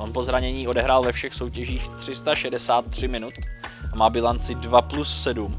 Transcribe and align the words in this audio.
On 0.00 0.12
po 0.12 0.22
zranění 0.22 0.68
odehrál 0.68 1.02
ve 1.02 1.12
všech 1.12 1.34
soutěžích 1.34 1.88
363 1.88 3.08
minut 3.08 3.34
a 3.92 3.96
má 3.96 4.10
bilanci 4.10 4.54
2 4.54 4.82
plus 4.82 5.22
7. 5.22 5.58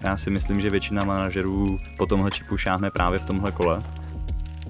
Já 0.00 0.16
si 0.16 0.30
myslím, 0.30 0.60
že 0.60 0.70
většina 0.70 1.04
manažerů 1.04 1.78
po 1.98 2.06
tomhle 2.06 2.30
čipu 2.30 2.56
šáhne 2.56 2.90
právě 2.90 3.18
v 3.18 3.24
tomhle 3.24 3.52
kole. 3.52 3.82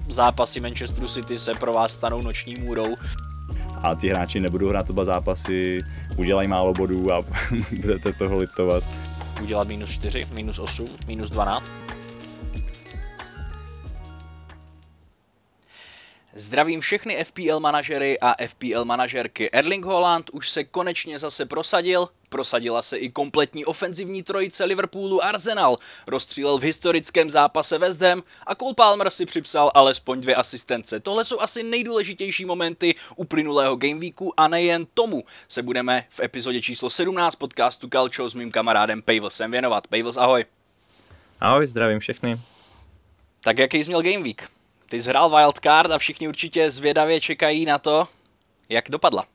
Zápasy 0.07 0.59
Manchesteru 0.59 1.07
City 1.07 1.37
se 1.37 1.53
pro 1.53 1.73
vás 1.73 1.93
stanou 1.93 2.21
noční 2.21 2.55
můrou. 2.55 2.95
A 3.83 3.95
ty 3.95 4.09
hráči 4.09 4.39
nebudou 4.39 4.69
hrát 4.69 4.89
oba 4.89 5.05
zápasy, 5.05 5.79
udělají 6.15 6.47
málo 6.47 6.73
bodů 6.73 7.13
a 7.13 7.21
budete 7.81 8.13
toho 8.13 8.37
litovat. 8.37 8.83
Udělat 9.41 9.67
minus 9.67 9.89
4, 9.89 10.27
minus 10.33 10.59
8, 10.59 10.87
minus 11.07 11.29
12. 11.29 11.73
Zdravím 16.37 16.81
všechny 16.81 17.23
FPL 17.23 17.59
manažery 17.59 18.19
a 18.19 18.47
FPL 18.47 18.85
manažerky. 18.85 19.51
Erling 19.51 19.85
Haaland 19.85 20.29
už 20.33 20.49
se 20.49 20.63
konečně 20.63 21.19
zase 21.19 21.45
prosadil, 21.45 22.09
prosadila 22.29 22.81
se 22.81 22.97
i 22.97 23.09
kompletní 23.09 23.65
ofenzivní 23.65 24.23
trojice 24.23 24.63
Liverpoolu 24.63 25.23
Arsenal, 25.23 25.77
rozstřílel 26.07 26.57
v 26.57 26.63
historickém 26.63 27.29
zápase 27.29 27.77
West 27.77 28.01
Ham 28.01 28.23
a 28.47 28.55
Cole 28.55 28.73
Palmer 28.73 29.09
si 29.09 29.25
připsal 29.25 29.71
alespoň 29.73 30.21
dvě 30.21 30.35
asistence. 30.35 30.99
Tohle 30.99 31.25
jsou 31.25 31.39
asi 31.39 31.63
nejdůležitější 31.63 32.45
momenty 32.45 32.95
uplynulého 33.15 33.75
gameweeku 33.75 34.39
a 34.39 34.47
nejen 34.47 34.87
tomu 34.93 35.23
se 35.47 35.61
budeme 35.61 36.05
v 36.09 36.19
epizodě 36.19 36.61
číslo 36.61 36.89
17 36.89 37.35
podcastu 37.35 37.89
Calcio 37.89 38.29
s 38.29 38.33
mým 38.33 38.51
kamarádem 38.51 39.01
Pavelsem 39.01 39.51
věnovat. 39.51 39.87
Pavels, 39.87 40.17
ahoj. 40.17 40.45
Ahoj, 41.39 41.67
zdravím 41.67 41.99
všechny. 41.99 42.39
Tak 43.41 43.57
jaký 43.57 43.83
jsi 43.83 43.89
měl 43.89 44.01
gameweek? 44.01 44.56
Ty 44.89 44.99
hrál 44.99 45.29
Wildcard 45.29 45.91
a 45.91 45.97
všichni 45.97 46.27
určitě 46.27 46.71
zvědavě 46.71 47.21
čekají 47.21 47.65
na 47.65 47.77
to, 47.77 48.07
jak 48.69 48.89
dopadla. 48.89 49.25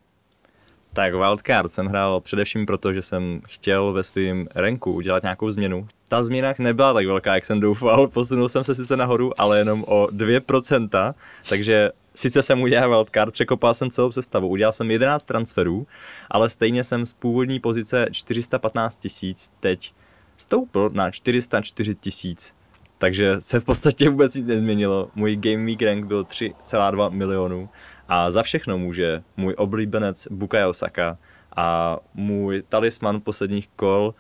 Tak 0.92 1.14
Wildcard 1.14 1.72
jsem 1.72 1.86
hrál 1.86 2.20
především 2.20 2.66
proto, 2.66 2.92
že 2.92 3.02
jsem 3.02 3.40
chtěl 3.48 3.92
ve 3.92 4.02
svém 4.02 4.48
renku 4.54 4.92
udělat 4.92 5.22
nějakou 5.22 5.50
změnu. 5.50 5.88
Ta 6.08 6.22
změna 6.22 6.54
nebyla 6.58 6.94
tak 6.94 7.06
velká, 7.06 7.34
jak 7.34 7.44
jsem 7.44 7.60
doufal, 7.60 8.08
posunul 8.12 8.48
jsem 8.48 8.64
se 8.64 8.74
sice 8.74 8.96
nahoru, 8.96 9.40
ale 9.40 9.58
jenom 9.58 9.84
o 9.88 10.06
2%, 10.06 11.14
takže 11.48 11.90
sice 12.14 12.42
jsem 12.42 12.62
udělal 12.62 12.88
wildcard, 12.88 13.32
překopal 13.32 13.74
jsem 13.74 13.90
celou 13.90 14.12
sestavu, 14.12 14.48
udělal 14.48 14.72
jsem 14.72 14.90
11 14.90 15.24
transferů, 15.24 15.86
ale 16.30 16.48
stejně 16.48 16.84
jsem 16.84 17.06
z 17.06 17.12
původní 17.12 17.60
pozice 17.60 18.06
415 18.12 18.96
tisíc 18.96 19.52
teď 19.60 19.94
stoupl 20.36 20.90
na 20.92 21.10
404 21.10 21.94
tisíc 21.94 22.54
takže 23.02 23.40
se 23.40 23.60
v 23.60 23.64
podstatě 23.64 24.10
vůbec 24.10 24.34
nic 24.34 24.46
nezměnilo. 24.46 25.10
Můj 25.14 25.36
Game 25.36 25.64
Week 25.66 25.82
rank 25.82 26.04
byl 26.04 26.24
3,2 26.24 27.10
milionů 27.10 27.68
a 28.08 28.30
za 28.30 28.42
všechno 28.42 28.78
může 28.78 29.22
můj 29.36 29.54
oblíbenec 29.58 30.28
Bukayo 30.30 30.72
Saka 30.72 31.18
a 31.56 31.96
můj 32.14 32.62
talisman 32.68 33.20
posledních 33.20 33.68
kol 33.76 34.14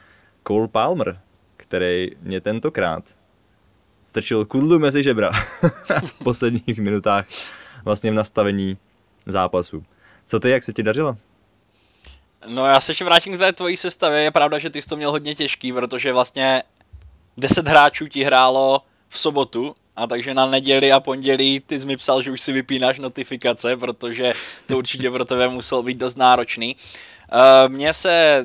Cole 0.46 0.68
Palmer, 0.68 1.20
který 1.56 2.10
mě 2.20 2.40
tentokrát 2.40 3.04
strčil 4.04 4.44
kudlu 4.44 4.78
mezi 4.78 5.02
žebra 5.02 5.30
v 6.06 6.24
posledních 6.24 6.78
minutách 6.78 7.26
vlastně 7.84 8.10
v 8.10 8.14
nastavení 8.14 8.78
zápasu. 9.26 9.84
Co 10.26 10.40
ty, 10.40 10.50
jak 10.50 10.62
se 10.62 10.72
ti 10.72 10.82
dařilo? 10.82 11.16
No 12.46 12.66
já 12.66 12.80
se 12.80 12.90
ještě 12.90 13.04
vrátím 13.04 13.36
k 13.36 13.38
té 13.38 13.52
tvojí 13.52 13.76
sestavě. 13.76 14.22
Je 14.22 14.30
pravda, 14.30 14.58
že 14.58 14.70
ty 14.70 14.82
jsi 14.82 14.88
to 14.88 14.96
měl 14.96 15.10
hodně 15.10 15.34
těžký, 15.34 15.72
protože 15.72 16.12
vlastně 16.12 16.62
10 17.36 17.66
hráčů 17.68 18.08
ti 18.08 18.22
hrálo 18.22 18.82
v 19.08 19.18
sobotu 19.18 19.74
a 19.96 20.06
takže 20.06 20.34
na 20.34 20.46
neděli 20.46 20.92
a 20.92 21.00
pondělí 21.00 21.60
ty 21.60 21.78
jsi 21.78 21.86
mi 21.86 21.96
psal, 21.96 22.22
že 22.22 22.30
už 22.30 22.40
si 22.40 22.52
vypínáš 22.52 22.98
notifikace, 22.98 23.76
protože 23.76 24.32
to 24.66 24.78
určitě 24.78 25.10
pro 25.10 25.24
tebe 25.24 25.48
muselo 25.48 25.82
být 25.82 25.98
dost 25.98 26.16
náročný. 26.16 26.76
Uh, 27.32 27.72
mně 27.72 27.94
se 27.94 28.44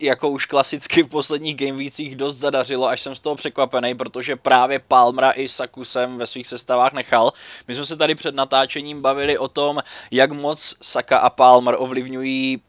jako 0.00 0.28
už 0.30 0.46
klasicky 0.46 1.02
v 1.02 1.08
posledních 1.08 1.56
gamevících 1.56 2.16
dost 2.16 2.36
zadařilo, 2.36 2.86
až 2.86 3.00
jsem 3.00 3.14
z 3.14 3.20
toho 3.20 3.36
překvapený, 3.36 3.94
protože 3.94 4.36
právě 4.36 4.78
Palmra 4.78 5.32
i 5.32 5.48
Saku 5.48 5.84
jsem 5.84 6.18
ve 6.18 6.26
svých 6.26 6.46
sestavách 6.46 6.92
nechal. 6.92 7.32
My 7.68 7.74
jsme 7.74 7.84
se 7.84 7.96
tady 7.96 8.14
před 8.14 8.34
natáčením 8.34 9.02
bavili 9.02 9.38
o 9.38 9.48
tom, 9.48 9.82
jak 10.10 10.32
moc 10.32 10.76
Saka 10.82 11.18
a 11.18 11.30
Palmer 11.30 11.74
ovlivňují 11.78 12.60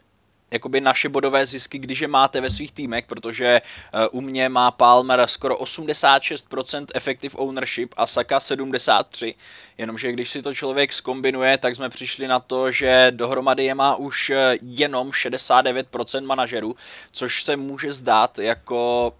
jakoby 0.55 0.81
naše 0.81 1.09
bodové 1.09 1.45
zisky, 1.45 1.79
když 1.79 1.99
je 1.99 2.07
máte 2.07 2.41
ve 2.41 2.49
svých 2.49 2.71
týmech, 2.71 3.05
protože 3.05 3.61
eh, 3.61 4.07
u 4.07 4.21
mě 4.21 4.49
má 4.49 4.71
Palmer 4.71 5.27
skoro 5.27 5.55
86% 5.55 6.85
effective 6.95 7.35
ownership 7.37 7.93
a 7.97 8.07
Saka 8.07 8.39
73, 8.39 9.35
jenomže 9.77 10.11
když 10.11 10.29
si 10.29 10.41
to 10.41 10.53
člověk 10.53 10.93
skombinuje, 10.93 11.57
tak 11.57 11.75
jsme 11.75 11.89
přišli 11.89 12.27
na 12.27 12.39
to, 12.39 12.71
že 12.71 13.07
dohromady 13.11 13.65
je 13.65 13.75
má 13.75 13.95
už 13.95 14.29
eh, 14.29 14.57
jenom 14.61 15.11
69% 15.11 16.25
manažerů, 16.25 16.75
což 17.11 17.43
se 17.43 17.55
může 17.55 17.93
zdát 17.93 18.39
jako 18.39 19.13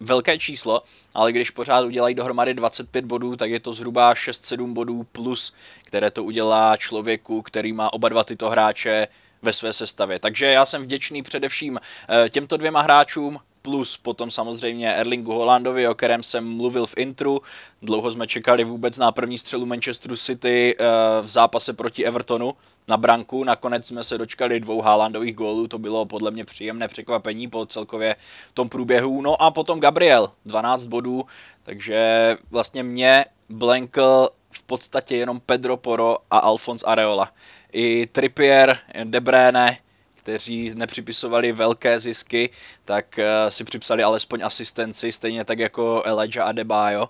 velké 0.00 0.38
číslo, 0.38 0.82
ale 1.14 1.32
když 1.32 1.50
pořád 1.50 1.84
udělají 1.84 2.14
dohromady 2.14 2.54
25 2.54 3.04
bodů, 3.04 3.36
tak 3.36 3.50
je 3.50 3.60
to 3.60 3.72
zhruba 3.72 4.14
6-7 4.14 4.72
bodů 4.72 5.06
plus, 5.12 5.54
které 5.84 6.10
to 6.10 6.24
udělá 6.24 6.76
člověku, 6.76 7.42
který 7.42 7.72
má 7.72 7.92
oba 7.92 8.08
dva 8.08 8.24
tyto 8.24 8.50
hráče 8.50 9.08
ve 9.42 9.52
své 9.52 9.72
sestavě. 9.72 10.18
Takže 10.18 10.46
já 10.46 10.66
jsem 10.66 10.82
vděčný 10.82 11.22
především 11.22 11.80
eh, 12.08 12.28
těmto 12.28 12.56
dvěma 12.56 12.82
hráčům, 12.82 13.40
plus 13.62 13.96
potom 13.96 14.30
samozřejmě 14.30 14.94
Erlingu 14.94 15.32
Holandovi, 15.32 15.88
o 15.88 15.94
kterém 15.94 16.22
jsem 16.22 16.56
mluvil 16.56 16.86
v 16.86 16.94
intru. 16.96 17.42
Dlouho 17.82 18.10
jsme 18.10 18.26
čekali 18.26 18.64
vůbec 18.64 18.98
na 18.98 19.12
první 19.12 19.38
střelu 19.38 19.66
Manchesteru 19.66 20.16
City 20.16 20.76
eh, 20.78 20.84
v 21.22 21.26
zápase 21.26 21.72
proti 21.72 22.06
Evertonu 22.06 22.54
na 22.88 22.96
branku. 22.96 23.44
Nakonec 23.44 23.86
jsme 23.86 24.04
se 24.04 24.18
dočkali 24.18 24.60
dvou 24.60 24.80
Haalandových 24.80 25.34
gólů, 25.34 25.68
to 25.68 25.78
bylo 25.78 26.06
podle 26.06 26.30
mě 26.30 26.44
příjemné 26.44 26.88
překvapení 26.88 27.48
po 27.48 27.66
celkově 27.66 28.16
tom 28.54 28.68
průběhu. 28.68 29.22
No 29.22 29.42
a 29.42 29.50
potom 29.50 29.80
Gabriel, 29.80 30.30
12 30.46 30.84
bodů, 30.84 31.24
takže 31.62 32.36
vlastně 32.50 32.82
mě 32.82 33.24
Blankl 33.48 34.28
v 34.50 34.62
podstatě 34.62 35.16
jenom 35.16 35.40
Pedro 35.40 35.76
Poro 35.76 36.18
a 36.30 36.38
Alfons 36.38 36.84
Areola 36.86 37.32
i 37.72 38.06
Trippier, 38.12 38.78
De 39.04 39.20
Bruyne, 39.20 39.78
kteří 40.14 40.74
nepřipisovali 40.74 41.52
velké 41.52 42.00
zisky, 42.00 42.50
tak 42.84 43.18
eh, 43.18 43.50
si 43.50 43.64
připsali 43.64 44.02
alespoň 44.02 44.42
asistenci, 44.42 45.12
stejně 45.12 45.44
tak 45.44 45.58
jako 45.58 46.02
Elijah 46.04 46.46
Adebayo. 46.46 47.08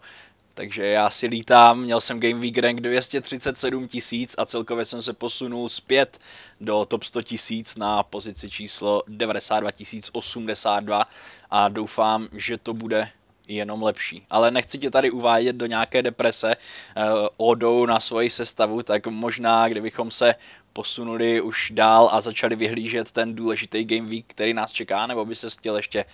Takže 0.55 0.87
já 0.87 1.11
si 1.11 1.27
lítám, 1.27 1.81
měl 1.81 2.01
jsem 2.01 2.21
Game 2.21 2.41
Week 2.41 2.59
rank 2.59 2.81
237 2.81 3.89
tisíc 3.89 4.35
a 4.39 4.47
celkově 4.47 4.85
jsem 4.85 5.03
se 5.03 5.13
posunul 5.13 5.69
zpět 5.69 6.19
do 6.61 6.85
top 6.85 7.05
100 7.05 7.23
tisíc 7.23 7.77
na 7.77 8.03
pozici 8.03 8.51
číslo 8.51 9.03
92 9.09 9.71
082 10.13 11.07
a 11.51 11.69
doufám, 11.69 12.29
že 12.33 12.59
to 12.59 12.75
bude 12.75 13.09
jenom 13.55 13.83
lepší. 13.83 14.27
Ale 14.31 14.51
nechci 14.51 14.79
tě 14.79 14.91
tady 14.91 15.11
uvádět 15.11 15.57
do 15.57 15.67
nějaké 15.67 16.03
deprese 16.03 16.57
uh, 16.57 17.03
odou 17.37 17.87
na 17.87 18.01
svoji 18.01 18.31
sestavu, 18.31 18.83
tak 18.83 19.07
možná, 19.07 19.69
kdybychom 19.69 20.11
se 20.11 20.35
posunuli 20.73 21.41
už 21.41 21.73
dál 21.75 22.09
a 22.13 22.21
začali 22.21 22.57
vyhlížet 22.57 23.13
ten 23.13 23.35
důležitý 23.35 23.85
Game 23.85 24.09
Week, 24.09 24.25
který 24.27 24.55
nás 24.55 24.73
čeká, 24.73 25.07
nebo 25.07 25.25
by 25.25 25.35
se 25.35 25.51
chtěl 25.51 25.77
ještě 25.77 26.05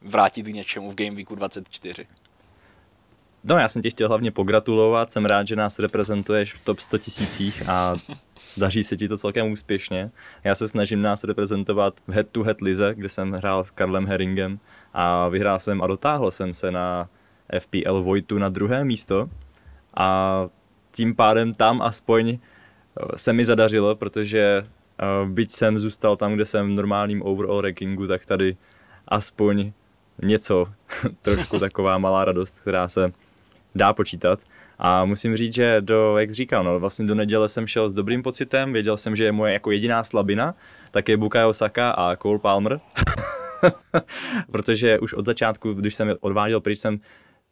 vrátit 0.00 0.42
k 0.42 0.54
něčemu 0.54 0.90
v 0.90 0.94
Game 0.94 1.16
Weeku 1.16 1.34
24? 1.34 2.06
No, 3.48 3.58
já 3.58 3.68
jsem 3.68 3.82
ti 3.82 3.90
chtěl 3.90 4.08
hlavně 4.08 4.30
pogratulovat, 4.30 5.12
jsem 5.12 5.24
rád, 5.24 5.46
že 5.46 5.56
nás 5.56 5.78
reprezentuješ 5.78 6.54
v 6.54 6.60
top 6.60 6.80
100 6.80 6.98
tisících 6.98 7.68
a 7.68 7.94
daří 8.56 8.84
se 8.84 8.96
ti 8.96 9.08
to 9.08 9.18
celkem 9.18 9.52
úspěšně. 9.52 10.10
Já 10.44 10.54
se 10.54 10.68
snažím 10.68 11.02
nás 11.02 11.24
reprezentovat 11.24 12.00
v 12.08 12.12
head-to-head 12.12 12.60
lize, 12.60 12.94
kde 12.94 13.08
jsem 13.08 13.32
hrál 13.32 13.64
s 13.64 13.70
Karlem 13.70 14.06
Herringem 14.06 14.58
a 14.94 15.28
vyhrál 15.28 15.58
jsem 15.58 15.82
a 15.82 15.86
dotáhl 15.86 16.30
jsem 16.30 16.54
se 16.54 16.70
na 16.70 17.08
FPL 17.58 18.02
Vojtu 18.02 18.38
na 18.38 18.48
druhé 18.48 18.84
místo 18.84 19.28
a 19.96 20.46
tím 20.90 21.14
pádem 21.14 21.52
tam 21.54 21.82
aspoň 21.82 22.28
eh, 22.28 23.18
se 23.18 23.32
mi 23.32 23.44
zadařilo, 23.44 23.96
protože 23.96 24.66
eh, 24.66 25.28
byť 25.28 25.50
jsem 25.50 25.78
zůstal 25.78 26.16
tam, 26.16 26.34
kde 26.34 26.44
jsem 26.44 26.66
v 26.66 26.76
normálním 26.76 27.22
overall 27.22 27.60
rankingu, 27.60 28.06
tak 28.06 28.26
tady 28.26 28.56
aspoň 29.08 29.72
něco, 30.22 30.66
trošku 31.22 31.58
taková 31.58 31.98
malá 31.98 32.24
radost, 32.24 32.60
která 32.60 32.88
se 32.88 33.12
dá 33.76 33.92
počítat. 33.92 34.42
A 34.78 35.04
musím 35.04 35.36
říct, 35.36 35.54
že 35.54 35.76
do, 35.80 36.18
jak 36.18 36.30
říkal, 36.30 36.64
no, 36.64 36.80
vlastně 36.80 37.06
do 37.06 37.14
neděle 37.14 37.48
jsem 37.48 37.66
šel 37.66 37.88
s 37.88 37.94
dobrým 37.94 38.22
pocitem, 38.22 38.72
věděl 38.72 38.96
jsem, 38.96 39.16
že 39.16 39.24
je 39.24 39.32
moje 39.32 39.52
jako 39.52 39.70
jediná 39.70 40.04
slabina, 40.04 40.54
tak 40.90 41.08
je 41.08 41.16
Bukayo 41.16 41.54
Saka 41.54 41.90
a 41.90 42.16
Cole 42.16 42.38
Palmer. 42.38 42.80
Protože 44.52 44.98
už 44.98 45.14
od 45.14 45.26
začátku, 45.26 45.72
když 45.72 45.94
jsem 45.94 46.08
je 46.08 46.16
odváděl 46.20 46.60
pryč, 46.60 46.78
jsem 46.78 47.00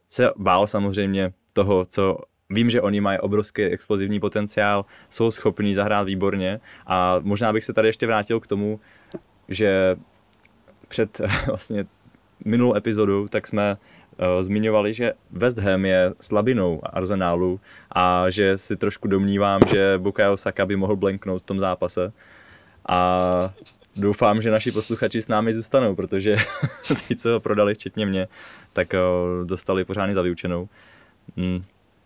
se 0.09 0.29
bál 0.37 0.67
samozřejmě 0.67 1.33
toho, 1.53 1.85
co 1.85 2.17
Vím, 2.49 2.69
že 2.69 2.81
oni 2.81 3.01
mají 3.01 3.19
obrovský 3.19 3.63
explozivní 3.63 4.19
potenciál, 4.19 4.85
jsou 5.09 5.31
schopní 5.31 5.75
zahrát 5.75 6.07
výborně 6.07 6.59
a 6.87 7.19
možná 7.21 7.53
bych 7.53 7.63
se 7.63 7.73
tady 7.73 7.87
ještě 7.87 8.07
vrátil 8.07 8.39
k 8.39 8.47
tomu, 8.47 8.79
že 9.49 9.95
před 10.87 11.21
vlastně 11.47 11.85
minulou 12.45 12.75
epizodu, 12.75 13.27
tak 13.27 13.47
jsme 13.47 13.77
zmiňovali, 14.19 14.93
že 14.93 15.13
West 15.31 15.59
Ham 15.59 15.85
je 15.85 16.13
slabinou 16.21 16.79
Arsenálu 16.83 17.59
a 17.95 18.29
že 18.29 18.57
si 18.57 18.75
trošku 18.75 19.07
domnívám, 19.07 19.61
že 19.71 19.97
Bukayo 19.97 20.37
Saka 20.37 20.65
by 20.65 20.75
mohl 20.75 20.95
blenknout 20.95 21.41
v 21.41 21.45
tom 21.45 21.59
zápase. 21.59 22.13
A 22.89 23.53
doufám, 23.95 24.41
že 24.41 24.51
naši 24.51 24.71
posluchači 24.71 25.21
s 25.21 25.27
námi 25.27 25.53
zůstanou, 25.53 25.95
protože 25.95 26.35
ty, 27.07 27.15
co 27.15 27.29
ho 27.29 27.39
prodali, 27.39 27.73
včetně 27.73 28.05
mě, 28.05 28.27
tak 28.73 28.93
dostali 29.43 29.85
pořádně 29.85 30.13
za 30.13 30.21
vyučenou. 30.21 30.69
Hmm. 31.37 31.63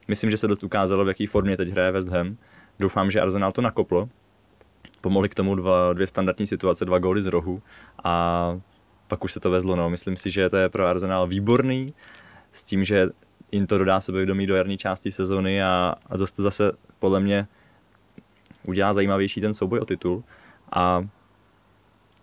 Myslím, 0.08 0.32
že 0.32 0.38
se 0.38 0.48
dost 0.48 0.64
ukázalo, 0.64 1.06
v 1.06 1.08
jaký 1.08 1.28
formě 1.28 1.58
teď 1.58 1.70
hraje 1.70 1.92
West 1.92 2.10
Ham. 2.10 2.38
Doufám, 2.80 3.12
že 3.12 3.22
Arsenal 3.22 3.52
to 3.52 3.62
nakoplo. 3.62 4.10
Pomohli 5.02 5.30
k 5.30 5.36
tomu 5.36 5.56
dva, 5.56 5.94
dvě 5.94 6.08
standardní 6.08 6.48
situace, 6.48 6.86
dva 6.86 7.00
góly 7.00 7.22
z 7.22 7.26
rohu 7.26 7.62
a 8.04 8.60
pak 9.10 9.24
už 9.24 9.34
se 9.34 9.40
to 9.40 9.50
vezlo. 9.52 9.76
No. 9.76 9.90
Myslím 9.90 10.18
si, 10.18 10.32
že 10.32 10.50
to 10.50 10.58
je 10.58 10.70
pro 10.70 10.88
Arsenal 10.88 11.28
výborný 11.28 11.94
s 12.52 12.66
tím, 12.66 12.84
že 12.84 13.10
jim 13.52 13.68
to 13.68 13.78
dodá 13.78 14.02
sebevědomí 14.02 14.48
do 14.48 14.56
jarní 14.56 14.78
části 14.78 15.12
sezony 15.12 15.64
a, 15.64 15.96
a 16.10 16.18
dost 16.18 16.36
zase 16.36 16.72
podle 17.00 17.20
mě 17.20 17.48
udělá 18.68 18.94
zajímavější 18.94 19.42
ten 19.42 19.54
souboj 19.54 19.80
o 19.80 19.86
titul. 19.86 20.24
A 20.72 21.08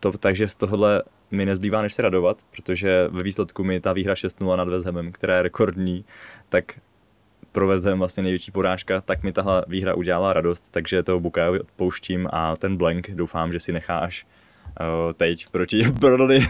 to, 0.00 0.12
takže 0.12 0.48
z 0.48 0.56
tohohle 0.56 1.02
mi 1.30 1.46
nezbývá 1.46 1.82
než 1.82 1.94
se 1.94 2.02
radovat, 2.02 2.42
protože 2.56 3.08
ve 3.10 3.22
výsledku 3.22 3.64
mi 3.64 3.80
ta 3.80 3.92
výhra 3.92 4.14
6-0 4.14 4.56
nad 4.56 4.68
West 4.68 4.86
Hamem, 4.86 5.12
která 5.12 5.36
je 5.36 5.42
rekordní, 5.42 6.04
tak 6.48 6.78
pro 7.52 7.68
West 7.68 7.84
Ham 7.84 7.98
vlastně 7.98 8.22
největší 8.22 8.50
porážka, 8.50 9.00
tak 9.00 9.22
mi 9.22 9.32
tahle 9.32 9.64
výhra 9.68 9.94
udělala 9.94 10.32
radost, 10.32 10.70
takže 10.70 11.02
toho 11.02 11.20
Bukajovi 11.20 11.60
odpouštím 11.60 12.28
a 12.32 12.56
ten 12.56 12.76
blank 12.76 13.10
doufám, 13.10 13.52
že 13.52 13.60
si 13.60 13.72
nechá 13.72 13.98
až 13.98 14.26
teď 15.14 15.46
proti 15.50 15.82
Burnley, 16.00 16.46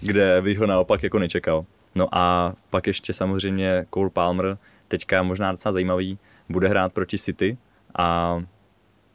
kde 0.00 0.42
bych 0.42 0.58
ho 0.58 0.66
naopak 0.66 1.02
jako 1.02 1.18
nečekal. 1.18 1.64
No 1.94 2.08
a 2.12 2.54
pak 2.70 2.86
ještě 2.86 3.12
samozřejmě 3.12 3.86
Cole 3.94 4.10
Palmer, 4.10 4.58
teďka 4.88 5.22
možná 5.22 5.52
docela 5.52 5.72
zajímavý, 5.72 6.18
bude 6.48 6.68
hrát 6.68 6.92
proti 6.92 7.18
City 7.18 7.58
a 7.98 8.38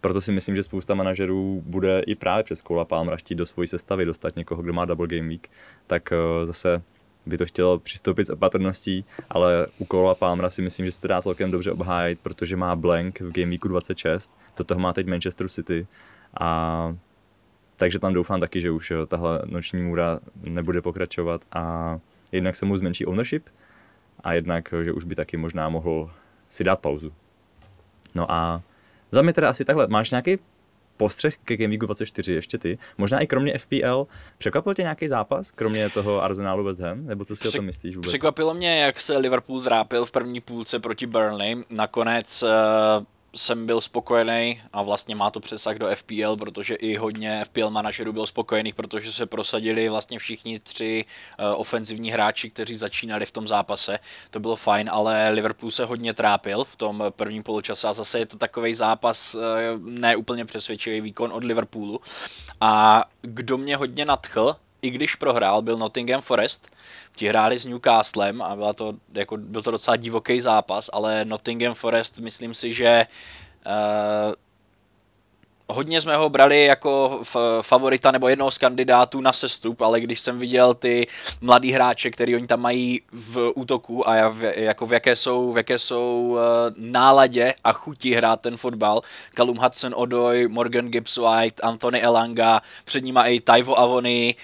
proto 0.02 0.22
si 0.22 0.32
myslím, 0.32 0.56
že 0.56 0.64
spousta 0.64 0.94
manažerů 0.94 1.64
bude 1.66 2.00
i 2.00 2.16
právě 2.16 2.44
přes 2.44 2.62
Cole 2.62 2.86
Palmera 2.86 3.18
chtít 3.18 3.36
do 3.36 3.46
svojí 3.46 3.68
sestavy 3.68 4.06
dostat 4.06 4.36
někoho, 4.36 4.62
kdo 4.62 4.74
má 4.74 4.86
double 4.86 5.08
game 5.08 5.28
week, 5.28 5.50
tak 5.88 6.10
uh, 6.12 6.46
zase 6.46 6.82
by 7.26 7.38
to 7.38 7.46
chtělo 7.46 7.80
přistoupit 7.80 8.28
s 8.28 8.30
opatrností, 8.30 9.06
ale 9.30 9.68
u 9.80 9.86
Kola 9.86 10.16
Palmera 10.16 10.50
si 10.50 10.62
myslím, 10.62 10.86
že 10.86 10.92
se 10.92 11.02
to 11.02 11.08
dá 11.08 11.22
celkem 11.22 11.52
dobře 11.52 11.72
obhájit, 11.72 12.20
protože 12.20 12.58
má 12.58 12.76
blank 12.76 13.22
v 13.22 13.32
Game 13.32 13.50
Weeku 13.50 13.68
26, 13.68 14.38
do 14.58 14.64
toho 14.64 14.80
má 14.80 14.94
teď 14.94 15.08
Manchester 15.08 15.50
City 15.50 15.88
a 16.40 16.96
takže 17.76 18.00
tam 18.00 18.14
doufám 18.14 18.40
taky, 18.40 18.62
že 18.62 18.72
už 18.72 18.94
tahle 19.08 19.42
noční 19.46 19.84
můra 19.84 20.20
nebude 20.44 20.82
pokračovat 20.82 21.42
a 21.52 21.98
jednak 22.32 22.56
se 22.56 22.66
mu 22.66 22.78
zmenší 22.78 23.06
ownership 23.06 23.50
a 24.24 24.34
jednak, 24.34 24.74
že 24.84 24.92
už 24.92 25.04
by 25.04 25.16
taky 25.16 25.38
možná 25.38 25.70
mohl 25.70 26.12
si 26.50 26.64
dát 26.64 26.80
pauzu. 26.80 27.14
No 28.16 28.32
a 28.32 28.62
za 29.12 29.22
mě 29.22 29.34
teda 29.34 29.50
asi 29.50 29.66
takhle. 29.66 29.88
Máš 29.88 30.12
nějaký 30.12 30.38
postřeh 30.98 31.38
ke 31.38 31.58
Game 31.58 31.70
Weeku 31.70 31.86
24 31.86 32.34
ještě 32.34 32.58
ty? 32.58 32.78
Možná 32.98 33.20
i 33.20 33.28
kromě 33.28 33.58
FPL. 33.58 34.08
Překvapil 34.38 34.74
tě 34.74 34.82
nějaký 34.82 35.08
zápas, 35.08 35.52
kromě 35.52 35.90
toho 35.90 36.24
Arsenalu 36.24 36.64
West 36.64 36.80
Ham? 36.80 37.06
Nebo 37.06 37.26
co 37.26 37.36
si 37.36 37.44
Přek- 37.44 37.50
o 37.50 37.52
tom 37.52 37.66
myslíš 37.66 37.96
vůbec? 37.96 38.10
Překvapilo 38.10 38.54
mě, 38.54 38.80
jak 38.82 39.00
se 39.00 39.18
Liverpool 39.18 39.62
trápil 39.62 40.06
v 40.06 40.12
první 40.12 40.42
půlce 40.42 40.80
proti 40.80 41.06
Burnley. 41.06 41.64
Nakonec 41.70 42.44
uh 42.44 43.06
jsem 43.36 43.66
byl 43.66 43.82
spokojený 43.82 44.62
a 44.74 44.82
vlastně 44.82 45.16
má 45.16 45.32
to 45.32 45.40
přesah 45.40 45.78
do 45.78 45.96
FPL, 45.96 46.36
protože 46.36 46.76
i 46.76 46.98
hodně 46.98 47.46
FPL 47.46 47.70
manažerů 47.70 48.14
byl 48.14 48.28
spokojených, 48.28 48.76
protože 48.76 49.14
se 49.14 49.26
prosadili 49.26 49.90
vlastně 49.90 50.20
všichni 50.20 50.60
tři 50.60 51.06
uh, 51.40 51.62
ofenzivní 51.62 52.12
hráči, 52.12 52.50
kteří 52.50 52.76
začínali 52.76 53.26
v 53.26 53.32
tom 53.32 53.48
zápase. 53.48 54.00
To 54.30 54.40
bylo 54.40 54.56
fajn, 54.56 54.90
ale 54.92 55.30
Liverpool 55.30 55.72
se 55.72 55.86
hodně 55.86 56.14
trápil 56.14 56.64
v 56.64 56.76
tom 56.76 57.04
prvním 57.10 57.44
poločase 57.44 57.88
a 57.88 57.94
zase 57.94 58.20
je 58.20 58.26
to 58.26 58.38
takový 58.38 58.76
zápas, 58.76 59.36
uh, 59.36 59.42
ne 59.80 60.16
úplně 60.16 60.46
přesvědčivý 60.46 61.02
výkon 61.02 61.32
od 61.34 61.44
Liverpoolu. 61.44 62.02
A 62.62 63.04
kdo 63.22 63.58
mě 63.58 63.78
hodně 63.78 64.06
nadchl, 64.06 64.56
i 64.86 64.90
když 64.90 65.16
prohrál, 65.16 65.62
byl 65.62 65.78
Nottingham 65.78 66.22
Forest. 66.22 66.70
Ti 67.16 67.28
hráli 67.28 67.58
s 67.58 67.66
Newcastlem 67.66 68.42
a 68.42 68.56
byla 68.56 68.74
to, 68.74 68.94
jako, 69.14 69.38
byl 69.38 69.62
to 69.62 69.72
docela 69.72 69.96
divoký 69.98 70.42
zápas, 70.42 70.90
ale 70.94 71.26
Nottingham 71.26 71.74
Forest 71.74 72.20
myslím 72.20 72.54
si, 72.54 72.74
že 72.74 73.06
uh, 73.66 74.34
hodně 75.68 76.02
jsme 76.02 76.16
ho 76.16 76.30
brali 76.30 76.66
jako 76.66 77.22
favorita 77.62 78.12
nebo 78.12 78.28
jednoho 78.28 78.52
z 78.52 78.58
kandidátů 78.58 79.22
na 79.22 79.34
sestup, 79.34 79.82
ale 79.82 80.02
když 80.02 80.20
jsem 80.20 80.40
viděl 80.40 80.74
ty 80.74 81.08
mladý 81.42 81.72
hráče, 81.72 82.12
který 82.12 82.36
oni 82.36 82.48
tam 82.48 82.62
mají 82.62 83.02
v 83.12 83.52
útoku 83.56 84.10
a 84.10 84.30
v, 84.30 84.44
jako 84.44 84.86
v 84.86 84.94
jaké 84.94 85.16
jsou, 85.16 85.54
v 85.54 85.58
jaké 85.58 85.80
jsou 85.80 86.28
uh, 86.30 86.40
náladě 86.78 87.54
a 87.64 87.74
chuti 87.74 88.14
hrát 88.14 88.42
ten 88.42 88.58
fotbal, 88.58 89.02
Callum 89.36 89.58
Hudson 89.58 89.94
Odoi, 89.96 90.48
Morgan 90.48 90.88
Gibbs 90.88 91.18
White, 91.18 91.64
Anthony 91.64 92.02
Elanga, 92.02 92.62
před 92.86 93.04
nima 93.04 93.26
i 93.26 93.40
Taivo 93.40 93.80
Avony, 93.80 94.36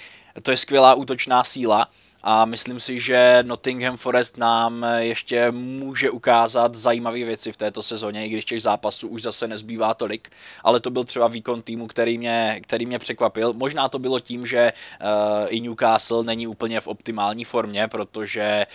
to 0.44 0.52
je 0.52 0.58
skvělá 0.58 0.94
útočná 0.94 1.44
síla 1.44 1.88
a 2.24 2.46
myslím 2.46 2.80
si, 2.80 3.00
že 3.00 3.40
Nottingham 3.42 3.98
Forest 3.98 4.38
nám 4.38 4.86
ještě 4.98 5.52
může 5.52 6.10
ukázat 6.10 6.76
zajímavé 6.76 7.24
věci 7.24 7.52
v 7.52 7.58
této 7.58 7.84
sezóně, 7.84 8.26
i 8.26 8.30
když 8.30 8.46
těch 8.46 8.62
zápasů 8.62 9.08
už 9.08 9.22
zase 9.22 9.48
nezbývá 9.48 9.94
tolik, 9.94 10.30
ale 10.64 10.80
to 10.80 10.90
byl 10.90 11.04
třeba 11.04 11.28
výkon 11.28 11.62
týmu, 11.62 11.88
který 11.88 12.18
mě, 12.18 12.60
který 12.64 12.86
mě 12.86 13.00
překvapil. 13.00 13.54
Možná 13.54 13.90
to 13.90 14.00
bylo 14.00 14.20
tím, 14.20 14.46
že 14.46 14.74
uh, 15.02 15.48
i 15.50 15.60
Newcastle 15.60 16.24
není 16.24 16.48
úplně 16.48 16.80
v 16.80 16.88
optimální 16.88 17.46
formě, 17.46 17.88
protože 17.88 18.68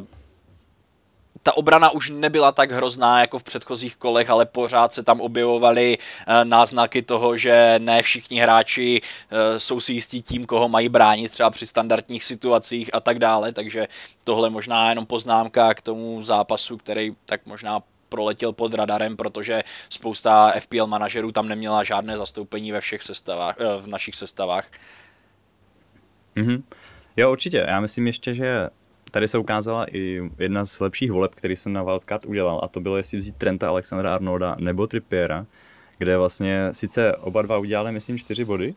uh, 0.00 0.17
ta 1.48 1.56
obrana 1.56 1.90
už 1.90 2.10
nebyla 2.10 2.52
tak 2.52 2.70
hrozná 2.70 3.20
jako 3.20 3.38
v 3.38 3.42
předchozích 3.42 3.96
kolech, 3.96 4.30
ale 4.30 4.46
pořád 4.46 4.92
se 4.92 5.02
tam 5.02 5.20
objevovaly 5.20 5.98
eh, 5.98 6.44
náznaky 6.44 7.02
toho, 7.02 7.36
že 7.36 7.74
ne 7.78 8.02
všichni 8.02 8.40
hráči 8.40 9.00
eh, 9.00 9.60
jsou 9.60 9.80
si 9.80 9.92
jistí 9.92 10.22
tím, 10.22 10.44
koho 10.46 10.68
mají 10.68 10.88
bránit 10.88 11.32
třeba 11.32 11.50
při 11.50 11.66
standardních 11.66 12.24
situacích 12.24 12.94
a 12.94 13.00
tak 13.00 13.18
dále, 13.18 13.52
takže 13.52 13.88
tohle 14.24 14.50
možná 14.50 14.88
jenom 14.88 15.06
poznámka 15.06 15.74
k 15.74 15.82
tomu 15.82 16.22
zápasu, 16.22 16.76
který 16.76 17.12
tak 17.26 17.46
možná 17.46 17.80
proletěl 18.08 18.52
pod 18.52 18.74
radarem, 18.74 19.16
protože 19.16 19.62
spousta 19.88 20.52
FPL 20.58 20.86
manažerů 20.86 21.32
tam 21.32 21.48
neměla 21.48 21.84
žádné 21.84 22.16
zastoupení 22.16 22.72
ve 22.72 22.80
všech 22.80 23.02
sestavách, 23.02 23.56
eh, 23.58 23.80
v 23.80 23.86
našich 23.86 24.14
sestavách. 24.14 24.70
Mm-hmm. 26.36 26.62
Jo, 27.16 27.32
určitě. 27.32 27.64
Já 27.68 27.80
myslím 27.80 28.06
ještě, 28.06 28.34
že 28.34 28.68
tady 29.10 29.28
se 29.28 29.38
ukázala 29.38 29.86
i 29.96 30.30
jedna 30.38 30.64
z 30.64 30.80
lepších 30.80 31.12
voleb, 31.12 31.34
který 31.34 31.56
jsem 31.56 31.72
na 31.72 31.82
Wildcard 31.82 32.26
udělal, 32.26 32.60
a 32.62 32.68
to 32.68 32.80
bylo, 32.80 32.96
jestli 32.96 33.18
vzít 33.18 33.36
Trenta 33.36 33.68
Alexandra 33.68 34.14
Arnolda 34.14 34.56
nebo 34.58 34.86
Trippiera, 34.86 35.46
kde 35.98 36.18
vlastně 36.18 36.68
sice 36.72 37.16
oba 37.16 37.42
dva 37.42 37.58
udělali, 37.58 37.92
myslím, 37.92 38.18
čtyři 38.18 38.44
body, 38.44 38.74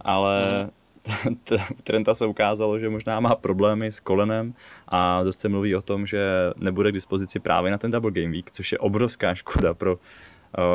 ale 0.00 0.62
hmm. 1.24 1.36
Trenta 1.82 2.14
se 2.14 2.26
ukázalo, 2.26 2.78
že 2.78 2.88
možná 2.88 3.20
má 3.20 3.34
problémy 3.34 3.92
s 3.92 4.00
kolenem 4.00 4.54
a 4.88 5.22
dost 5.22 5.38
se 5.38 5.48
mluví 5.48 5.76
o 5.76 5.82
tom, 5.82 6.06
že 6.06 6.20
nebude 6.56 6.90
k 6.90 6.94
dispozici 6.94 7.40
právě 7.40 7.70
na 7.70 7.78
ten 7.78 7.90
Double 7.90 8.10
Game 8.10 8.32
Week, 8.32 8.50
což 8.50 8.72
je 8.72 8.78
obrovská 8.78 9.34
škoda 9.34 9.74
pro 9.74 9.94
uh, 9.94 10.00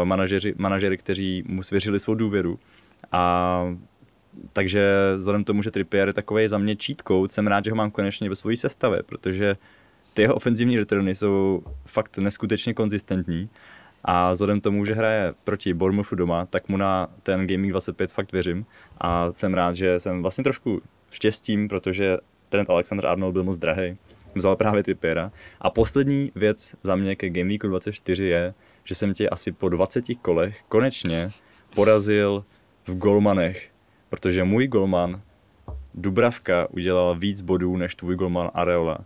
manažeři, 0.03 0.53
manažery, 0.57 0.97
kteří 0.97 1.43
mu 1.47 1.63
svěřili 1.63 1.99
svou 1.99 2.15
důvěru. 2.15 2.59
A 3.11 3.75
takže 4.53 5.13
vzhledem 5.15 5.43
k 5.43 5.47
tomu, 5.47 5.61
že 5.61 5.71
Trippier 5.71 6.07
je 6.07 6.13
takový 6.13 6.47
za 6.47 6.57
mě 6.57 6.75
cheat 6.85 7.01
code, 7.07 7.29
jsem 7.29 7.47
rád, 7.47 7.65
že 7.65 7.71
ho 7.71 7.75
mám 7.75 7.91
konečně 7.91 8.29
ve 8.29 8.35
své 8.35 8.55
sestavě, 8.55 9.03
protože 9.03 9.57
ty 10.13 10.21
jeho 10.21 10.35
ofenzivní 10.35 10.77
returny 10.77 11.15
jsou 11.15 11.63
fakt 11.85 12.17
neskutečně 12.17 12.73
konzistentní 12.73 13.49
a 14.03 14.31
vzhledem 14.31 14.59
k 14.59 14.63
tomu, 14.63 14.85
že 14.85 14.93
hraje 14.93 15.33
proti 15.43 15.73
Bournemouthu 15.73 16.15
doma, 16.15 16.45
tak 16.45 16.69
mu 16.69 16.77
na 16.77 17.09
ten 17.23 17.47
Gaming 17.47 17.71
25 17.71 18.11
fakt 18.11 18.31
věřím 18.31 18.65
a 18.97 19.31
jsem 19.31 19.53
rád, 19.53 19.75
že 19.75 19.99
jsem 19.99 20.21
vlastně 20.21 20.43
trošku 20.43 20.81
štěstím, 21.11 21.67
protože 21.67 22.17
Trent 22.49 22.69
Alexander 22.69 23.05
Arnold 23.05 23.33
byl 23.33 23.43
moc 23.43 23.57
drahý, 23.57 23.97
vzal 24.35 24.55
právě 24.55 24.83
Trippiera. 24.83 25.31
A 25.61 25.69
poslední 25.69 26.31
věc 26.35 26.75
za 26.83 26.95
mě 26.95 27.15
ke 27.15 27.29
Game 27.29 27.49
Weeku 27.49 27.67
24 27.67 28.23
je, 28.23 28.53
že 28.83 28.95
jsem 28.95 29.13
tě 29.13 29.29
asi 29.29 29.51
po 29.51 29.69
20 29.69 30.05
kolech 30.21 30.63
konečně 30.69 31.29
porazil 31.75 32.45
v 32.87 32.97
golmanech 32.97 33.72
protože 34.13 34.43
můj 34.43 34.67
golman 34.67 35.21
Dubravka 35.93 36.67
udělal 36.69 37.15
víc 37.15 37.41
bodů 37.41 37.77
než 37.77 37.95
tvůj 37.95 38.15
golman 38.15 38.51
Areola, 38.53 38.97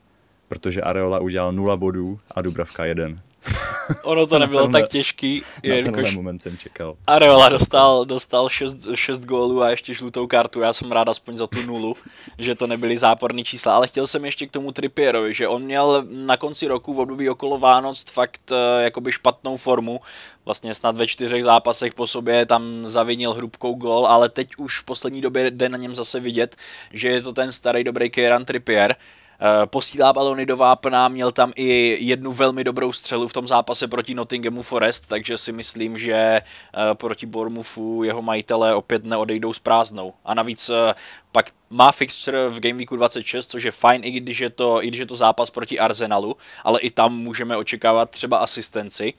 protože 0.48 0.82
Areola 0.82 1.20
udělal 1.20 1.52
0 1.52 1.78
bodů 1.78 2.20
a 2.36 2.42
Dubravka 2.42 2.86
jeden. 2.86 3.22
Ono 4.04 4.28
to 4.28 4.40
nebylo 4.40 4.62
tenhle, 4.62 4.82
tak 4.82 4.90
těžký. 4.90 5.42
Na 5.70 5.76
tenhle 5.76 6.12
moment 6.12 6.40
jsem 6.40 6.58
čekal. 6.58 6.98
Areola 7.08 7.50
dostal, 7.50 8.06
dostal 8.06 8.50
6, 8.50 8.88
6 8.96 9.26
gólů 9.26 9.62
a 9.62 9.70
ještě 9.70 9.94
žlutou 9.94 10.28
kartu. 10.28 10.60
Já 10.60 10.74
jsem 10.74 10.92
rád 10.92 11.10
aspoň 11.10 11.38
za 11.38 11.48
tu 11.48 11.62
nulu, 11.62 11.96
že 12.38 12.56
to 12.56 12.68
nebyly 12.68 12.98
záporné 12.98 13.44
čísla. 13.44 13.74
Ale 13.74 13.88
chtěl 13.88 14.08
jsem 14.08 14.26
ještě 14.26 14.48
k 14.48 14.52
tomu 14.52 14.72
Trippierovi, 14.72 15.34
že 15.34 15.48
on 15.48 15.64
měl 15.64 16.06
na 16.10 16.38
konci 16.38 16.68
roku 16.68 16.94
v 16.94 17.00
období 17.00 17.30
okolo 17.30 17.60
Vánoc 17.60 18.04
fakt 18.12 18.52
uh, 18.52 18.58
jakoby 18.84 19.12
špatnou 19.12 19.58
formu. 19.58 20.00
Vlastně 20.46 20.74
snad 20.74 20.96
ve 20.96 21.08
čtyřech 21.08 21.44
zápasech 21.44 21.94
po 21.94 22.08
sobě 22.08 22.46
tam 22.46 22.64
zavinil 22.88 23.34
hrubkou 23.34 23.76
gól, 23.76 24.08
ale 24.08 24.30
teď 24.30 24.50
už 24.58 24.80
v 24.80 24.86
poslední 24.86 25.22
době 25.22 25.52
jde 25.52 25.70
na 25.70 25.78
něm 25.78 25.96
zase 25.96 26.20
vidět, 26.20 26.56
že 26.94 27.08
je 27.08 27.22
to 27.22 27.34
ten 27.34 27.52
starý 27.52 27.84
dobrý 27.84 28.10
Kieran 28.10 28.46
Trippier 28.46 28.96
posílá 29.66 30.14
balony 30.14 30.46
do 30.46 30.58
vápna, 30.58 31.08
měl 31.08 31.32
tam 31.32 31.54
i 31.56 31.98
jednu 32.02 32.34
velmi 32.34 32.64
dobrou 32.64 32.92
střelu 32.92 33.28
v 33.28 33.34
tom 33.34 33.48
zápase 33.48 33.88
proti 33.88 34.14
Nottinghamu 34.14 34.62
Forest, 34.62 35.08
takže 35.08 35.38
si 35.38 35.52
myslím, 35.52 35.98
že 35.98 36.14
eh, 36.14 36.42
proti 36.94 37.26
Bournemouthu 37.26 38.04
jeho 38.04 38.22
majitelé 38.22 38.76
opět 38.76 39.06
neodejdou 39.06 39.54
s 39.54 39.60
prázdnou. 39.60 40.14
A 40.26 40.34
navíc 40.34 40.72
pak 41.32 41.52
má 41.70 41.92
fixture 41.92 42.50
v 42.50 42.60
Game 42.60 42.78
Weeku 42.78 42.96
26, 42.96 43.52
což 43.52 43.64
je 43.64 43.72
fajn, 43.72 44.02
i 44.04 44.12
když 44.12 44.40
je 44.40 44.50
to, 44.50 44.84
i 44.84 44.88
když 44.88 45.00
je 45.00 45.06
to 45.06 45.16
zápas 45.16 45.50
proti 45.50 45.80
Arsenalu, 45.80 46.38
ale 46.64 46.80
i 46.80 46.92
tam 46.92 47.18
můžeme 47.18 47.58
očekávat 47.58 48.10
třeba 48.10 48.38
asistenci. 48.38 49.14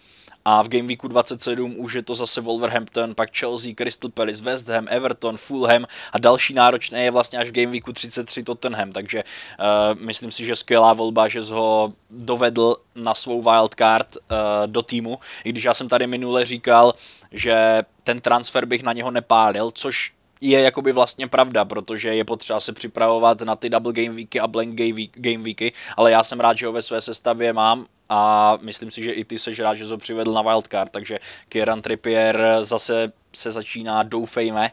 A 0.45 0.63
v 0.63 0.69
Game 0.69 0.89
Weeku 0.89 1.09
27 1.09 1.75
už 1.79 1.93
je 1.93 2.03
to 2.03 2.15
zase 2.15 2.41
Wolverhampton, 2.41 3.15
pak 3.15 3.37
Chelsea, 3.37 3.75
Crystal 3.75 4.11
Palace, 4.11 4.43
West 4.43 4.69
Ham, 4.69 4.87
Everton, 4.91 5.37
Fulham 5.37 5.87
a 6.13 6.19
další 6.19 6.55
náročné 6.55 7.05
je 7.05 7.11
vlastně 7.11 7.39
až 7.39 7.49
v 7.49 7.53
Game 7.53 7.73
Weeku 7.73 7.93
33 7.93 8.43
Tottenham, 8.43 8.93
takže 8.93 9.25
uh, 9.25 10.01
myslím 10.01 10.31
si, 10.31 10.45
že 10.45 10.57
skvělá 10.57 10.93
volba, 10.93 11.29
že 11.29 11.41
ho 11.41 11.93
dovedl 12.11 12.77
na 12.95 13.15
svou 13.15 13.43
wildcard 13.43 14.17
uh, 14.17 14.37
do 14.67 14.83
týmu, 14.83 15.19
i 15.45 15.49
když 15.49 15.65
já 15.65 15.75
jsem 15.75 15.89
tady 15.89 16.07
minule 16.07 16.45
říkal, 16.45 16.95
že 17.33 17.83
ten 18.05 18.21
transfer 18.21 18.67
bych 18.67 18.83
na 18.83 18.93
něho 18.93 19.11
nepálil, 19.11 19.71
což 19.71 20.18
je 20.41 20.61
jakoby 20.61 20.93
vlastně 20.93 21.27
pravda, 21.27 21.65
protože 21.65 22.15
je 22.15 22.25
potřeba 22.25 22.61
se 22.61 22.73
připravovat 22.73 23.41
na 23.41 23.57
ty 23.57 23.71
double 23.71 23.93
game 23.93 24.11
weeky 24.11 24.41
a 24.41 24.47
blank 24.47 24.81
game 25.15 25.45
weeky, 25.45 25.73
ale 25.97 26.11
já 26.11 26.23
jsem 26.23 26.41
rád, 26.41 26.59
že 26.59 26.67
ho 26.67 26.73
ve 26.73 26.83
své 26.83 27.01
sestavě 27.01 27.53
mám 27.53 27.87
a 28.09 28.59
myslím 28.63 28.91
si, 28.91 29.03
že 29.03 29.13
i 29.13 29.25
ty 29.25 29.39
seš 29.39 29.61
rád, 29.61 29.75
že 29.75 29.87
to 29.87 29.99
přivedl 29.99 30.33
na 30.33 30.43
wildcard, 30.43 30.93
takže 30.93 31.19
Kieran 31.49 31.83
Trippier 31.83 32.59
zase 32.61 33.13
se 33.33 33.51
začíná, 33.51 34.03
doufejme, 34.03 34.71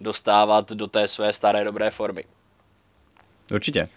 dostávat 0.00 0.72
do 0.72 0.86
té 0.86 1.08
své 1.08 1.32
staré 1.32 1.64
dobré 1.64 1.90
formy. 1.90 2.24
Určitě. 3.54 3.88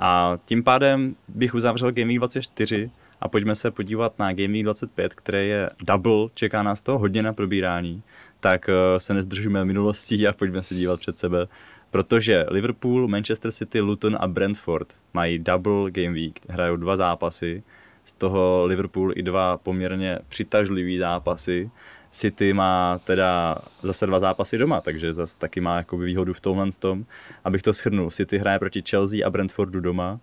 A 0.00 0.38
tím 0.44 0.64
pádem 0.64 1.16
bych 1.28 1.54
uzavřel 1.54 1.92
Game 1.92 2.08
Week 2.08 2.18
24 2.18 2.90
a 3.20 3.28
pojďme 3.28 3.54
se 3.54 3.70
podívat 3.70 4.18
na 4.18 4.32
Game 4.32 4.52
Week 4.52 4.64
25, 4.64 5.14
které 5.14 5.44
je 5.44 5.70
double, 5.82 6.28
čeká 6.34 6.62
nás 6.62 6.82
to 6.82 6.98
hodně 6.98 7.22
na 7.22 7.32
probírání, 7.32 8.02
tak 8.42 8.68
eh, 8.68 9.00
se 9.00 9.14
nezdržíme 9.14 9.64
minulostí 9.64 10.28
a 10.28 10.32
pojďme 10.32 10.62
se 10.62 10.74
dívat 10.74 11.00
před 11.00 11.18
sebe, 11.18 11.46
protože 11.90 12.46
Liverpool, 12.48 13.08
Manchester 13.08 13.52
City, 13.52 13.80
Luton 13.80 14.16
a 14.20 14.28
Brentford 14.28 14.94
mají 15.14 15.38
double 15.38 15.90
Game 15.90 16.12
Week, 16.12 16.40
hrajou 16.50 16.76
dva 16.76 16.96
zápasy, 16.96 17.62
z 18.04 18.14
toho 18.14 18.62
Liverpool 18.66 19.12
i 19.16 19.22
dva 19.22 19.58
poměrně 19.58 20.18
přitažlivý 20.28 20.98
zápasy. 20.98 21.70
City 22.10 22.52
má 22.52 23.00
teda 23.04 23.58
zase 23.82 24.06
dva 24.06 24.18
zápasy 24.18 24.58
doma, 24.58 24.80
takže 24.80 25.14
zase 25.14 25.38
taky 25.38 25.60
má 25.60 25.76
jakoby 25.76 26.04
výhodu 26.04 26.32
v 26.32 26.40
tomhle 26.40 26.66
tom. 26.78 27.04
Abych 27.44 27.62
to 27.62 27.72
shrnul, 27.72 28.10
City 28.10 28.38
hraje 28.38 28.58
proti 28.58 28.82
Chelsea 28.90 29.26
a 29.26 29.30
Brentfordu 29.30 29.80
doma, 29.80 30.20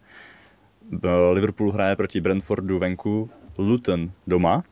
Liverpool 1.31 1.71
hraje 1.71 1.95
proti 1.95 2.21
Brentfordu 2.21 2.79
venku, 2.79 3.29
Luton 3.57 4.11
doma, 4.27 4.63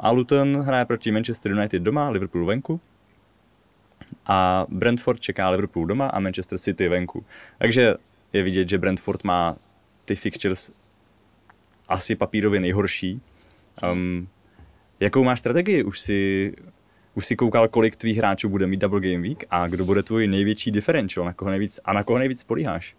a 0.00 0.10
Luton 0.10 0.56
hraje 0.56 0.84
proti 0.84 1.10
Manchester 1.10 1.52
United 1.52 1.82
doma, 1.82 2.08
Liverpool 2.08 2.46
venku, 2.46 2.80
a 4.26 4.66
Brentford 4.68 5.20
čeká 5.20 5.50
Liverpool 5.50 5.86
doma 5.86 6.06
a 6.06 6.20
Manchester 6.20 6.58
City 6.58 6.88
venku. 6.88 7.24
Takže 7.58 7.94
je 8.32 8.42
vidět, 8.42 8.68
že 8.68 8.78
Brentford 8.78 9.24
má 9.24 9.56
ty 10.04 10.16
fixtures 10.16 10.72
asi 11.88 12.16
papírově 12.16 12.60
nejhorší. 12.60 13.20
Um, 13.92 14.28
jakou 15.00 15.24
máš 15.24 15.38
strategii? 15.38 15.84
Už 15.84 16.00
si, 16.00 16.52
už 17.14 17.26
si 17.26 17.36
koukal, 17.36 17.68
kolik 17.68 17.96
tvých 17.96 18.18
hráčů 18.18 18.48
bude 18.48 18.66
mít 18.66 18.80
Double 18.80 19.00
Game 19.00 19.22
Week 19.22 19.44
a 19.50 19.68
kdo 19.68 19.84
bude 19.84 20.02
tvůj 20.02 20.26
největší 20.26 20.70
differential 20.70 21.26
na 21.26 21.32
koho 21.32 21.50
nejvíc, 21.50 21.80
a 21.84 21.92
na 21.92 22.04
koho 22.04 22.18
nejvíc 22.18 22.40
spolíháš? 22.40 22.96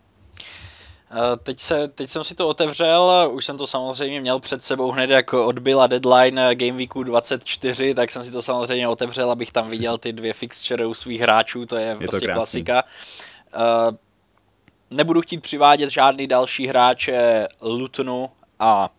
Eh, 1.12 1.38
teď, 1.44 1.60
se, 1.60 1.88
teď 1.88 2.10
jsem 2.10 2.24
si 2.24 2.36
to 2.36 2.48
otevřel, 2.48 3.30
už 3.34 3.46
jsem 3.46 3.58
to 3.58 3.68
samozřejmě 3.68 4.22
měl 4.22 4.40
před 4.40 4.64
sebou 4.64 4.92
hned, 4.92 5.10
jako 5.10 5.46
odbyla 5.46 5.88
deadline 5.88 6.56
Game 6.56 6.78
Weeku 6.78 7.04
24, 7.04 7.94
tak 7.94 8.12
jsem 8.12 8.24
si 8.24 8.32
to 8.32 8.42
samozřejmě 8.42 8.88
otevřel, 8.88 9.32
abych 9.32 9.52
tam 9.52 9.70
viděl 9.70 9.98
ty 9.98 10.14
dvě 10.14 10.34
fixture 10.34 10.86
u 10.86 10.94
svých 10.94 11.22
hráčů, 11.22 11.66
to 11.66 11.76
je, 11.76 11.86
je 11.86 11.96
prostě 11.96 12.28
to 12.28 12.34
klasika. 12.34 12.84
Uh, 13.56 13.96
nebudu 14.90 15.22
chtít 15.22 15.42
přivádět 15.42 15.90
žádný 15.90 16.28
další 16.28 16.68
hráče 16.68 17.48
Lutonu 17.62 18.30
a 18.60 18.90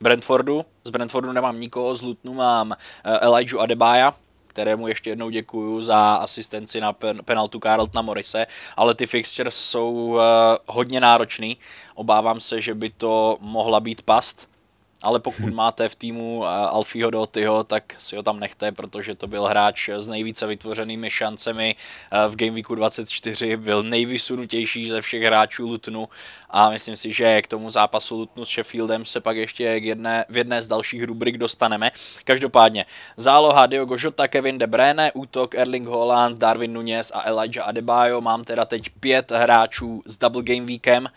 Brentfordu. 0.00 0.64
Z 0.84 0.90
Brentfordu 0.90 1.32
nemám 1.32 1.60
nikoho, 1.60 1.94
z 1.94 2.02
Lutnu 2.02 2.34
mám 2.34 2.72
eh, 2.72 3.18
Elijah 3.18 3.60
Adebaya, 3.60 4.14
kterému 4.48 4.88
ještě 4.88 5.10
jednou 5.10 5.30
děkuju 5.30 5.80
za 5.80 6.14
asistenci 6.14 6.80
na 6.80 6.92
pen, 6.92 7.20
penaltu 7.24 7.60
Carltona 7.60 8.02
Morise, 8.02 8.46
ale 8.76 8.94
ty 8.94 9.06
fixtures 9.06 9.56
jsou 9.56 9.92
uh, 9.92 10.20
hodně 10.66 11.00
náročný. 11.00 11.56
Obávám 11.94 12.40
se, 12.40 12.60
že 12.60 12.74
by 12.74 12.90
to 12.90 13.38
mohla 13.40 13.80
být 13.80 14.02
past 14.02 14.57
ale 15.02 15.20
pokud 15.20 15.54
máte 15.54 15.88
v 15.88 15.94
týmu 15.94 16.44
eh, 16.44 16.48
Alfího 16.48 17.10
Dotyho, 17.10 17.64
tak 17.64 17.96
si 17.98 18.16
ho 18.16 18.22
tam 18.22 18.40
nechte, 18.40 18.72
protože 18.72 19.14
to 19.14 19.26
byl 19.26 19.44
hráč 19.44 19.88
s 19.88 20.08
nejvíce 20.08 20.46
vytvořenými 20.46 21.10
šancemi 21.10 21.76
eh, 22.12 22.28
v 22.28 22.36
Game 22.36 22.50
Weeku 22.50 22.74
24, 22.74 23.56
byl 23.56 23.82
nejvysunutější 23.82 24.88
ze 24.88 25.00
všech 25.00 25.22
hráčů 25.22 25.66
Lutnu 25.66 26.08
a 26.50 26.70
myslím 26.70 26.96
si, 26.96 27.12
že 27.12 27.42
k 27.42 27.46
tomu 27.46 27.70
zápasu 27.70 28.16
Lutnu 28.16 28.44
s 28.44 28.48
Sheffieldem 28.48 29.04
se 29.04 29.20
pak 29.20 29.36
ještě 29.36 29.80
k 29.80 29.84
jedné, 29.84 30.24
v 30.28 30.36
jedné 30.36 30.62
z 30.62 30.66
dalších 30.66 31.04
rubrik 31.04 31.38
dostaneme. 31.38 31.90
Každopádně 32.24 32.86
záloha 33.16 33.66
Diogo 33.66 33.96
Jota, 33.98 34.28
Kevin 34.28 34.58
De 34.58 34.66
Bruyne, 34.66 35.12
útok 35.12 35.54
Erling 35.54 35.88
Haaland, 35.88 36.38
Darwin 36.38 36.72
Nunez 36.72 37.12
a 37.14 37.28
Elijah 37.28 37.68
Adebayo. 37.68 38.20
Mám 38.20 38.44
teda 38.44 38.64
teď 38.64 38.90
pět 39.00 39.30
hráčů 39.30 40.02
s 40.06 40.18
Double 40.18 40.42
Game 40.42 40.66
Weekem. 40.66 41.08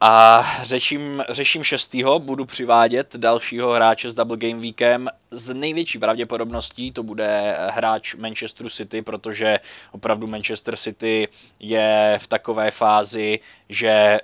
A 0.00 0.42
řeším, 0.62 1.24
řeším 1.28 1.64
šestýho, 1.64 2.18
budu 2.18 2.44
přivádět 2.44 3.16
dalšího 3.16 3.72
hráče 3.72 4.10
s 4.10 4.14
Double 4.14 4.36
Game 4.36 4.60
Weekem. 4.60 5.08
Z 5.30 5.54
největší 5.54 5.98
pravděpodobností 5.98 6.92
to 6.92 7.02
bude 7.02 7.56
hráč 7.70 8.14
Manchesteru 8.14 8.70
City, 8.70 9.02
protože 9.02 9.60
opravdu 9.92 10.26
Manchester 10.26 10.76
City 10.76 11.28
je 11.60 12.18
v 12.22 12.26
takové 12.26 12.70
fázi, 12.70 13.40
že 13.68 14.20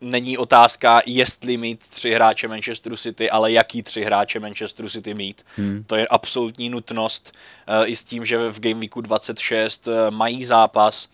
není 0.00 0.38
otázka, 0.38 1.02
jestli 1.06 1.56
mít 1.56 1.78
tři 1.78 2.10
hráče 2.10 2.48
Manchesteru 2.48 2.96
City, 2.96 3.30
ale 3.30 3.52
jaký 3.52 3.82
tři 3.82 4.04
hráče 4.04 4.40
Manchesteru 4.40 4.88
City 4.88 5.14
mít. 5.14 5.42
Hmm. 5.56 5.84
To 5.86 5.96
je 5.96 6.08
absolutní 6.08 6.70
nutnost 6.70 7.32
uh, 7.68 7.88
i 7.88 7.96
s 7.96 8.04
tím, 8.04 8.24
že 8.24 8.50
v 8.50 8.60
Game 8.60 8.80
Weeku 8.80 9.00
26 9.00 9.86
uh, 9.86 9.94
mají 10.10 10.44
zápas 10.44 11.08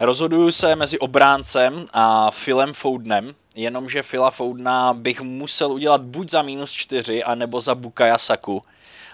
Rozhoduju 0.00 0.50
se 0.52 0.76
mezi 0.76 0.98
obráncem 0.98 1.86
a 1.92 2.30
Philem 2.30 2.72
Foudnem, 2.72 3.34
jenomže 3.54 4.02
Phila 4.02 4.30
Foudna 4.30 4.94
bych 4.94 5.20
musel 5.20 5.72
udělat 5.72 6.02
buď 6.02 6.30
za 6.30 6.42
minus 6.42 6.72
4, 6.72 7.24
anebo 7.24 7.60
za 7.60 7.74
Bukaya 7.74 8.18
Saku. 8.18 8.62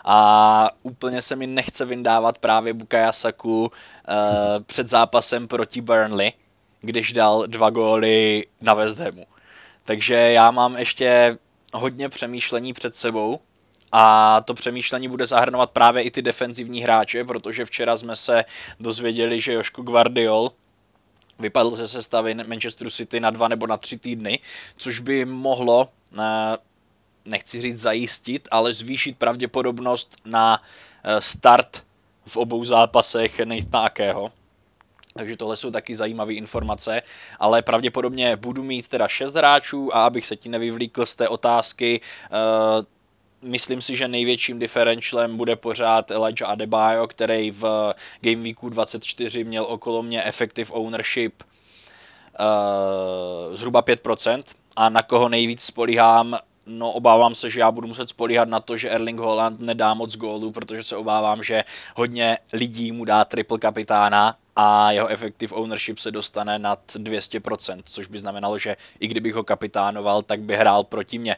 A 0.05 0.71
úplně 0.83 1.23
se 1.23 1.37
mi 1.37 1.47
nechce 1.47 1.85
vyndávat 1.85 2.39
právě 2.39 2.73
Bukaya 2.73 3.13
Saku 3.13 3.61
uh, 3.65 3.69
před 4.67 4.89
zápasem 4.89 5.49
proti 5.49 5.81
Burnley, 5.81 6.33
když 6.81 7.13
dal 7.13 7.45
dva 7.47 7.71
góly 7.71 8.47
na 8.63 8.75
West 8.75 8.99
Hamu. 8.99 9.27
Takže 9.85 10.15
já 10.15 10.51
mám 10.51 10.77
ještě 10.77 11.39
hodně 11.73 12.09
přemýšlení 12.09 12.73
před 12.73 12.95
sebou 12.95 13.41
a 13.93 14.41
to 14.41 14.55
přemýšlení 14.55 15.09
bude 15.09 15.27
zahrnovat 15.27 15.71
právě 15.71 16.03
i 16.03 16.11
ty 16.11 16.23
defenzivní 16.23 16.81
hráče, 16.83 17.25
protože 17.25 17.65
včera 17.65 17.97
jsme 17.97 18.17
se 18.17 18.45
dozvěděli, 18.81 19.41
že 19.41 19.53
Joško 19.53 19.83
Guardiol 19.83 20.51
vypadl 21.39 21.77
ze 21.77 21.89
sestavy 21.89 22.35
Manchesteru 22.35 22.91
City 22.91 23.21
na 23.21 23.31
dva 23.31 23.49
nebo 23.49 23.67
na 23.67 23.77
tři 23.77 23.99
týdny, 23.99 24.39
což 24.77 24.99
by 24.99 25.25
mohlo, 25.25 25.89
eh, 26.19 26.57
nechci 27.25 27.61
říct 27.61 27.81
zajistit, 27.81 28.49
ale 28.51 28.73
zvýšit 28.73 29.19
pravděpodobnost 29.19 30.17
na 30.25 30.63
eh, 31.05 31.21
start 31.21 31.85
v 32.27 32.37
obou 32.37 32.65
zápasech 32.65 33.41
Nathanákého. 33.41 34.33
Takže 35.17 35.37
tohle 35.37 35.57
jsou 35.57 35.71
taky 35.71 35.95
zajímavé 35.95 36.35
informace, 36.35 37.03
ale 37.39 37.63
pravděpodobně 37.63 38.37
budu 38.37 38.63
mít 38.63 38.89
teda 38.89 39.09
šest 39.09 39.35
hráčů 39.35 39.97
a 39.97 40.07
abych 40.07 40.27
se 40.27 40.37
ti 40.37 40.49
nevyvlíkl 40.49 41.07
z 41.07 41.15
té 41.15 41.29
otázky, 41.29 42.01
eh, 42.01 42.94
myslím 43.45 43.81
si, 43.81 43.97
že 43.97 44.09
největším 44.09 44.59
differentialem 44.59 45.37
bude 45.37 45.57
pořád 45.57 46.11
Elijah 46.11 46.51
Adebayo, 46.51 47.07
který 47.07 47.51
v 47.51 47.95
Game 48.21 48.43
Weeku 48.43 48.69
24 48.69 49.45
měl 49.45 49.65
okolo 49.65 50.03
mě 50.03 50.23
effective 50.23 50.71
ownership 50.73 51.43
uh, 52.41 53.57
zhruba 53.57 53.83
5% 53.83 54.43
a 54.77 54.89
na 54.89 55.03
koho 55.03 55.29
nejvíc 55.29 55.63
spolíhám 55.63 56.39
No, 56.67 56.93
obávám 56.93 57.35
se, 57.35 57.51
že 57.51 57.61
já 57.61 57.71
budu 57.71 57.89
muset 57.89 58.09
spolíhat 58.09 58.49
na 58.49 58.61
to, 58.61 58.77
že 58.77 58.91
Erling 58.91 59.21
Haaland 59.21 59.61
nedá 59.61 59.95
moc 59.95 60.17
gólů, 60.17 60.53
protože 60.53 60.83
se 60.83 60.97
obávám, 60.97 61.43
že 61.43 61.65
hodně 61.97 62.39
lidí 62.53 62.93
mu 62.93 63.05
dá 63.05 63.25
triple 63.25 63.59
kapitána 63.59 64.37
a 64.57 64.93
jeho 64.93 65.09
effective 65.09 65.55
ownership 65.55 65.99
se 65.99 66.11
dostane 66.11 66.59
nad 66.59 66.81
200%, 66.87 67.83
což 67.85 68.07
by 68.07 68.19
znamenalo, 68.19 68.59
že 68.59 68.77
i 69.01 69.09
kdybych 69.09 69.35
ho 69.35 69.45
kapitánoval, 69.45 70.23
tak 70.23 70.41
by 70.41 70.57
hrál 70.57 70.85
proti 70.85 71.19
mně. 71.19 71.37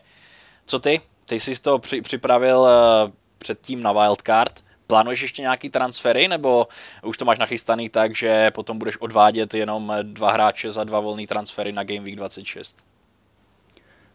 Co 0.67 0.79
ty? 0.79 1.01
Ty 1.29 1.41
jsi 1.41 1.63
to 1.63 1.79
při, 1.79 2.03
připravil 2.03 2.59
uh, 2.61 3.11
předtím 3.39 3.83
na 3.83 3.93
Wildcard, 3.93 4.67
Plánuješ 4.87 5.23
ještě 5.23 5.43
nějaký 5.43 5.71
transfery, 5.71 6.29
nebo 6.29 6.69
už 7.03 7.17
to 7.17 7.25
máš 7.25 7.39
nachystaný 7.39 7.89
tak, 7.89 8.17
že 8.17 8.51
potom 8.51 8.79
budeš 8.79 8.97
odvádět 8.97 9.55
jenom 9.55 9.93
dva 10.03 10.33
hráče 10.33 10.71
za 10.71 10.85
dva 10.85 11.01
volné 11.01 11.27
transfery 11.27 11.73
na 11.73 11.85
Game 11.85 12.01
Week 12.01 12.17
26? 12.17 12.85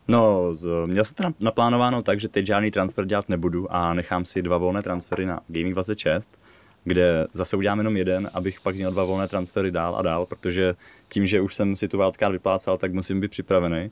No, 0.08 0.54
měl 0.86 1.06
jsem 1.06 1.16
to 1.16 1.24
naplánováno 1.40 2.02
tak, 2.02 2.20
že 2.20 2.28
teď 2.28 2.46
žádný 2.46 2.72
transfer 2.72 3.06
dělat 3.06 3.30
nebudu 3.30 3.72
a 3.72 3.94
nechám 3.94 4.26
si 4.26 4.42
dva 4.42 4.58
volné 4.58 4.82
transfery 4.82 5.26
na 5.26 5.40
Gaming 5.48 5.74
26, 5.74 6.40
kde 6.84 7.28
zase 7.34 7.58
udělám 7.58 7.78
jenom 7.78 7.98
jeden, 7.98 8.30
abych 8.34 8.62
pak 8.62 8.76
měl 8.76 8.92
dva 8.92 9.04
volné 9.04 9.28
transfery 9.28 9.72
dál 9.72 9.96
a 9.96 10.02
dál, 10.02 10.26
protože 10.26 10.76
tím, 11.10 11.26
že 11.26 11.42
už 11.42 11.56
jsem 11.56 11.76
si 11.76 11.88
tu 11.88 11.98
wildcard 11.98 12.32
vyplácal, 12.32 12.78
tak 12.78 12.94
musím 12.94 13.22
být 13.22 13.32
připravený. 13.32 13.92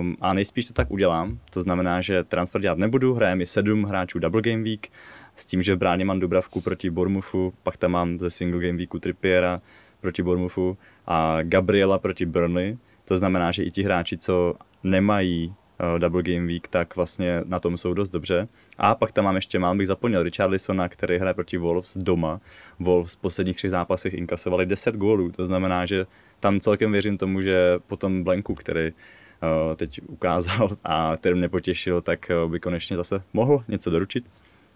Um, 0.00 0.16
a 0.20 0.34
nejspíš 0.34 0.66
to 0.66 0.72
tak 0.72 0.90
udělám, 0.90 1.38
to 1.50 1.60
znamená, 1.60 2.00
že 2.00 2.24
transfer 2.24 2.60
dělat 2.60 2.78
nebudu, 2.78 3.14
hraje 3.14 3.34
mi 3.34 3.46
sedm 3.46 3.84
hráčů 3.84 4.18
Double 4.18 4.42
Game 4.42 4.62
Week, 4.62 4.88
s 5.36 5.46
tím, 5.46 5.62
že 5.62 5.74
v 5.74 5.78
bráně 5.78 6.04
mám 6.04 6.20
Dubravku 6.20 6.60
proti 6.60 6.90
Bormufu, 6.90 7.52
pak 7.62 7.76
tam 7.76 7.90
mám 7.90 8.18
ze 8.18 8.30
Single 8.30 8.60
Game 8.60 8.78
Weeku 8.78 8.98
Trippiera 8.98 9.60
proti 10.00 10.22
Bormufu 10.22 10.78
a 11.06 11.42
Gabriela 11.42 11.98
proti 11.98 12.26
Burnley, 12.26 12.78
to 13.04 13.16
znamená, 13.16 13.52
že 13.52 13.62
i 13.62 13.70
ti 13.70 13.82
hráči, 13.82 14.18
co 14.18 14.54
nemají 14.82 15.54
Double 15.98 16.22
Game 16.22 16.46
Week, 16.46 16.68
tak 16.68 16.96
vlastně 16.96 17.42
na 17.44 17.60
tom 17.60 17.78
jsou 17.78 17.94
dost 17.94 18.10
dobře. 18.10 18.48
A 18.78 18.94
pak 18.94 19.12
tam 19.12 19.24
mám 19.24 19.34
ještě, 19.34 19.58
mám 19.58 19.78
bych 19.78 19.86
zapomněl, 19.86 20.22
Richarlisona, 20.22 20.88
který 20.88 21.18
hraje 21.18 21.34
proti 21.34 21.58
Wolves 21.58 21.96
doma. 21.96 22.40
Wolves 22.80 23.14
v 23.14 23.20
posledních 23.20 23.56
třech 23.56 23.70
zápasech 23.70 24.14
inkasovali 24.14 24.66
10 24.66 24.96
gólů, 24.96 25.32
to 25.32 25.46
znamená, 25.46 25.86
že 25.86 26.06
tam 26.40 26.60
celkem 26.60 26.92
věřím 26.92 27.18
tomu, 27.18 27.40
že 27.40 27.78
po 27.86 27.96
tom 27.96 28.24
Blanku, 28.24 28.54
který 28.54 28.90
uh, 28.90 29.76
teď 29.76 30.00
ukázal 30.06 30.68
a 30.84 31.14
který 31.16 31.34
mě 31.34 31.48
potěšil, 31.48 32.00
tak 32.00 32.30
uh, 32.44 32.50
by 32.50 32.60
konečně 32.60 32.96
zase 32.96 33.22
mohl 33.32 33.64
něco 33.68 33.90
doručit. 33.90 34.30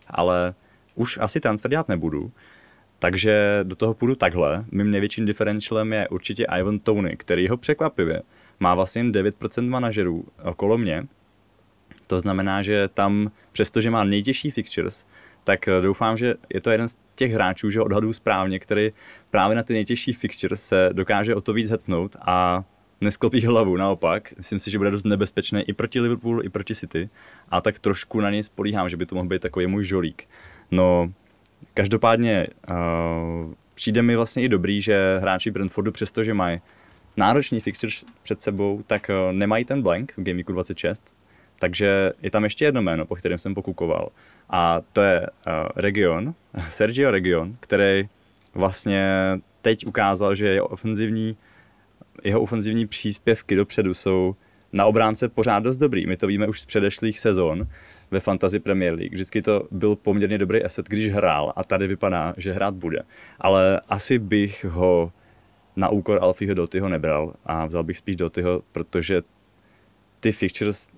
Ale 0.07 0.55
už 0.95 1.19
asi 1.19 1.41
transfer 1.41 1.71
dělat 1.71 1.89
nebudu, 1.89 2.33
takže 2.99 3.61
do 3.63 3.77
toho 3.77 3.95
půjdu 3.95 4.15
takhle. 4.15 4.65
Mým 4.71 4.91
největším 4.91 5.27
differentialem 5.27 5.93
je 5.93 6.09
určitě 6.09 6.47
Ivan 6.59 6.79
Tony, 6.79 7.17
který 7.17 7.49
ho 7.49 7.57
překvapivě 7.57 8.23
má 8.61 8.75
vlastně 8.75 9.01
jen 9.01 9.13
9% 9.13 9.69
manažerů 9.69 10.25
okolo 10.43 10.79
mě. 10.79 11.07
To 12.07 12.21
znamená, 12.21 12.63
že 12.63 12.89
tam, 12.89 13.31
přestože 13.53 13.91
má 13.91 14.05
nejtěžší 14.05 14.51
fixtures, 14.51 15.07
tak 15.45 15.69
doufám, 15.83 16.17
že 16.17 16.35
je 16.55 16.61
to 16.61 16.71
jeden 16.71 16.89
z 16.89 16.99
těch 17.15 17.33
hráčů, 17.33 17.71
že 17.71 17.81
odhadu 17.81 18.13
správně, 18.13 18.59
který 18.59 18.93
právě 19.31 19.57
na 19.57 19.63
ty 19.63 19.73
nejtěžší 19.73 20.13
fixtures 20.13 20.67
se 20.67 20.91
dokáže 20.93 21.35
o 21.35 21.41
to 21.41 21.53
víc 21.53 21.71
hecnout 21.71 22.17
a 22.21 22.65
nesklopí 23.01 23.47
hlavu, 23.47 23.77
naopak. 23.77 24.35
Myslím 24.37 24.59
si, 24.59 24.71
že 24.71 24.79
bude 24.79 24.91
dost 24.91 25.05
nebezpečný 25.05 25.63
i 25.63 25.73
proti 25.73 26.01
Liverpoolu, 26.01 26.43
i 26.43 26.49
proti 26.49 26.75
City. 26.75 27.11
A 27.49 27.61
tak 27.61 27.79
trošku 27.79 28.21
na 28.21 28.31
něj 28.31 28.43
spolíhám, 28.43 28.89
že 28.89 28.97
by 28.97 29.07
to 29.07 29.15
mohl 29.15 29.29
být 29.29 29.43
takový 29.43 29.67
můj 29.67 29.85
žolík. 29.85 30.29
No, 30.71 31.13
každopádně 31.75 32.47
uh, 32.71 33.53
přijde 33.75 34.03
mi 34.03 34.17
vlastně 34.17 34.43
i 34.43 34.49
dobrý, 34.49 34.81
že 34.81 35.19
hráči 35.21 35.51
Brentfordu, 35.51 35.93
přestože 35.93 36.35
mají 36.35 36.61
náročný 37.17 37.61
fixture 37.61 37.93
před 38.23 38.41
sebou, 38.41 38.83
tak 38.87 39.11
uh, 39.11 39.33
nemají 39.33 39.65
ten 39.65 39.83
blank 39.83 40.13
v 40.17 40.23
Game 40.23 40.43
26, 40.43 41.17
takže 41.59 42.13
je 42.23 42.31
tam 42.31 42.45
ještě 42.45 42.65
jedno 42.65 42.83
jméno, 42.83 43.07
po 43.07 43.15
kterém 43.15 43.39
jsem 43.39 43.55
pokukoval. 43.55 44.09
A 44.51 44.81
to 44.93 45.03
je 45.03 45.21
uh, 45.21 45.53
Region, 45.77 46.35
Sergio 46.69 47.11
Region, 47.11 47.55
který 47.61 48.09
vlastně 48.55 49.07
teď 49.63 49.87
ukázal, 49.87 50.35
že 50.35 50.47
je 50.47 50.63
ofenzivní 50.63 51.37
jeho 52.25 52.41
ofenzivní 52.41 52.87
příspěvky 52.87 53.57
dopředu 53.57 53.95
jsou 53.95 54.37
na 54.73 54.87
obránce 54.87 55.29
pořád 55.29 55.63
dost 55.63 55.77
dobrý. 55.77 56.07
My 56.07 56.17
to 56.17 56.27
víme 56.27 56.47
už 56.47 56.61
z 56.61 56.65
předešlých 56.65 57.21
sezon 57.21 57.67
ve 58.11 58.21
Fantasy 58.21 58.59
Premier 58.59 58.95
League. 58.95 59.13
Vždycky 59.13 59.43
to 59.43 59.69
byl 59.71 59.97
poměrně 59.97 60.39
dobrý 60.39 60.63
asset, 60.63 60.89
když 60.89 61.13
hrál 61.13 61.53
a 61.57 61.65
tady 61.65 61.87
vypadá, 61.87 62.35
že 62.37 62.53
hrát 62.53 62.75
bude. 62.75 63.03
Ale 63.41 63.81
asi 63.89 64.19
bych 64.19 64.65
ho 64.65 65.13
na 65.77 65.89
úkor 65.89 66.19
Alfieho 66.23 66.55
Dotyho 66.55 66.89
nebral 66.89 67.35
a 67.47 67.67
vzal 67.67 67.85
bych 67.85 67.97
spíš 67.97 68.17
Dotyho, 68.17 68.63
protože 68.73 69.23
ty 70.21 70.33
fixtures 70.33 70.91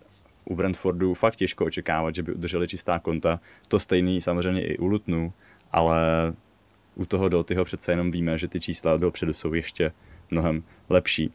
u 0.45 0.57
Brentfordu 0.57 1.15
fakt 1.15 1.37
těžko 1.37 1.65
očekávat, 1.65 2.15
že 2.15 2.23
by 2.23 2.33
udrželi 2.33 2.69
čistá 2.69 2.99
konta. 2.99 3.41
To 3.69 3.79
stejný 3.79 4.21
samozřejmě 4.21 4.67
i 4.67 4.79
u 4.79 4.87
Lutnu, 4.87 5.33
ale 5.73 5.99
u 6.95 7.07
toho 7.07 7.29
Dotyho 7.29 7.65
přece 7.65 7.93
jenom 7.93 8.11
víme, 8.11 8.39
že 8.39 8.49
ty 8.49 8.61
čísla 8.61 8.97
dopředu 8.97 9.35
jsou 9.35 9.55
ještě 9.55 9.93
mnohem 10.31 10.63
lepší. 10.89 11.33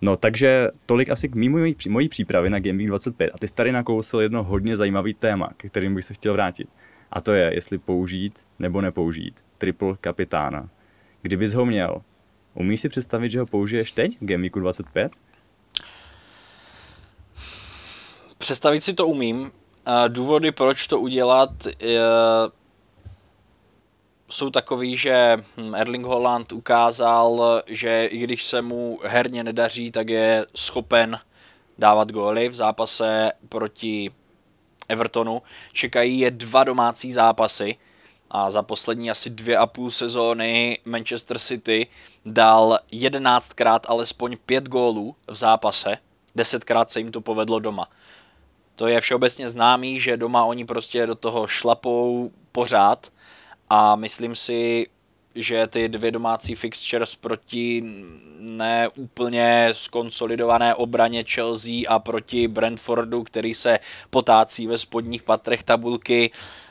No 0.00 0.16
takže 0.16 0.68
tolik 0.86 1.10
asi 1.10 1.28
k 1.28 1.34
mimo 1.34 1.58
mojí 1.88 2.08
přípravy 2.08 2.50
na 2.50 2.58
Game 2.58 2.78
Week 2.78 2.88
25 2.88 3.30
a 3.34 3.38
ty 3.38 3.48
jsi 3.48 3.54
tady 3.54 3.72
nakousil 3.72 4.20
jedno 4.20 4.44
hodně 4.44 4.76
zajímavý 4.76 5.14
téma, 5.14 5.50
ke 5.56 5.68
kterým 5.68 5.94
bych 5.94 6.04
se 6.04 6.14
chtěl 6.14 6.32
vrátit. 6.32 6.68
A 7.10 7.20
to 7.20 7.32
je, 7.32 7.54
jestli 7.54 7.78
použít 7.78 8.40
nebo 8.58 8.80
nepoužít 8.80 9.44
triple 9.58 9.96
kapitána. 10.00 10.68
Kdybys 11.22 11.52
ho 11.52 11.66
měl, 11.66 12.02
umíš 12.54 12.80
si 12.80 12.88
představit, 12.88 13.30
že 13.30 13.40
ho 13.40 13.46
použiješ 13.46 13.92
teď 13.92 14.16
v 14.20 14.24
Game 14.24 14.42
Weeku 14.42 14.60
25? 14.60 15.12
Představit 18.38 18.80
si 18.80 18.94
to 18.94 19.06
umím. 19.06 19.52
Důvody, 20.08 20.52
proč 20.52 20.86
to 20.86 21.00
udělat, 21.00 21.50
jsou 24.32 24.50
takový, 24.50 24.96
že 24.96 25.36
hm, 25.56 25.74
Erling 25.74 26.06
Holland 26.06 26.52
ukázal, 26.52 27.62
že 27.66 28.06
i 28.06 28.18
když 28.18 28.44
se 28.44 28.62
mu 28.62 29.00
herně 29.04 29.44
nedaří, 29.44 29.90
tak 29.90 30.08
je 30.08 30.46
schopen 30.56 31.18
dávat 31.78 32.12
góly 32.12 32.48
v 32.48 32.54
zápase 32.54 33.32
proti 33.48 34.10
Evertonu. 34.88 35.42
Čekají 35.72 36.18
je 36.18 36.30
dva 36.30 36.64
domácí 36.64 37.12
zápasy 37.12 37.76
a 38.32 38.50
za 38.50 38.62
poslední 38.62 39.10
asi 39.10 39.30
dvě 39.30 39.56
a 39.56 39.66
půl 39.66 39.90
sezóny 39.90 40.78
Manchester 40.84 41.38
City 41.38 41.86
dal 42.26 42.78
jedenáctkrát 42.92 43.86
alespoň 43.88 44.36
pět 44.46 44.68
gólů 44.68 45.16
v 45.30 45.34
zápase, 45.34 45.98
desetkrát 46.34 46.90
se 46.90 47.00
jim 47.00 47.12
to 47.12 47.20
povedlo 47.20 47.58
doma. 47.58 47.88
To 48.74 48.86
je 48.86 49.00
všeobecně 49.00 49.48
známý, 49.48 50.00
že 50.00 50.16
doma 50.16 50.44
oni 50.44 50.64
prostě 50.64 51.06
do 51.06 51.14
toho 51.14 51.46
šlapou 51.46 52.30
pořád 52.52 53.12
a 53.70 53.96
myslím 53.96 54.34
si, 54.36 54.86
že 55.34 55.66
ty 55.66 55.88
dvě 55.88 56.10
domácí 56.10 56.54
fixtures 56.54 57.14
proti 57.14 57.82
neúplně 58.38 59.68
skonsolidované 59.72 60.74
obraně 60.74 61.24
Chelsea 61.24 61.88
a 61.88 61.98
proti 61.98 62.48
Brentfordu, 62.48 63.22
který 63.22 63.54
se 63.54 63.78
potácí 64.10 64.66
ve 64.66 64.78
spodních 64.78 65.22
patrech 65.22 65.62
tabulky, 65.62 66.30
uh, 66.30 66.61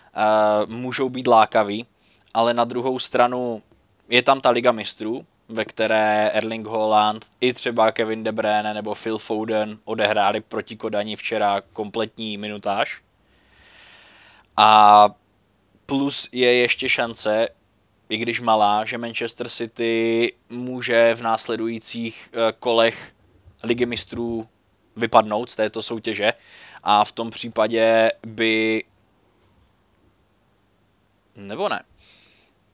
můžou 0.65 1.09
být 1.09 1.27
lákavý, 1.27 1.85
ale 2.33 2.53
na 2.53 2.65
druhou 2.65 2.99
stranu 2.99 3.61
je 4.09 4.21
tam 4.21 4.41
ta 4.41 4.49
Liga 4.49 4.71
mistrů, 4.71 5.25
ve 5.49 5.65
které 5.65 6.29
Erling 6.29 6.67
Haaland 6.67 7.25
i 7.41 7.53
třeba 7.53 7.91
Kevin 7.91 8.23
De 8.23 8.31
Bruyne 8.31 8.73
nebo 8.73 8.95
Phil 8.95 9.17
Foden 9.17 9.77
odehráli 9.85 10.41
proti 10.41 10.75
Kodani 10.77 11.15
včera 11.15 11.61
kompletní 11.73 12.37
minutáž. 12.37 13.01
A 14.57 15.09
Plus 15.91 16.29
je 16.31 16.53
ještě 16.53 16.89
šance, 16.89 17.47
i 18.09 18.17
když 18.17 18.41
malá, 18.41 18.85
že 18.85 18.97
Manchester 18.97 19.49
City 19.49 20.33
může 20.49 21.15
v 21.15 21.21
následujících 21.21 22.29
eh, 22.33 22.53
kolech 22.59 23.13
ligy 23.63 23.85
mistrů 23.85 24.47
vypadnout 24.95 25.49
z 25.49 25.55
této 25.55 25.81
soutěže 25.81 26.33
a 26.83 27.05
v 27.05 27.11
tom 27.11 27.31
případě 27.31 28.11
by 28.27 28.83
nebo 31.35 31.69
ne. 31.69 31.83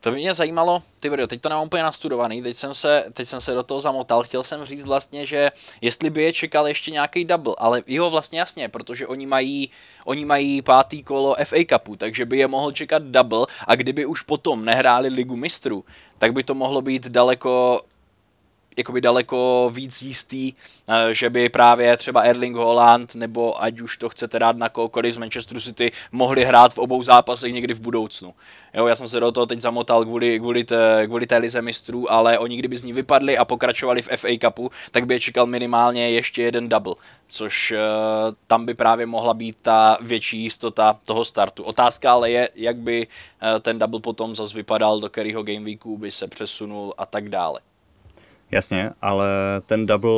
To 0.01 0.11
by 0.11 0.17
mě 0.17 0.33
zajímalo, 0.33 0.83
ty 0.99 1.09
video, 1.09 1.27
teď 1.27 1.41
to 1.41 1.49
nemám 1.49 1.65
úplně 1.65 1.83
nastudovaný, 1.83 2.41
teď 2.41 2.57
jsem, 2.57 2.73
se, 2.73 3.03
teď 3.13 3.27
jsem 3.27 3.41
se 3.41 3.53
do 3.53 3.63
toho 3.63 3.79
zamotal, 3.79 4.23
chtěl 4.23 4.43
jsem 4.43 4.65
říct 4.65 4.85
vlastně, 4.85 5.25
že 5.25 5.51
jestli 5.81 6.09
by 6.09 6.23
je 6.23 6.33
čekal 6.33 6.67
ještě 6.67 6.91
nějaký 6.91 7.25
double, 7.25 7.55
ale 7.57 7.83
jo 7.87 8.09
vlastně 8.09 8.39
jasně, 8.39 8.69
protože 8.69 9.07
oni 9.07 9.25
mají, 9.25 9.71
oni 10.05 10.25
mají 10.25 10.61
pátý 10.61 11.03
kolo 11.03 11.35
FA 11.43 11.57
Cupu, 11.69 11.95
takže 11.95 12.25
by 12.25 12.37
je 12.37 12.47
mohl 12.47 12.71
čekat 12.71 13.03
double 13.03 13.45
a 13.67 13.75
kdyby 13.75 14.05
už 14.05 14.21
potom 14.21 14.65
nehráli 14.65 15.09
ligu 15.09 15.35
mistrů, 15.35 15.85
tak 16.17 16.33
by 16.33 16.43
to 16.43 16.53
mohlo 16.53 16.81
být 16.81 17.07
daleko 17.07 17.81
jakoby 18.77 19.01
daleko 19.01 19.69
víc 19.73 20.01
jistý, 20.01 20.53
eh, 20.87 21.13
že 21.13 21.29
by 21.29 21.49
právě 21.49 21.97
třeba 21.97 22.21
Erling 22.21 22.55
Holland 22.55 23.15
nebo 23.15 23.63
ať 23.63 23.79
už 23.79 23.97
to 23.97 24.09
chcete 24.09 24.39
dát 24.39 24.57
na 24.57 24.69
kohokoliv 24.69 25.13
z 25.13 25.17
Manchester 25.17 25.61
City 25.61 25.91
mohli 26.11 26.45
hrát 26.45 26.73
v 26.73 26.77
obou 26.77 27.03
zápasech 27.03 27.53
někdy 27.53 27.73
v 27.73 27.79
budoucnu. 27.79 28.33
Jo, 28.73 28.87
já 28.87 28.95
jsem 28.95 29.07
se 29.07 29.19
do 29.19 29.31
toho 29.31 29.45
teď 29.45 29.59
zamotal 29.59 30.05
kvůli, 30.05 30.39
kvůli, 30.39 30.63
té, 30.63 31.03
kvůli 31.05 31.27
té 31.27 31.37
lize 31.37 31.61
mistrů, 31.61 32.11
ale 32.11 32.39
oni 32.39 32.57
kdyby 32.57 32.77
z 32.77 32.83
ní 32.83 32.93
vypadli 32.93 33.37
a 33.37 33.45
pokračovali 33.45 34.01
v 34.01 34.09
FA 34.15 34.27
Cupu, 34.41 34.71
tak 34.91 35.05
by 35.05 35.13
je 35.13 35.19
čekal 35.19 35.45
minimálně 35.45 36.11
ještě 36.11 36.43
jeden 36.43 36.69
double, 36.69 36.95
což 37.27 37.71
uh, 37.71 37.77
tam 38.47 38.65
by 38.65 38.73
právě 38.73 39.05
mohla 39.05 39.33
být 39.33 39.57
ta 39.61 39.97
větší 40.01 40.43
jistota 40.43 40.99
toho 41.05 41.25
startu. 41.25 41.63
Otázka 41.63 42.11
ale 42.11 42.31
je, 42.31 42.49
jak 42.55 42.77
by 42.77 43.07
uh, 43.07 43.59
ten 43.59 43.79
double 43.79 43.99
potom 43.99 44.35
zase 44.35 44.55
vypadal, 44.55 44.99
do 44.99 45.09
kterého 45.09 45.43
game 45.43 45.65
weeku 45.65 45.97
by 45.97 46.11
se 46.11 46.27
přesunul 46.27 46.93
a 46.97 47.05
tak 47.05 47.29
dále. 47.29 47.59
Jasně, 48.51 48.91
ale 49.01 49.27
ten 49.65 49.85
double 49.85 50.11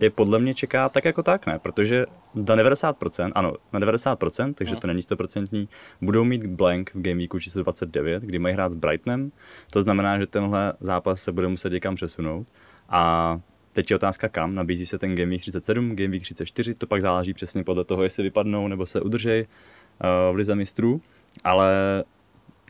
je 0.00 0.10
podle 0.10 0.38
mě 0.38 0.54
čeká 0.54 0.88
tak 0.88 1.04
jako 1.04 1.22
tak, 1.22 1.46
ne? 1.46 1.58
Protože 1.58 2.06
na 2.34 2.56
90%, 2.56 3.32
ano, 3.34 3.54
na 3.72 3.80
90%, 3.80 4.54
takže 4.54 4.72
hmm. 4.72 4.80
to 4.80 4.86
není 4.86 5.00
100%, 5.00 5.68
budou 6.02 6.24
mít 6.24 6.46
blank 6.46 6.90
v 6.94 7.02
Game 7.02 7.16
Weeku 7.16 7.40
číslo 7.40 7.62
29, 7.62 8.22
kdy 8.22 8.38
mají 8.38 8.54
hrát 8.54 8.72
s 8.72 8.74
Brightonem. 8.74 9.32
To 9.72 9.82
znamená, 9.82 10.18
že 10.18 10.26
tenhle 10.26 10.72
zápas 10.80 11.22
se 11.22 11.32
bude 11.32 11.48
muset 11.48 11.72
někam 11.72 11.94
přesunout. 11.94 12.46
A 12.88 13.40
teď 13.72 13.90
je 13.90 13.96
otázka 13.96 14.28
kam. 14.28 14.54
Nabízí 14.54 14.86
se 14.86 14.98
ten 14.98 15.14
Game 15.14 15.30
Week 15.30 15.40
37, 15.40 15.96
Game 15.96 16.08
Week 16.08 16.22
34, 16.22 16.74
to 16.74 16.86
pak 16.86 17.02
záleží 17.02 17.34
přesně 17.34 17.64
podle 17.64 17.84
toho, 17.84 18.02
jestli 18.02 18.22
vypadnou 18.22 18.68
nebo 18.68 18.86
se 18.86 19.00
udržej 19.00 19.40
uh, 19.40 20.34
v 20.34 20.36
lize 20.36 20.54
mistrů. 20.54 21.00
Ale 21.44 21.74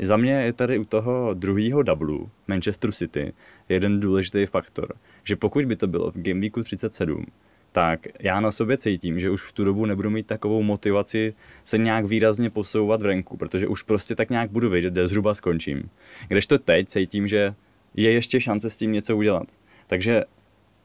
za 0.02 0.16
mě 0.16 0.32
je 0.32 0.52
tady 0.52 0.78
u 0.78 0.84
toho 0.84 1.34
druhého 1.34 1.82
dublu 1.82 2.30
Manchester 2.48 2.92
City 2.92 3.32
jeden 3.68 4.00
důležitý 4.00 4.46
faktor, 4.46 4.94
že 5.24 5.36
pokud 5.36 5.64
by 5.64 5.76
to 5.76 5.86
bylo 5.86 6.10
v 6.10 6.16
Game 6.16 6.40
Weeku 6.40 6.62
37, 6.62 7.26
tak 7.72 8.06
já 8.20 8.40
na 8.40 8.50
sobě 8.50 8.78
cítím, 8.78 9.20
že 9.20 9.30
už 9.30 9.42
v 9.42 9.52
tu 9.52 9.64
dobu 9.64 9.86
nebudu 9.86 10.10
mít 10.10 10.26
takovou 10.26 10.62
motivaci 10.62 11.34
se 11.64 11.78
nějak 11.78 12.06
výrazně 12.06 12.50
posouvat 12.50 13.02
v 13.02 13.06
renku, 13.06 13.36
protože 13.36 13.68
už 13.68 13.82
prostě 13.82 14.14
tak 14.14 14.30
nějak 14.30 14.50
budu 14.50 14.70
vědět, 14.70 14.92
kde 14.92 15.06
zhruba 15.06 15.34
skončím. 15.34 15.90
Kdežto 16.28 16.58
teď 16.58 16.88
cítím, 16.88 17.28
že 17.28 17.54
je 17.94 18.12
ještě 18.12 18.40
šance 18.40 18.70
s 18.70 18.76
tím 18.76 18.92
něco 18.92 19.16
udělat. 19.16 19.48
Takže 19.86 20.24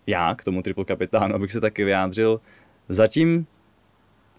já 0.08 0.36
k 0.36 0.44
tomu 0.44 0.62
triple 0.62 0.86
kapitánu, 0.86 1.36
abych 1.36 1.52
se 1.52 1.62
taky 1.62 1.84
vyjádřil, 1.84 2.42
zatím 2.90 3.46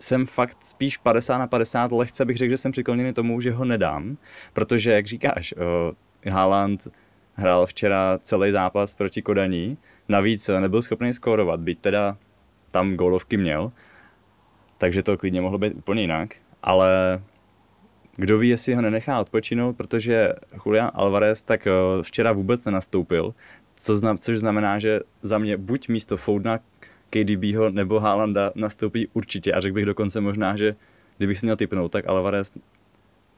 jsem 0.03 0.27
fakt 0.27 0.65
spíš 0.65 0.97
50 0.97 1.39
na 1.39 1.47
50, 1.47 1.93
lehce 1.93 2.25
bych 2.25 2.37
řekl, 2.37 2.51
že 2.51 2.57
jsem 2.57 2.73
přikloněný 2.73 3.13
tomu, 3.13 3.41
že 3.41 3.51
ho 3.51 3.65
nedám, 3.65 4.17
protože, 4.53 4.93
jak 4.93 5.07
říkáš, 5.07 5.55
uh, 6.25 6.33
Haaland 6.33 6.89
hrál 7.35 7.67
včera 7.67 8.19
celý 8.23 8.53
zápas 8.53 8.95
proti 8.95 9.23
Kodaní, 9.23 9.79
navíc 10.09 10.51
nebyl 10.61 10.83
schopný 10.83 11.13
skórovat, 11.13 11.61
byť 11.61 11.79
teda 11.79 12.17
tam 12.71 12.95
gólovky 12.95 13.37
měl, 13.37 13.73
takže 14.79 15.03
to 15.03 15.17
klidně 15.17 15.41
mohlo 15.41 15.59
být 15.59 15.75
úplně 15.75 16.01
jinak, 16.01 16.35
ale 16.63 17.23
kdo 18.17 18.39
ví, 18.39 18.49
jestli 18.49 18.75
ho 18.75 18.83
nenechá 18.83 19.19
odpočinout, 19.19 19.77
protože 19.77 20.33
Julian 20.67 20.91
Alvarez 20.95 21.43
tak 21.43 21.69
včera 22.03 22.33
vůbec 22.33 22.65
nenastoupil, 22.65 23.35
co 23.77 23.97
znam, 23.97 24.19
což 24.19 24.39
znamená, 24.39 24.79
že 24.79 25.01
za 25.23 25.39
mě 25.39 25.57
buď 25.57 25.89
místo 25.89 26.17
Foudna, 26.17 26.61
KDBho 27.13 27.71
nebo 27.71 28.01
Haalanda 28.01 28.53
nastoupí 28.55 29.09
určitě 29.13 29.53
a 29.53 29.61
řekl 29.61 29.75
bych 29.75 29.87
dokonce 29.87 30.21
možná, 30.21 30.57
že 30.57 30.77
kdybych 31.19 31.39
si 31.39 31.47
měl 31.47 31.57
typnout, 31.57 31.93
tak 31.93 32.09
Alvarez 32.09 32.55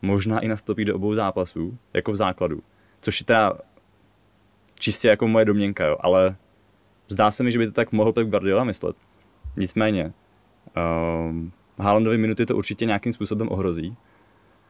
možná 0.03 0.41
i 0.41 0.49
nastoupí 0.49 0.85
do 0.85 0.97
obou 0.97 1.15
zápasů, 1.15 1.79
jako 1.95 2.13
v 2.13 2.17
základu. 2.17 2.63
Což 3.01 3.21
je 3.21 3.27
teda 3.27 3.53
čistě 4.79 5.09
jako 5.09 5.29
moje 5.29 5.45
domněnka, 5.45 5.87
jo, 5.87 5.97
ale 6.01 6.37
zdá 7.09 7.31
se 7.31 7.43
mi, 7.43 7.53
že 7.53 7.59
by 7.59 7.67
to 7.67 7.73
tak 7.73 7.93
mohl 7.93 8.13
Pep 8.13 8.29
Guardiola 8.29 8.65
myslet. 8.65 8.97
Nicméně, 9.57 10.13
um, 11.29 11.53
Haalandovy 11.79 12.19
minuty 12.19 12.47
to 12.47 12.57
určitě 12.57 12.87
nějakým 12.87 13.13
způsobem 13.13 13.49
ohrozí, 13.51 13.97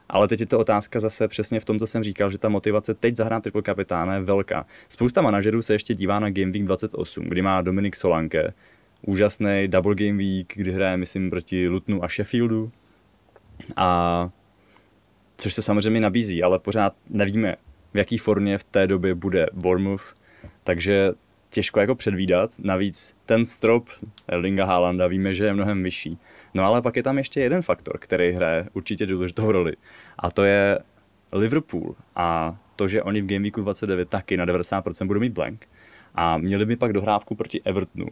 ale 0.08 0.28
teď 0.28 0.40
je 0.40 0.46
to 0.46 0.58
otázka 0.58 1.00
zase 1.00 1.28
přesně 1.28 1.60
v 1.60 1.64
tom, 1.64 1.78
co 1.78 1.86
jsem 1.86 2.02
říkal, 2.02 2.30
že 2.30 2.38
ta 2.38 2.48
motivace 2.48 2.94
teď 2.94 3.16
zahrát 3.16 3.42
triple 3.42 3.62
kapitána 3.62 4.14
je 4.14 4.20
velká. 4.20 4.66
Spousta 4.88 5.22
manažerů 5.22 5.62
se 5.62 5.74
ještě 5.74 5.94
dívá 5.94 6.18
na 6.18 6.30
Game 6.30 6.52
Week 6.52 6.64
28, 6.64 7.24
kdy 7.24 7.42
má 7.42 7.62
Dominik 7.62 7.96
Solanke, 7.96 8.54
úžasný 9.06 9.68
double 9.68 9.94
game 9.94 10.18
week, 10.18 10.52
kdy 10.56 10.72
hraje, 10.72 10.96
myslím, 10.96 11.30
proti 11.30 11.68
Lutnu 11.68 12.04
a 12.04 12.08
Sheffieldu. 12.08 12.72
A 13.76 14.30
což 15.36 15.54
se 15.54 15.62
samozřejmě 15.62 16.00
nabízí, 16.00 16.42
ale 16.42 16.58
pořád 16.58 16.94
nevíme, 17.10 17.56
v 17.94 17.98
jaký 17.98 18.18
formě 18.18 18.58
v 18.58 18.64
té 18.64 18.86
době 18.86 19.14
bude 19.14 19.46
Bournemouth, 19.52 20.14
takže 20.64 21.12
těžko 21.50 21.80
jako 21.80 21.94
předvídat. 21.94 22.50
Navíc 22.58 23.16
ten 23.26 23.44
strop 23.44 23.88
Erlinga 24.28 24.64
Haalanda 24.64 25.06
víme, 25.06 25.34
že 25.34 25.44
je 25.44 25.54
mnohem 25.54 25.82
vyšší. 25.82 26.18
No 26.54 26.64
ale 26.64 26.82
pak 26.82 26.96
je 26.96 27.02
tam 27.02 27.18
ještě 27.18 27.40
jeden 27.40 27.62
faktor, 27.62 27.98
který 27.98 28.32
hraje 28.32 28.68
určitě 28.72 29.06
důležitou 29.06 29.52
roli. 29.52 29.72
A 30.18 30.30
to 30.30 30.44
je 30.44 30.78
Liverpool 31.32 31.94
a 32.16 32.56
to, 32.76 32.88
že 32.88 33.02
oni 33.02 33.22
v 33.22 33.26
Game 33.26 33.42
Weeku 33.42 33.62
29 33.62 34.08
taky 34.08 34.36
na 34.36 34.46
90% 34.46 35.06
budou 35.06 35.20
mít 35.20 35.32
blank. 35.32 35.68
A 36.14 36.38
měli 36.38 36.66
by 36.66 36.76
pak 36.76 36.92
dohrávku 36.92 37.34
proti 37.34 37.62
Evertonu 37.64 38.06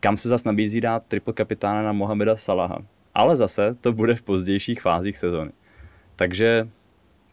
kam 0.00 0.16
se 0.16 0.28
zas 0.28 0.44
nabízí 0.44 0.80
dát 0.80 1.02
triple 1.08 1.34
kapitána 1.34 1.82
na 1.82 1.92
Mohameda 1.92 2.36
Salaha. 2.36 2.78
Ale 3.14 3.36
zase 3.36 3.76
to 3.80 3.92
bude 3.92 4.14
v 4.14 4.22
pozdějších 4.22 4.82
fázích 4.82 5.16
sezóny. 5.16 5.50
Takže 6.16 6.68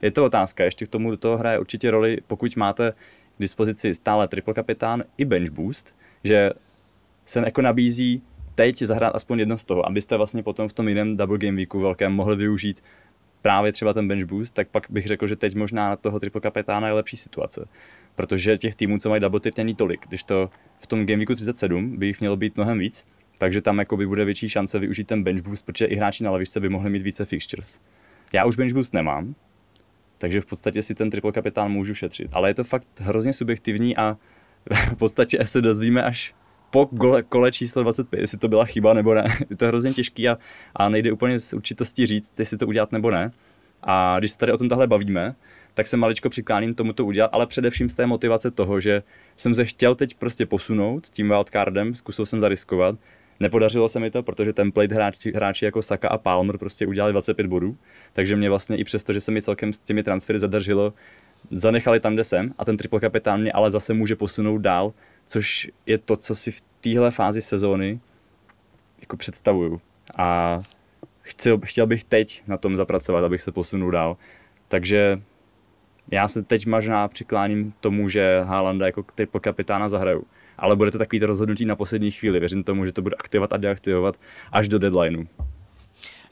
je 0.02 0.12
to 0.12 0.26
otázka, 0.26 0.64
ještě 0.64 0.86
k 0.86 0.88
tomu 0.88 1.12
do 1.12 1.18
toho 1.18 1.38
hraje 1.38 1.60
určitě 1.60 1.92
roli, 1.92 2.18
pokud 2.28 2.56
máte 2.56 2.92
k 3.38 3.40
dispozici 3.40 3.94
stále 3.94 4.28
triple 4.28 4.54
kapitán 4.54 5.04
i 5.18 5.26
bench 5.26 5.50
boost, 5.50 5.96
že 6.24 6.52
se 7.26 7.40
jako 7.40 7.62
nabízí 7.62 8.22
teď 8.56 8.78
zahrát 8.78 9.16
aspoň 9.16 9.40
jedno 9.40 9.58
z 9.58 9.66
toho, 9.66 9.86
abyste 9.86 10.18
vlastně 10.18 10.44
potom 10.44 10.70
v 10.70 10.74
tom 10.74 10.88
jiném 10.88 11.18
double 11.18 11.38
game 11.38 11.58
weeku 11.58 11.80
velkém 11.80 12.14
mohli 12.14 12.36
využít 12.36 12.84
právě 13.42 13.72
třeba 13.72 13.94
ten 13.94 14.08
bench 14.08 14.26
boost, 14.26 14.54
tak 14.54 14.68
pak 14.68 14.88
bych 14.90 15.08
řekl, 15.08 15.28
že 15.28 15.36
teď 15.36 15.56
možná 15.56 15.90
na 15.90 15.96
toho 15.96 16.20
triple 16.20 16.42
kapitána 16.42 16.88
je 16.88 16.94
lepší 16.94 17.18
situace 17.18 17.66
protože 18.16 18.58
těch 18.58 18.76
týmů, 18.76 18.98
co 18.98 19.10
mají 19.10 19.22
double 19.22 19.40
tier, 19.40 19.54
není 19.58 19.76
tolik. 19.76 20.08
Když 20.08 20.24
to 20.24 20.50
v 20.80 20.88
tom 20.88 21.06
Game 21.06 21.18
Weeku 21.18 21.36
37 21.36 21.98
by 21.98 22.06
jich 22.06 22.20
mělo 22.20 22.38
být 22.38 22.56
mnohem 22.56 22.80
víc, 22.80 23.06
takže 23.38 23.62
tam 23.62 23.82
by 23.96 24.08
bude 24.08 24.26
větší 24.26 24.50
šance 24.50 24.80
využít 24.80 25.08
ten 25.08 25.24
bench 25.24 25.42
boost, 25.42 25.66
protože 25.66 25.86
i 25.86 25.96
hráči 25.96 26.24
na 26.24 26.32
lavičce 26.32 26.60
by 26.60 26.70
mohli 26.70 26.90
mít 26.90 27.02
více 27.02 27.26
fixtures. 27.26 27.80
Já 28.34 28.46
už 28.46 28.56
bench 28.56 28.74
boost 28.74 28.94
nemám, 28.94 29.36
takže 30.18 30.42
v 30.42 30.46
podstatě 30.46 30.82
si 30.82 30.96
ten 30.96 31.10
triple 31.10 31.32
kapitán 31.32 31.72
můžu 31.72 31.94
šetřit. 31.94 32.30
Ale 32.32 32.50
je 32.50 32.54
to 32.54 32.64
fakt 32.64 32.88
hrozně 33.00 33.34
subjektivní 33.34 33.98
a 33.98 34.18
v 34.92 34.96
podstatě 34.96 35.46
se 35.46 35.62
dozvíme 35.62 36.04
až 36.04 36.36
po 36.70 36.86
kole, 36.86 37.24
kole 37.24 37.52
číslo 37.52 37.84
25, 37.84 38.20
jestli 38.20 38.38
to 38.38 38.48
byla 38.48 38.66
chyba 38.66 38.94
nebo 38.94 39.14
ne. 39.14 39.26
Je 39.50 39.56
to 39.56 39.68
hrozně 39.68 39.94
těžký 39.94 40.30
a, 40.30 40.38
a 40.76 40.90
nejde 40.90 41.12
úplně 41.12 41.40
z 41.40 41.54
určitosti 41.54 42.06
říct, 42.06 42.40
jestli 42.40 42.58
to 42.58 42.68
udělat 42.68 42.92
nebo 42.92 43.12
ne. 43.12 43.32
A 43.84 44.20
když 44.20 44.32
se 44.32 44.38
tady 44.38 44.52
o 44.52 44.58
tom 44.58 44.70
tahle 44.70 44.88
bavíme, 44.88 45.36
tak 45.74 45.88
se 45.88 45.98
maličko 45.98 46.30
přikláním 46.30 46.74
tomu 46.76 46.94
to 46.94 47.06
udělat, 47.06 47.30
ale 47.34 47.48
především 47.48 47.90
z 47.90 47.96
té 47.96 48.06
motivace 48.06 48.52
toho, 48.52 48.80
že 48.80 49.04
jsem 49.36 49.56
se 49.56 49.66
chtěl 49.66 49.96
teď 49.96 50.16
prostě 50.16 50.46
posunout 50.46 51.08
tím 51.08 51.28
wildcardem, 51.28 51.96
zkusil 51.96 52.26
jsem 52.26 52.42
zariskovat, 52.42 52.96
Nepodařilo 53.40 53.90
se 53.90 54.00
mi 54.00 54.12
to, 54.12 54.24
protože 54.24 54.54
template 54.54 54.96
hráči, 54.96 55.32
hráči 55.36 55.66
jako 55.66 55.82
Saka 55.82 56.08
a 56.08 56.18
Palmer 56.18 56.58
prostě 56.58 56.88
udělali 56.88 57.14
25 57.14 57.48
bodů, 57.48 57.78
takže 58.14 58.36
mě 58.36 58.50
vlastně 58.50 58.78
i 58.78 58.84
přesto, 58.84 59.14
že 59.14 59.22
se 59.22 59.32
mi 59.32 59.42
celkem 59.42 59.74
s 59.74 59.80
těmi 59.80 60.04
transfery 60.04 60.40
zadržilo, 60.40 60.94
zanechali 61.52 62.00
tam, 62.00 62.14
kde 62.14 62.24
jsem 62.24 62.54
a 62.58 62.66
ten 62.66 62.78
triple 62.78 63.00
kapitán 63.00 63.42
mě 63.42 63.52
ale 63.52 63.72
zase 63.72 63.94
může 63.94 64.16
posunout 64.16 64.58
dál, 64.58 64.94
což 65.26 65.72
je 65.86 65.98
to, 65.98 66.16
co 66.16 66.36
si 66.36 66.52
v 66.52 66.62
téhle 66.82 67.12
fázi 67.12 67.42
sezóny 67.42 68.00
jako 69.02 69.18
představuju. 69.18 69.82
A 70.18 70.60
chtěl, 71.22 71.60
chtěl 71.66 71.88
bych 71.88 72.04
teď 72.04 72.44
na 72.48 72.58
tom 72.58 72.76
zapracovat, 72.76 73.24
abych 73.24 73.42
se 73.42 73.52
posunul 73.52 73.92
dál. 73.92 74.18
Takže 74.68 75.22
já 76.12 76.28
se 76.28 76.44
teď 76.44 76.66
možná 76.66 77.08
přikláním 77.08 77.74
tomu, 77.80 78.10
že 78.10 78.42
Haalanda 78.44 78.86
jako 78.86 79.04
typ 79.16 79.30
kapitána 79.42 79.90
zahraju. 79.90 80.24
Ale 80.58 80.76
bude 80.76 80.92
to 80.92 80.98
takový 80.98 81.20
to 81.20 81.26
rozhodnutí 81.26 81.66
na 81.66 81.76
poslední 81.76 82.12
chvíli. 82.12 82.40
Věřím 82.40 82.64
tomu, 82.64 82.86
že 82.86 82.94
to 82.94 83.02
bude 83.02 83.16
aktivovat 83.20 83.54
a 83.54 83.58
deaktivovat 83.58 84.16
až 84.52 84.68
do 84.68 84.80
deadlineu. 84.80 85.24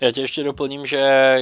Já 0.02 0.12
tě 0.12 0.22
ještě 0.22 0.44
doplním, 0.44 0.86
že 0.86 1.38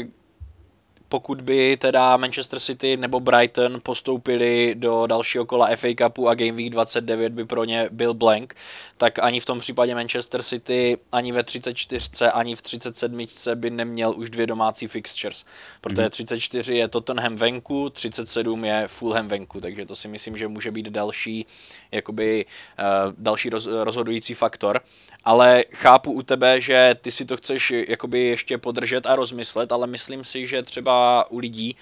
pokud 1.10 1.42
by 1.42 1.78
teda 1.78 2.18
Manchester 2.18 2.60
City 2.60 2.98
nebo 2.98 3.20
Brighton 3.20 3.80
postoupili 3.84 4.76
do 4.78 5.08
dalšího 5.08 5.46
kola 5.46 5.70
FA 5.76 5.88
Cupu 5.98 6.30
a 6.30 6.36
Game 6.36 6.52
Week 6.52 6.70
29 6.70 7.34
by 7.34 7.46
pro 7.46 7.64
ně 7.64 7.90
byl 7.92 8.14
blank, 8.14 8.56
tak 8.98 9.20
ani 9.20 9.40
v 9.40 9.46
tom 9.46 9.60
případě 9.60 9.96
Manchester 9.96 10.44
City 10.44 10.98
ani 11.12 11.32
ve 11.32 11.44
34, 11.44 12.26
ani 12.26 12.56
v 12.56 12.62
37 12.62 13.28
by 13.56 13.70
neměl 13.70 14.14
už 14.18 14.30
dvě 14.30 14.48
domácí 14.48 14.88
fixtures, 14.88 15.46
protože 15.82 16.02
mm. 16.02 16.10
34 16.10 16.76
je 16.76 16.88
Tottenham 16.88 17.36
venku, 17.36 17.90
37 17.90 18.66
je 18.66 18.88
Fulham 18.88 19.28
venku, 19.28 19.62
takže 19.62 19.86
to 19.86 19.96
si 19.96 20.08
myslím, 20.08 20.38
že 20.38 20.48
může 20.48 20.72
být 20.72 20.90
další 20.90 21.46
jakoby 21.92 22.46
uh, 22.80 23.14
další 23.18 23.50
roz, 23.50 23.66
rozhodující 23.66 24.34
faktor 24.34 24.82
ale 25.24 25.64
chápu 25.74 26.12
u 26.12 26.22
tebe, 26.22 26.62
že 26.62 26.96
ty 27.02 27.12
si 27.12 27.26
to 27.26 27.38
chceš 27.38 27.74
jakoby 27.88 28.20
ještě 28.20 28.58
podržet 28.58 29.06
a 29.06 29.16
rozmyslet, 29.16 29.72
ale 29.72 29.88
myslím 29.88 30.24
si, 30.24 30.46
že 30.46 30.64
třeba 30.64 30.99
u 31.30 31.40
lidí, 31.40 31.76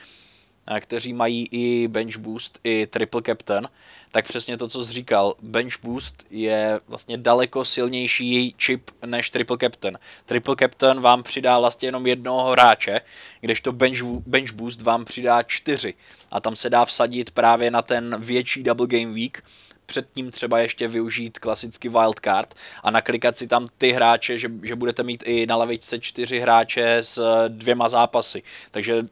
eh, 0.67 0.80
kteří 0.80 1.13
mají 1.13 1.47
i 1.51 1.88
bench 1.88 2.17
boost, 2.17 2.60
i 2.63 2.88
triple 2.88 3.21
captain, 3.25 3.69
tak 4.12 4.27
přesně 4.27 4.58
to, 4.58 4.67
co 4.67 4.86
jsi 4.86 4.93
říkal, 4.93 5.36
bench 5.41 5.73
boost 5.84 6.25
je 6.30 6.80
vlastně 6.88 7.17
daleko 7.17 7.65
silnější 7.65 8.56
chip 8.63 8.91
než 9.06 9.30
triple 9.30 9.58
captain. 9.62 9.99
Triple 10.25 10.56
captain 10.60 11.01
vám 11.01 11.23
přidá 11.23 11.60
vlastně 11.60 11.88
jenom 11.88 12.08
jednoho 12.08 12.51
hráče, 12.51 13.01
kdežto 13.41 13.71
bench, 13.71 14.03
bench 14.03 14.53
boost 14.53 14.82
vám 14.82 15.06
přidá 15.06 15.43
čtyři. 15.43 15.93
A 16.32 16.39
tam 16.39 16.56
se 16.56 16.69
dá 16.69 16.86
vsadit 16.86 17.32
právě 17.32 17.71
na 17.71 17.82
ten 17.82 18.15
větší 18.19 18.63
double 18.63 18.88
game 18.88 19.13
week, 19.13 19.43
předtím 19.88 20.32
třeba 20.32 20.60
ještě 20.60 20.88
využít 20.88 21.39
klasický 21.39 21.89
wildcard 21.89 22.56
a 22.84 22.91
naklikat 22.91 23.38
si 23.38 23.47
tam 23.47 23.67
ty 23.78 23.91
hráče, 23.91 24.38
že, 24.38 24.52
že 24.63 24.76
budete 24.76 25.04
mít 25.04 25.23
i 25.26 25.45
na 25.45 25.56
lavičce 25.56 26.00
čtyři 26.00 26.39
hráče 26.39 26.97
s 26.97 27.47
dvěma 27.47 27.89
zápasy. 27.89 28.43
Takže 28.71 29.06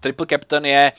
Triple 0.00 0.26
Captain 0.26 0.64
je 0.64 0.92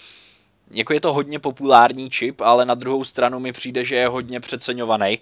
jako 0.72 0.94
je 0.94 1.02
to 1.02 1.14
hodně 1.14 1.40
populární 1.40 2.10
čip, 2.10 2.42
ale 2.42 2.66
na 2.66 2.76
druhou 2.76 3.04
stranu 3.04 3.40
mi 3.40 3.52
přijde, 3.52 3.84
že 3.84 3.96
je 3.96 4.08
hodně 4.08 4.40
přeceňovaný, 4.40 5.20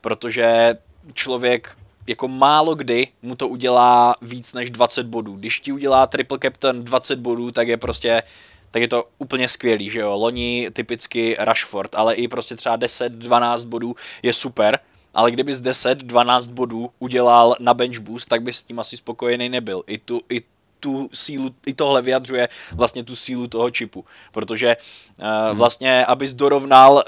protože 0.00 0.74
člověk 1.12 1.76
jako 2.06 2.28
málo 2.28 2.74
kdy 2.74 3.08
mu 3.22 3.36
to 3.36 3.48
udělá 3.48 4.14
víc 4.22 4.52
než 4.52 4.70
20 4.70 5.06
bodů. 5.06 5.36
Když 5.36 5.60
ti 5.60 5.72
udělá 5.72 6.06
triple 6.06 6.38
captain 6.42 6.84
20 6.84 7.18
bodů, 7.18 7.50
tak 7.50 7.68
je 7.68 7.76
prostě 7.76 8.22
tak 8.74 8.82
je 8.82 8.88
to 8.88 9.04
úplně 9.18 9.48
skvělý, 9.48 9.90
že 9.90 10.00
jo. 10.00 10.18
Loni 10.18 10.68
typicky 10.72 11.36
Rashford, 11.38 11.94
ale 11.94 12.14
i 12.14 12.28
prostě 12.28 12.56
třeba 12.56 12.78
10-12 12.78 13.64
bodů 13.64 13.94
je 14.22 14.32
super, 14.32 14.78
ale 15.14 15.30
kdyby 15.30 15.54
z 15.54 15.62
10-12 15.62 16.50
bodů 16.50 16.90
udělal 16.98 17.56
na 17.60 17.74
bench 17.74 17.98
boost, 17.98 18.28
tak 18.28 18.42
by 18.42 18.52
s 18.52 18.62
tím 18.62 18.78
asi 18.78 18.96
spokojený 18.96 19.48
nebyl. 19.48 19.82
I 19.86 19.98
tu, 19.98 20.20
i 20.32 20.42
tu 20.84 21.08
sílu, 21.14 21.50
i 21.66 21.74
tohle 21.74 22.02
vyjadřuje 22.02 22.48
vlastně 22.72 23.04
tu 23.04 23.16
sílu 23.16 23.48
toho 23.48 23.70
čipu, 23.70 24.04
protože 24.32 24.76
uh, 25.18 25.56
vlastně, 25.58 26.06
abys 26.06 26.34
dorovnal, 26.34 26.94
uh, 26.94 27.02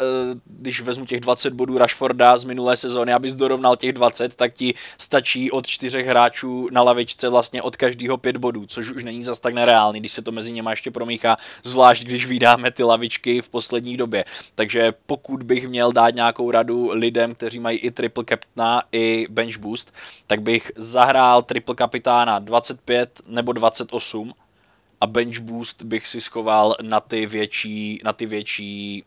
když 0.46 0.80
vezmu 0.80 1.04
těch 1.04 1.20
20 1.20 1.52
bodů 1.52 1.78
Rashforda 1.78 2.36
z 2.36 2.44
minulé 2.44 2.76
sezóny, 2.76 3.12
abys 3.12 3.34
dorovnal 3.34 3.76
těch 3.76 3.92
20, 3.92 4.36
tak 4.36 4.54
ti 4.54 4.74
stačí 4.98 5.50
od 5.50 5.66
čtyřech 5.66 6.06
hráčů 6.06 6.68
na 6.72 6.82
lavičce 6.82 7.28
vlastně 7.28 7.62
od 7.62 7.76
každého 7.76 8.16
pět 8.16 8.36
bodů, 8.36 8.66
což 8.66 8.90
už 8.90 9.04
není 9.04 9.24
zas 9.24 9.40
tak 9.40 9.54
nereálný, 9.54 10.00
když 10.00 10.12
se 10.12 10.22
to 10.22 10.32
mezi 10.32 10.52
něma 10.52 10.70
ještě 10.70 10.90
promíchá, 10.90 11.36
zvlášť 11.64 12.02
když 12.02 12.26
vydáme 12.26 12.70
ty 12.70 12.82
lavičky 12.82 13.42
v 13.42 13.48
poslední 13.48 13.96
době. 13.96 14.24
Takže 14.54 14.92
pokud 15.06 15.42
bych 15.42 15.68
měl 15.68 15.92
dát 15.92 16.14
nějakou 16.14 16.50
radu 16.50 16.90
lidem, 16.92 17.34
kteří 17.34 17.60
mají 17.60 17.78
i 17.78 17.90
triple 17.90 18.24
captaina, 18.28 18.82
i 18.92 19.26
bench 19.30 19.58
boost, 19.58 19.92
tak 20.26 20.40
bych 20.40 20.72
zahrál 20.76 21.42
triple 21.42 21.74
kapitána 21.74 22.38
25 22.38 23.20
nebo 23.26 23.52
20 23.52 23.65
28 23.70 24.34
a 25.00 25.06
bench 25.06 25.38
boost 25.38 25.82
bych 25.82 26.06
si 26.06 26.20
schoval 26.20 26.76
na 26.82 27.00
ty 27.00 27.26
větší, 27.26 28.00
na 28.04 28.12
ty 28.12 28.26
větší 28.26 29.04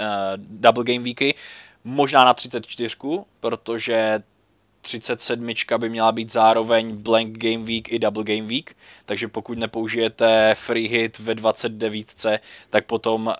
uh, 0.00 0.06
double 0.36 0.84
game 0.84 1.04
weeky, 1.04 1.34
možná 1.84 2.24
na 2.24 2.34
34, 2.34 2.96
protože 3.40 4.22
37 4.82 5.54
by 5.78 5.88
měla 5.88 6.12
být 6.12 6.32
zároveň 6.32 6.96
blank 6.96 7.38
game 7.38 7.64
week 7.64 7.92
i 7.92 7.98
double 7.98 8.24
game 8.24 8.48
week, 8.48 8.76
takže 9.04 9.28
pokud 9.28 9.58
nepoužijete 9.58 10.54
free 10.58 10.88
hit 10.88 11.18
ve 11.18 11.34
29, 11.34 12.26
tak 12.70 12.86
potom, 12.86 13.34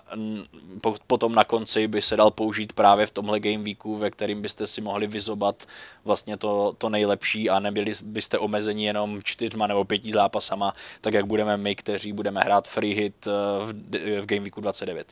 potom 1.07 1.35
na 1.35 1.43
konci 1.43 1.87
by 1.87 2.01
se 2.01 2.17
dal 2.17 2.31
použít 2.31 2.73
právě 2.73 3.05
v 3.05 3.11
tomhle 3.11 3.39
game 3.39 3.63
weeku, 3.63 3.97
ve 3.97 4.11
kterým 4.11 4.41
byste 4.41 4.67
si 4.67 4.81
mohli 4.81 5.07
vyzobat 5.07 5.65
vlastně 6.05 6.37
to, 6.37 6.75
to 6.77 6.89
nejlepší 6.89 7.49
a 7.49 7.59
nebyli 7.59 7.93
byste 8.03 8.37
omezeni 8.37 8.85
jenom 8.85 9.23
čtyřma 9.23 9.67
nebo 9.67 9.85
pěti 9.85 10.11
zápasama, 10.11 10.75
tak 11.01 11.13
jak 11.13 11.25
budeme 11.25 11.57
my, 11.57 11.75
kteří 11.75 12.13
budeme 12.13 12.41
hrát 12.41 12.67
free 12.67 12.93
hit 12.93 13.27
eh, 13.27 13.31
v, 13.65 13.73
v 14.21 14.25
game 14.25 14.41
weeku 14.41 14.61
29. 14.61 15.07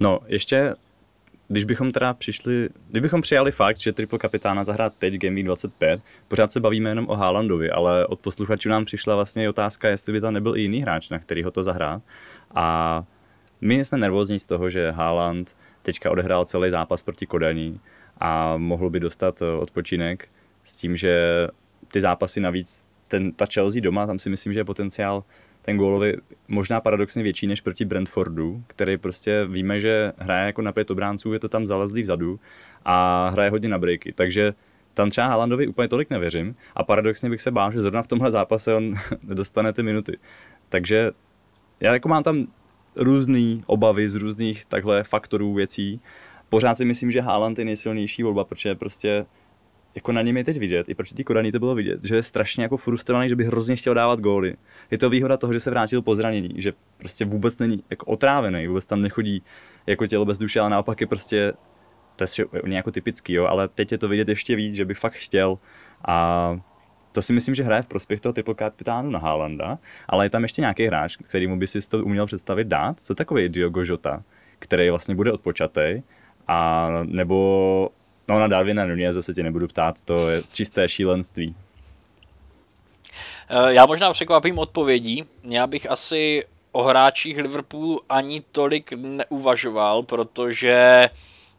No, 0.00 0.20
ještě 0.26 0.74
když 1.50 1.64
bychom 1.64 1.90
teda 1.92 2.14
přišli, 2.14 2.68
kdybychom 2.88 3.20
přijali 3.20 3.52
fakt, 3.52 3.78
že 3.78 3.92
triple 3.92 4.18
kapitána 4.18 4.64
zahrát 4.64 4.94
teď 4.98 5.14
Game 5.14 5.34
Week 5.34 5.46
25, 5.46 6.02
pořád 6.28 6.52
se 6.52 6.60
bavíme 6.60 6.90
jenom 6.90 7.08
o 7.08 7.14
Haalandovi, 7.14 7.70
ale 7.70 8.06
od 8.06 8.20
posluchačů 8.20 8.68
nám 8.68 8.84
přišla 8.84 9.14
vlastně 9.14 9.48
otázka, 9.48 9.88
jestli 9.88 10.12
by 10.12 10.20
tam 10.20 10.34
nebyl 10.34 10.56
i 10.56 10.60
jiný 10.60 10.82
hráč, 10.82 11.10
na 11.10 11.18
který 11.18 11.42
ho 11.42 11.50
to 11.50 11.62
zahrát. 11.62 12.02
A 12.54 13.04
my 13.60 13.84
jsme 13.84 13.98
nervózní 13.98 14.38
z 14.38 14.46
toho, 14.46 14.70
že 14.70 14.90
Haaland 14.90 15.56
teďka 15.82 16.10
odehrál 16.10 16.44
celý 16.44 16.70
zápas 16.70 17.02
proti 17.02 17.26
Kodaní 17.26 17.80
a 18.20 18.56
mohl 18.56 18.90
by 18.90 19.00
dostat 19.00 19.42
eh, 19.42 19.46
odpočinek 19.46 20.28
s 20.64 20.76
tím, 20.76 20.96
že 20.96 21.46
ty 21.92 22.00
zápasy 22.00 22.40
navíc, 22.40 22.86
ten, 23.08 23.32
ta 23.32 23.46
Chelsea 23.54 23.82
doma, 23.82 24.06
tam 24.06 24.18
si 24.18 24.30
myslím, 24.30 24.52
že 24.52 24.60
je 24.60 24.64
potenciál 24.64 25.24
ten 25.62 25.76
gólový 25.76 26.12
možná 26.48 26.80
paradoxně 26.80 27.22
větší 27.22 27.46
než 27.46 27.60
proti 27.60 27.84
Brentfordu, 27.84 28.64
který 28.66 28.96
prostě 28.96 29.44
víme, 29.44 29.80
že 29.80 30.12
hraje 30.18 30.46
jako 30.46 30.62
na 30.62 30.72
pět 30.72 30.90
obránců, 30.90 31.32
je 31.32 31.40
to 31.40 31.48
tam 31.48 31.66
zalezlý 31.66 32.02
vzadu 32.02 32.40
a 32.84 33.28
hraje 33.28 33.50
hodně 33.50 33.68
na 33.68 33.78
breaky, 33.78 34.12
takže 34.12 34.54
tam 34.94 35.10
třeba 35.10 35.26
Haalandovi 35.26 35.66
úplně 35.66 35.88
tolik 35.88 36.10
nevěřím 36.10 36.56
a 36.74 36.84
paradoxně 36.84 37.30
bych 37.30 37.40
se 37.40 37.50
bál, 37.50 37.72
že 37.72 37.80
zrovna 37.80 38.02
v 38.02 38.06
tomhle 38.06 38.30
zápase 38.30 38.74
on 38.74 38.94
nedostane 39.22 39.72
ty 39.72 39.82
minuty. 39.82 40.18
Takže 40.68 41.10
já 41.80 41.92
jako 41.92 42.08
mám 42.08 42.22
tam 42.22 42.46
různé 42.96 43.62
obavy 43.66 44.08
z 44.08 44.14
různých 44.14 44.66
takhle 44.66 45.04
faktorů 45.04 45.54
věcí. 45.54 46.00
Pořád 46.48 46.74
si 46.74 46.84
myslím, 46.84 47.10
že 47.10 47.20
Haaland 47.20 47.58
je 47.58 47.64
nejsilnější 47.64 48.22
volba, 48.22 48.44
protože 48.44 48.74
prostě 48.74 49.26
jako 49.94 50.12
na 50.12 50.22
něm 50.22 50.36
je 50.36 50.44
teď 50.44 50.58
vidět, 50.58 50.88
i 50.88 50.94
proti 50.94 51.14
té 51.14 51.24
Kodaní 51.24 51.52
to 51.52 51.58
bylo 51.58 51.74
vidět, 51.74 52.04
že 52.04 52.16
je 52.16 52.22
strašně 52.22 52.62
jako 52.62 52.76
frustrovaný, 52.76 53.28
že 53.28 53.36
by 53.36 53.44
hrozně 53.44 53.76
chtěl 53.76 53.94
dávat 53.94 54.20
góly. 54.20 54.54
Je 54.90 54.98
to 54.98 55.10
výhoda 55.10 55.36
toho, 55.36 55.52
že 55.52 55.60
se 55.60 55.70
vrátil 55.70 56.02
po 56.02 56.14
zranění, 56.14 56.50
že 56.56 56.72
prostě 56.96 57.24
vůbec 57.24 57.58
není 57.58 57.84
jako 57.90 58.06
otrávený, 58.06 58.66
vůbec 58.66 58.86
tam 58.86 59.02
nechodí 59.02 59.42
jako 59.86 60.06
tělo 60.06 60.24
bez 60.24 60.38
duše, 60.38 60.60
ale 60.60 60.70
naopak 60.70 61.00
je 61.00 61.06
prostě, 61.06 61.52
to 62.16 62.24
je 62.24 62.74
jako 62.74 62.90
typický, 62.90 63.32
jo, 63.32 63.46
ale 63.46 63.68
teď 63.68 63.92
je 63.92 63.98
to 63.98 64.08
vidět 64.08 64.28
ještě 64.28 64.56
víc, 64.56 64.74
že 64.74 64.84
by 64.84 64.94
fakt 64.94 65.14
chtěl 65.14 65.58
a 66.08 66.58
to 67.12 67.22
si 67.22 67.32
myslím, 67.32 67.54
že 67.54 67.62
hraje 67.62 67.82
v 67.82 67.86
prospěch 67.86 68.20
toho 68.20 68.32
typu 68.32 68.54
kapitánu 68.54 69.10
na 69.10 69.18
Haalanda, 69.18 69.78
ale 70.08 70.26
je 70.26 70.30
tam 70.30 70.42
ještě 70.42 70.60
nějaký 70.60 70.86
hráč, 70.86 71.16
který 71.16 71.46
mu 71.46 71.58
by 71.58 71.66
si 71.66 71.88
to 71.88 72.04
uměl 72.04 72.26
představit 72.26 72.66
dát, 72.66 73.00
co 73.00 73.14
takový 73.14 73.48
Diogo 73.48 73.82
Jota, 73.84 74.22
který 74.58 74.90
vlastně 74.90 75.14
bude 75.14 75.32
odpočatý, 75.32 76.02
a 76.48 76.88
nebo 77.04 77.88
No 78.28 78.38
na 78.38 78.46
Darwina 78.46 78.86
Nunez 78.86 79.14
zase 79.14 79.34
tě 79.34 79.42
nebudu 79.42 79.68
ptát, 79.68 80.02
to 80.02 80.30
je 80.30 80.42
čisté 80.52 80.88
šílenství. 80.88 81.54
Eh, 83.48 83.74
já 83.74 83.86
možná 83.86 84.12
překvapím 84.12 84.58
odpovědí. 84.58 85.24
Já 85.44 85.66
bych 85.66 85.90
asi 85.90 86.44
o 86.72 86.82
hráčích 86.82 87.38
Liverpoolu 87.38 88.00
ani 88.08 88.42
tolik 88.52 88.92
neuvažoval, 88.92 90.02
protože 90.02 91.08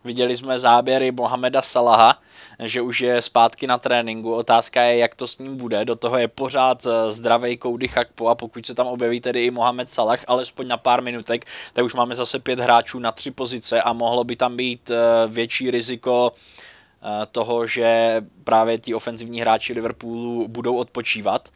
viděli 0.04 0.38
jsme 0.38 0.60
záběry 0.60 1.12
Mohameda 1.12 1.62
Salaha, 1.62 2.22
že 2.62 2.82
už 2.82 3.02
je 3.02 3.22
zpátky 3.22 3.68
na 3.68 3.78
tréninku. 3.78 4.36
Otázka 4.36 4.82
je, 4.82 4.98
jak 4.98 5.16
to 5.16 5.28
s 5.28 5.38
ním 5.38 5.58
bude. 5.58 5.86
Do 5.86 5.96
toho 5.96 6.18
je 6.18 6.28
pořád 6.28 6.86
eh, 6.86 7.12
zdravý 7.12 7.58
Cody 7.58 7.88
Chakpo 7.88 8.28
a 8.28 8.36
pokud 8.36 8.66
se 8.66 8.76
tam 8.76 8.88
objeví 8.88 9.22
tedy 9.22 9.46
i 9.46 9.52
Mohamed 9.52 9.90
Salah, 9.90 10.24
alespoň 10.28 10.68
na 10.68 10.78
pár 10.78 11.02
minutek, 11.02 11.46
tak 11.74 11.86
už 11.86 11.94
máme 11.94 12.16
zase 12.16 12.40
pět 12.40 12.60
hráčů 12.60 13.00
na 13.00 13.12
tři 13.12 13.32
pozice 13.32 13.82
a 13.82 13.94
mohlo 13.94 14.24
by 14.24 14.36
tam 14.36 14.58
být 14.58 14.92
eh, 14.92 14.96
větší 15.28 15.72
riziko 15.72 16.34
eh, 16.34 17.26
toho, 17.32 17.68
že 17.68 18.22
právě 18.44 18.78
ti 18.78 18.94
ofenzivní 18.94 19.42
hráči 19.42 19.74
Liverpoolu 19.74 20.48
budou 20.48 20.76
odpočívat. 20.76 21.50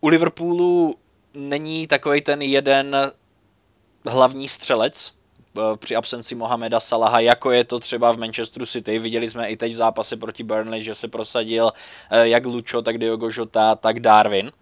U 0.00 0.08
Liverpoolu 0.08 0.96
není 1.34 1.86
takový 1.86 2.20
ten 2.20 2.42
jeden 2.42 2.96
hlavní 4.06 4.48
střelec, 4.48 5.15
při 5.76 5.96
absenci 5.96 6.34
Mohameda 6.34 6.80
Salaha, 6.80 7.20
jako 7.20 7.50
je 7.50 7.64
to 7.64 7.78
třeba 7.78 8.12
v 8.12 8.18
Manchesteru 8.18 8.66
City. 8.66 8.98
Viděli 8.98 9.28
jsme 9.28 9.48
i 9.48 9.56
teď 9.56 9.72
v 9.72 9.76
zápase 9.76 10.16
proti 10.16 10.42
Burnley, 10.42 10.82
že 10.82 10.94
se 10.94 11.08
prosadil 11.08 11.72
eh, 12.10 12.28
jak 12.28 12.46
Lucho, 12.46 12.82
tak 12.82 12.98
Diogo 12.98 13.28
Jota, 13.36 13.74
tak 13.74 14.00
Darwin. 14.00 14.52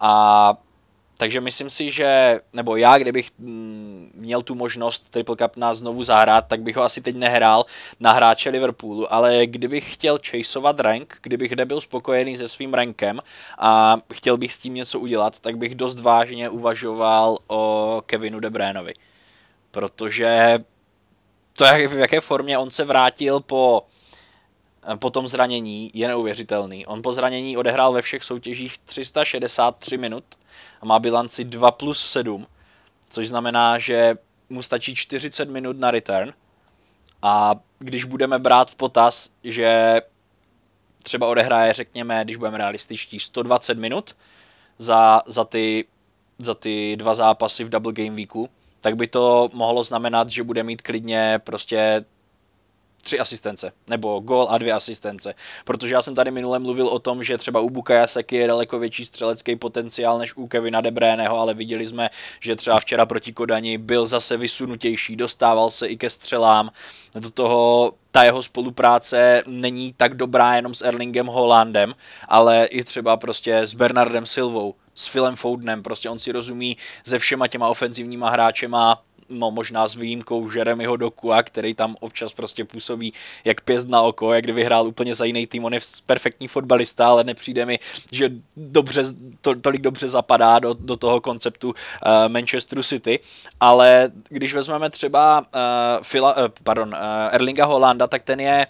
A 0.00 0.54
takže 1.22 1.40
myslím 1.40 1.70
si, 1.70 1.90
že, 1.90 2.40
nebo 2.52 2.76
já, 2.76 2.98
kdybych 2.98 3.28
mm, 3.38 4.10
měl 4.14 4.42
tu 4.42 4.54
možnost 4.54 5.10
Triple 5.10 5.36
Cup 5.36 5.56
na 5.56 5.74
znovu 5.74 6.02
zahrát, 6.02 6.46
tak 6.48 6.62
bych 6.62 6.76
ho 6.76 6.82
asi 6.82 7.00
teď 7.00 7.16
nehrál 7.16 7.66
na 8.00 8.12
hráče 8.12 8.50
Liverpoolu, 8.50 9.14
ale 9.14 9.46
kdybych 9.46 9.94
chtěl 9.94 10.18
chaseovat 10.30 10.80
rank, 10.80 11.18
kdybych 11.22 11.52
nebyl 11.52 11.80
spokojený 11.80 12.36
se 12.36 12.48
svým 12.48 12.74
rankem 12.74 13.18
a 13.58 13.96
chtěl 14.14 14.36
bych 14.36 14.52
s 14.52 14.58
tím 14.58 14.74
něco 14.74 15.00
udělat, 15.00 15.40
tak 15.40 15.56
bych 15.56 15.74
dost 15.74 16.00
vážně 16.00 16.48
uvažoval 16.48 17.38
o 17.46 18.02
Kevinu 18.06 18.40
De 18.40 18.50
protože 19.72 20.58
to, 21.52 21.64
jak, 21.64 21.92
v 21.92 21.98
jaké 21.98 22.20
formě 22.20 22.58
on 22.58 22.70
se 22.70 22.84
vrátil 22.84 23.40
po, 23.40 23.86
po 24.98 25.10
tom 25.10 25.28
zranění, 25.28 25.90
je 25.94 26.08
neuvěřitelný. 26.08 26.86
On 26.86 27.02
po 27.02 27.12
zranění 27.12 27.56
odehrál 27.56 27.92
ve 27.92 28.02
všech 28.02 28.24
soutěžích 28.24 28.78
363 28.78 29.98
minut 29.98 30.24
a 30.80 30.86
má 30.86 30.98
bilanci 30.98 31.44
2 31.44 31.70
plus 31.70 32.06
7, 32.06 32.46
což 33.10 33.28
znamená, 33.28 33.78
že 33.78 34.14
mu 34.48 34.62
stačí 34.62 34.94
40 34.94 35.48
minut 35.48 35.78
na 35.78 35.90
return 35.90 36.32
a 37.22 37.54
když 37.78 38.04
budeme 38.04 38.38
brát 38.38 38.70
v 38.70 38.76
potaz, 38.76 39.34
že 39.44 40.00
třeba 41.02 41.26
odehraje, 41.26 41.72
řekněme, 41.72 42.24
když 42.24 42.36
budeme 42.36 42.58
realističtí, 42.58 43.20
120 43.20 43.78
minut 43.78 44.16
za, 44.78 45.22
za, 45.26 45.44
ty, 45.44 45.84
za 46.38 46.54
ty 46.54 46.96
dva 46.96 47.14
zápasy 47.14 47.64
v 47.64 47.68
double 47.68 47.92
game 47.92 48.16
weeku, 48.16 48.48
tak 48.82 48.96
by 48.96 49.06
to 49.06 49.50
mohlo 49.52 49.84
znamenat, 49.84 50.30
že 50.30 50.42
bude 50.42 50.62
mít 50.62 50.82
klidně 50.82 51.40
prostě 51.44 52.04
tři 53.02 53.18
asistence, 53.18 53.72
nebo 53.88 54.20
gol 54.20 54.46
a 54.50 54.58
dvě 54.58 54.72
asistence. 54.72 55.34
Protože 55.64 55.94
já 55.94 56.02
jsem 56.02 56.14
tady 56.14 56.30
minule 56.30 56.58
mluvil 56.58 56.88
o 56.88 56.98
tom, 56.98 57.22
že 57.22 57.38
třeba 57.38 57.60
u 57.60 57.70
Bukaya 57.70 58.06
Seki 58.06 58.36
je 58.36 58.46
daleko 58.46 58.78
větší 58.78 59.04
střelecký 59.04 59.56
potenciál 59.56 60.18
než 60.18 60.36
u 60.36 60.46
Kevina 60.46 60.80
De 60.80 60.90
Bruyneho, 60.90 61.38
ale 61.38 61.54
viděli 61.54 61.86
jsme, 61.86 62.10
že 62.40 62.56
třeba 62.56 62.80
včera 62.80 63.06
proti 63.06 63.32
Kodani 63.32 63.78
byl 63.78 64.06
zase 64.06 64.36
vysunutější, 64.36 65.16
dostával 65.16 65.70
se 65.70 65.88
i 65.88 65.96
ke 65.96 66.10
střelám. 66.10 66.70
Do 67.14 67.30
toho 67.30 67.92
ta 68.12 68.24
jeho 68.24 68.42
spolupráce 68.42 69.42
není 69.46 69.94
tak 69.96 70.14
dobrá 70.14 70.56
jenom 70.56 70.74
s 70.74 70.82
Erlingem 70.82 71.26
Hollandem, 71.26 71.94
ale 72.28 72.64
i 72.64 72.84
třeba 72.84 73.16
prostě 73.16 73.58
s 73.58 73.74
Bernardem 73.74 74.26
Silvou, 74.26 74.74
s 74.94 75.08
Philem 75.08 75.36
Fodenem, 75.36 75.82
prostě 75.82 76.10
on 76.10 76.18
si 76.18 76.32
rozumí 76.32 76.76
se 77.06 77.18
všema 77.18 77.48
těma 77.48 77.68
ofenzivníma 77.68 78.30
hráčema 78.30 79.02
no 79.32 79.50
možná 79.50 79.88
s 79.88 79.94
výjimkou 79.94 80.50
Jeremyho 80.50 80.96
Dokua, 80.96 81.42
který 81.42 81.74
tam 81.74 81.96
občas 82.00 82.32
prostě 82.32 82.64
působí 82.64 83.12
jak 83.44 83.60
pěst 83.60 83.88
na 83.88 84.02
oko, 84.02 84.32
jak 84.32 84.44
kdyby 84.44 84.64
hrál 84.64 84.86
úplně 84.86 85.14
za 85.14 85.24
jiný 85.24 85.46
tým, 85.46 85.64
on 85.64 85.74
je 85.74 85.80
perfektní 86.06 86.48
fotbalista, 86.48 87.06
ale 87.06 87.24
nepřijde 87.24 87.66
mi, 87.66 87.78
že 88.10 88.30
dobře, 88.56 89.02
to, 89.40 89.54
tolik 89.54 89.80
dobře 89.80 90.08
zapadá 90.08 90.58
do, 90.58 90.74
do 90.74 90.96
toho 90.96 91.20
konceptu 91.20 91.68
uh, 91.68 91.74
Manchesteru 92.28 92.82
City, 92.82 93.20
ale 93.60 94.10
když 94.28 94.54
vezmeme 94.54 94.90
třeba 94.90 95.40
uh, 95.40 95.46
Fila, 96.02 96.36
uh, 96.36 96.42
pardon, 96.64 96.88
uh, 96.88 97.34
Erlinga 97.34 97.64
Holanda, 97.64 98.06
tak 98.06 98.22
ten 98.22 98.40
je 98.40 98.66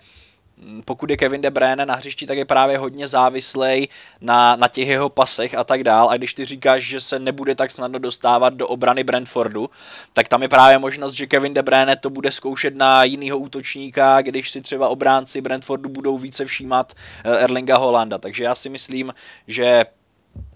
pokud 0.84 1.10
je 1.10 1.16
Kevin 1.16 1.40
De 1.40 1.50
Bruyne 1.50 1.86
na 1.86 1.94
hřišti, 1.94 2.26
tak 2.26 2.38
je 2.38 2.44
právě 2.44 2.78
hodně 2.78 3.08
závislej 3.08 3.88
na, 4.20 4.56
na 4.56 4.68
těch 4.68 4.88
jeho 4.88 5.08
pasech 5.08 5.54
a 5.54 5.64
tak 5.64 5.84
dál. 5.84 6.10
A 6.10 6.16
když 6.16 6.34
ty 6.34 6.44
říkáš, 6.44 6.84
že 6.84 7.00
se 7.00 7.18
nebude 7.18 7.54
tak 7.54 7.70
snadno 7.70 7.98
dostávat 7.98 8.54
do 8.54 8.68
obrany 8.68 9.04
Brentfordu, 9.04 9.70
tak 10.12 10.28
tam 10.28 10.42
je 10.42 10.48
právě 10.48 10.78
možnost, 10.78 11.14
že 11.14 11.26
Kevin 11.26 11.54
De 11.54 11.62
Bruyne 11.62 11.96
to 11.96 12.10
bude 12.10 12.30
zkoušet 12.30 12.76
na 12.76 13.04
jiného 13.04 13.38
útočníka, 13.38 14.22
když 14.22 14.50
si 14.50 14.60
třeba 14.60 14.88
obránci 14.88 15.40
Brentfordu 15.40 15.88
budou 15.88 16.18
více 16.18 16.44
všímat 16.44 16.92
eh, 17.24 17.38
Erlinga 17.38 17.76
Holanda. 17.76 18.18
Takže 18.18 18.44
já 18.44 18.54
si 18.54 18.68
myslím, 18.68 19.14
že 19.46 19.84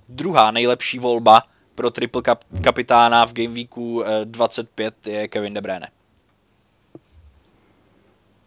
druhá 0.08 0.50
nejlepší 0.50 0.98
volba 0.98 1.42
pro 1.74 1.90
triple 1.90 2.22
kapitána 2.64 3.26
v 3.26 3.32
Game 3.32 3.54
Weeku 3.54 4.04
25 4.24 4.94
eh, 5.06 5.10
je 5.10 5.28
Kevin 5.28 5.54
De 5.54 5.60
Bruyne. 5.60 5.88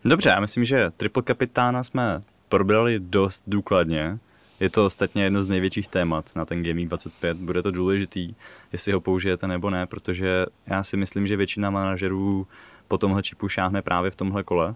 Dobře, 0.05 0.29
já 0.29 0.39
myslím, 0.39 0.63
že 0.63 0.91
triple 0.97 1.23
kapitána 1.23 1.83
jsme 1.83 2.21
probrali 2.49 2.99
dost 2.99 3.43
důkladně. 3.47 4.17
Je 4.59 4.69
to 4.69 4.85
ostatně 4.85 5.23
jedno 5.23 5.43
z 5.43 5.47
největších 5.47 5.87
témat 5.87 6.35
na 6.35 6.45
ten 6.45 6.63
Gaming 6.63 6.89
25. 6.89 7.37
Bude 7.37 7.61
to 7.61 7.71
důležitý, 7.71 8.35
jestli 8.71 8.93
ho 8.93 9.01
použijete 9.01 9.47
nebo 9.47 9.69
ne, 9.69 9.85
protože 9.85 10.45
já 10.67 10.83
si 10.83 10.97
myslím, 10.97 11.27
že 11.27 11.37
většina 11.37 11.69
manažerů 11.69 12.47
po 12.87 12.97
tomhle 12.97 13.23
čipu 13.23 13.49
šáhne 13.49 13.81
právě 13.81 14.11
v 14.11 14.15
tomhle 14.15 14.43
kole. 14.43 14.73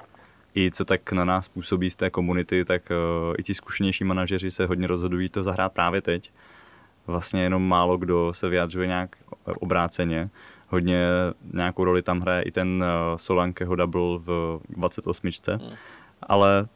I 0.56 0.72
co 0.72 0.86
tak 0.86 1.12
na 1.12 1.26
nás 1.26 1.48
působí 1.48 1.90
z 1.90 1.96
té 1.96 2.10
komunity, 2.10 2.66
tak 2.66 2.82
uh, 2.90 3.36
i 3.38 3.44
ti 3.44 3.54
zkušenější 3.54 4.04
manažeři 4.04 4.52
se 4.52 4.66
hodně 4.66 4.88
rozhodují 4.88 5.30
to 5.30 5.44
zahrát 5.44 5.74
právě 5.74 6.02
teď. 6.02 6.32
Vlastně 7.08 7.44
jenom 7.44 7.68
málo 7.68 7.98
kdo 7.98 8.34
se 8.34 8.50
vyjadřuje 8.50 8.88
nějak 8.88 9.16
obráceně 9.46 10.30
hodně 10.74 11.08
nějakou 11.54 11.84
roli 11.84 12.02
tam 12.02 12.22
hraje 12.22 12.42
i 12.42 12.52
ten 12.52 12.84
uh, 12.84 13.18
Solankeho 13.18 13.76
double 13.76 14.18
v 14.18 14.60
28. 14.70 15.30
Hmm. 15.50 15.70
Ale 16.24 16.68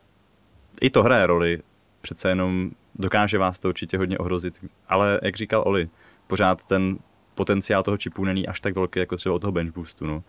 i 0.81 0.89
to 0.89 1.03
hraje 1.03 1.27
roli. 1.27 1.61
Přece 2.01 2.29
jenom 2.29 2.71
dokáže 2.95 3.37
vás 3.37 3.59
to 3.59 3.69
určitě 3.69 3.97
hodně 3.97 4.17
ohrozit. 4.17 4.65
Ale 4.89 5.19
jak 5.23 5.35
říkal 5.35 5.63
Oli, 5.65 5.89
pořád 6.27 6.65
ten 6.65 6.97
potenciál 7.35 7.83
toho 7.83 7.97
čipu 7.97 8.25
není 8.25 8.47
až 8.47 8.59
tak 8.59 8.75
velký 8.75 8.99
jako 8.99 9.17
třeba 9.17 9.35
od 9.35 9.39
toho 9.39 9.51
bench 9.51 9.73
boostu. 9.73 10.05
No. 10.05 10.23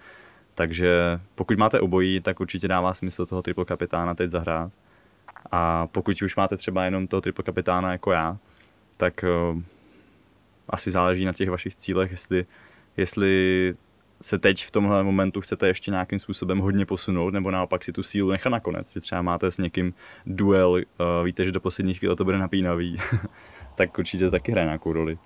Takže 0.54 1.20
pokud 1.34 1.58
máte 1.58 1.80
obojí, 1.80 2.20
tak 2.20 2.40
určitě 2.40 2.68
dává 2.68 2.94
smysl 2.94 3.26
toho 3.26 3.42
triple 3.42 3.64
kapitána 3.64 4.14
teď 4.14 4.30
zahrát. 4.30 4.72
A 5.52 5.86
pokud 5.86 6.22
už 6.22 6.36
máte 6.36 6.56
třeba 6.56 6.84
jenom 6.84 7.06
toho 7.06 7.20
triple 7.20 7.44
kapitána 7.44 7.92
jako 7.92 8.12
já, 8.12 8.38
tak 8.96 9.24
uh, 9.52 9.62
asi 10.68 10.90
záleží 10.90 11.24
na 11.24 11.32
těch 11.32 11.50
vašich 11.50 11.76
cílech, 11.76 12.10
jestli 12.10 12.46
jestli 12.98 13.74
se 14.20 14.38
teď 14.38 14.64
v 14.64 14.70
tomhle 14.70 15.04
momentu 15.04 15.40
chcete 15.40 15.68
ještě 15.68 15.90
nějakým 15.90 16.18
způsobem 16.18 16.58
hodně 16.58 16.86
posunout, 16.86 17.30
nebo 17.30 17.50
naopak 17.50 17.84
si 17.84 17.92
tu 17.92 18.02
sílu 18.02 18.30
nechat 18.30 18.50
nakonec, 18.50 18.92
že 18.92 19.00
třeba 19.00 19.22
máte 19.22 19.50
s 19.50 19.58
někým 19.58 19.94
duel, 20.26 20.70
uh, 20.70 20.80
víte, 21.24 21.44
že 21.44 21.52
do 21.52 21.60
posledních 21.60 21.98
chvíle 21.98 22.16
to 22.16 22.24
bude 22.24 22.38
napínavý, 22.38 22.96
tak 23.74 23.98
určitě 23.98 24.30
taky 24.30 24.52
hraje 24.52 24.66
nějakou 24.66 24.92
roli. 24.92 25.18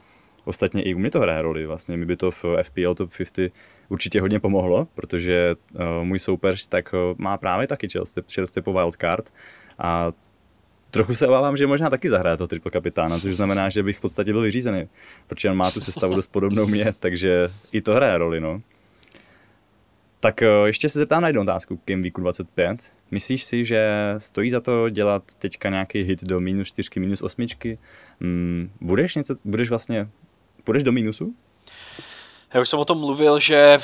Ostatně 0.44 0.82
i 0.82 0.94
u 0.94 0.98
mě 0.98 1.11
to 1.11 1.20
hraje 1.20 1.42
roli, 1.42 1.66
vlastně 1.66 1.96
mi 1.96 2.06
by 2.06 2.16
to 2.16 2.30
v 2.30 2.44
FPL 2.62 2.94
Top 2.94 3.11
50 3.16 3.52
určitě 3.88 4.20
hodně 4.20 4.40
pomohlo, 4.40 4.88
protože 4.94 5.54
uh, 5.74 6.04
můj 6.04 6.18
soupeř 6.18 6.66
tak 6.66 6.92
uh, 6.92 7.18
má 7.18 7.37
právě 7.37 7.66
taky 7.66 7.88
čerstvě 8.26 8.62
po 8.62 8.72
wildcard 8.72 9.32
a 9.78 10.12
trochu 10.92 11.14
se 11.14 11.26
obávám, 11.26 11.57
že 11.57 11.66
možná 11.66 11.90
taky 11.90 12.09
zahraje 12.09 12.37
to 12.37 12.46
triple 12.46 12.70
kapitána, 12.70 13.18
což 13.18 13.37
znamená, 13.37 13.68
že 13.68 13.83
bych 13.83 13.98
v 13.98 14.00
podstatě 14.00 14.33
byl 14.33 14.42
vyřízený, 14.42 14.88
protože 15.26 15.50
on 15.50 15.57
má 15.57 15.70
tu 15.70 15.81
sestavu 15.81 16.14
dost 16.14 16.26
podobnou 16.26 16.66
mě, 16.66 16.94
takže 16.98 17.50
i 17.72 17.81
to 17.81 17.94
hraje 17.94 18.18
roli, 18.18 18.40
no. 18.40 18.62
Tak 20.20 20.42
eh, 20.42 20.46
ještě 20.66 20.88
se 20.88 20.98
zeptám 20.98 21.22
na 21.22 21.28
jednu 21.28 21.42
otázku 21.42 21.76
k 21.76 21.81
Game 21.87 22.02
Weeku 22.02 22.20
25. 22.20 22.92
Myslíš 23.11 23.44
si, 23.44 23.64
že 23.64 23.88
stojí 24.18 24.50
za 24.50 24.61
to 24.61 24.88
dělat 24.88 25.22
teďka 25.35 25.68
nějaký 25.68 26.02
hit 26.02 26.24
do 26.24 26.40
minus 26.40 26.68
4, 26.68 27.00
minus 27.00 27.22
8? 27.22 27.46
Hmm, 28.20 28.70
budeš 28.81 29.14
něco, 29.14 29.37
budeš 29.44 29.70
vlastně, 29.70 30.09
půjdeš 30.64 30.83
do 30.83 30.92
minusu? 30.92 31.35
Já 32.54 32.60
už 32.60 32.68
jsem 32.68 32.78
o 32.78 32.84
tom 32.84 32.98
mluvil, 32.98 33.40
že 33.40 33.78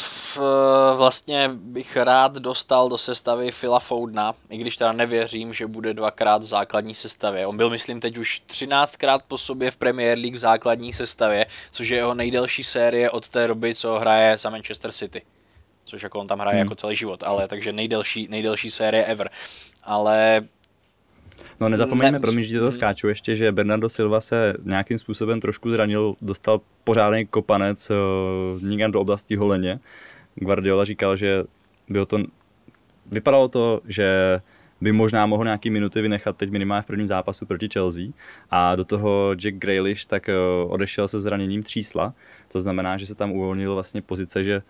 vlastně 0.97 1.51
bych 1.53 1.97
rád 1.97 2.35
dostal 2.35 2.89
do 2.89 2.99
sestavy 2.99 3.51
Phila 3.61 3.81
Foudna, 3.81 4.35
i 4.51 4.57
když 4.57 4.77
teda 4.77 4.93
nevěřím, 4.93 5.53
že 5.53 5.67
bude 5.67 5.95
dvakrát 5.95 6.43
v 6.43 6.47
základní 6.47 6.95
sestavě. 6.95 7.47
On 7.47 7.57
byl, 7.57 7.71
myslím, 7.71 8.01
teď 8.01 8.17
už 8.19 8.43
13krát 8.49 9.19
po 9.29 9.39
sobě 9.39 9.71
v 9.71 9.77
Premier 9.77 10.19
League 10.19 10.35
v 10.35 10.39
základní 10.39 10.93
sestavě, 10.93 11.47
což 11.73 11.89
je 11.89 11.97
jeho 11.97 12.15
nejdelší 12.15 12.65
série 12.65 13.11
od 13.11 13.29
té 13.29 13.47
doby, 13.47 13.75
co 13.75 13.99
hraje 13.99 14.39
za 14.39 14.51
Manchester 14.51 14.93
City. 14.93 15.23
Což 15.85 16.03
jako 16.03 16.21
on 16.21 16.27
tam 16.27 16.39
hraje 16.39 16.57
hmm. 16.57 16.67
jako 16.67 16.75
celý 16.75 16.97
život, 16.97 17.23
ale 17.23 17.49
takže 17.49 17.73
nejdelší, 17.73 18.29
nejdelší 18.31 18.71
série 18.71 19.05
ever. 19.05 19.31
Ale 19.85 20.43
No 21.61 21.69
nezapomeňme, 21.69 22.19
ne... 22.19 22.21
promiň, 22.21 22.45
že 22.45 22.61
to 22.61 22.73
skáču 22.73 23.09
ještě, 23.09 23.37
že 23.37 23.53
Bernardo 23.53 23.89
Silva 23.89 24.21
se 24.21 24.55
nějakým 24.65 24.99
způsobem 24.99 25.41
trošku 25.41 25.71
zranil, 25.71 26.15
dostal 26.23 26.61
pořádný 26.85 27.27
kopanec 27.27 27.91
uh, 27.91 28.63
někam 28.63 28.91
do 28.93 29.01
oblasti 29.01 29.37
holeně. 29.37 29.81
Guardiola 30.35 30.85
říkal, 30.85 31.17
že 31.17 31.45
bylo 31.89 32.07
to, 32.07 32.19
vypadalo 33.07 33.49
to, 33.49 33.81
že 33.89 34.41
by 34.81 34.93
možná 34.93 35.27
mohl 35.27 35.45
nějaký 35.45 35.71
minuty 35.71 36.03
vynechat 36.03 36.37
teď 36.37 36.51
minimálně 36.51 36.83
v 36.83 36.87
prvním 36.87 37.07
zápasu 37.07 37.47
proti 37.47 37.69
Chelsea. 37.73 38.05
A 38.51 38.77
do 38.77 38.85
toho 38.85 39.35
Jack 39.35 39.57
Grealish 39.57 40.05
tak 40.05 40.29
uh, 40.29 40.73
odešel 40.73 41.09
se 41.09 41.21
zraněním 41.21 41.63
třísla, 41.63 42.15
to 42.49 42.61
znamená, 42.61 42.97
že 42.97 43.07
se 43.07 43.15
tam 43.15 43.33
uvolnil 43.33 43.75
vlastně 43.75 44.03
pozice, 44.03 44.45
že 44.45 44.63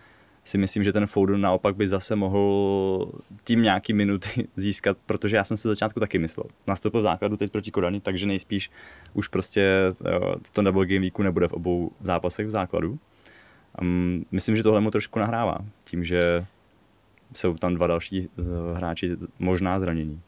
si 0.48 0.58
myslím, 0.58 0.84
že 0.84 0.92
ten 0.92 1.06
Foden 1.06 1.40
naopak 1.40 1.76
by 1.76 1.88
zase 1.88 2.16
mohl 2.16 3.12
tím 3.44 3.62
nějaký 3.62 3.92
minuty 3.92 4.48
získat, 4.56 4.98
protože 5.06 5.36
já 5.36 5.44
jsem 5.44 5.56
si 5.56 5.68
začátku 5.68 6.00
taky 6.00 6.18
myslel. 6.18 6.44
Nastoupil 6.66 7.00
v 7.00 7.02
základu 7.02 7.36
teď 7.36 7.52
proti 7.52 7.70
Kodani, 7.70 8.00
takže 8.00 8.26
nejspíš 8.26 8.70
už 9.14 9.28
prostě 9.28 9.94
to 10.52 10.62
double 10.62 10.86
game 10.86 11.00
weeku 11.00 11.22
nebude 11.22 11.48
v 11.48 11.52
obou 11.52 11.90
zápasech 12.00 12.46
v 12.46 12.50
základu. 12.50 12.98
Um, 13.82 14.24
myslím, 14.32 14.56
že 14.56 14.62
tohle 14.62 14.80
mu 14.80 14.90
trošku 14.90 15.18
nahrává, 15.18 15.58
tím, 15.84 16.04
že 16.04 16.46
jsou 17.34 17.54
tam 17.54 17.74
dva 17.74 17.86
další 17.86 18.28
hráči 18.74 19.16
možná 19.38 19.80
zranění. 19.80 20.20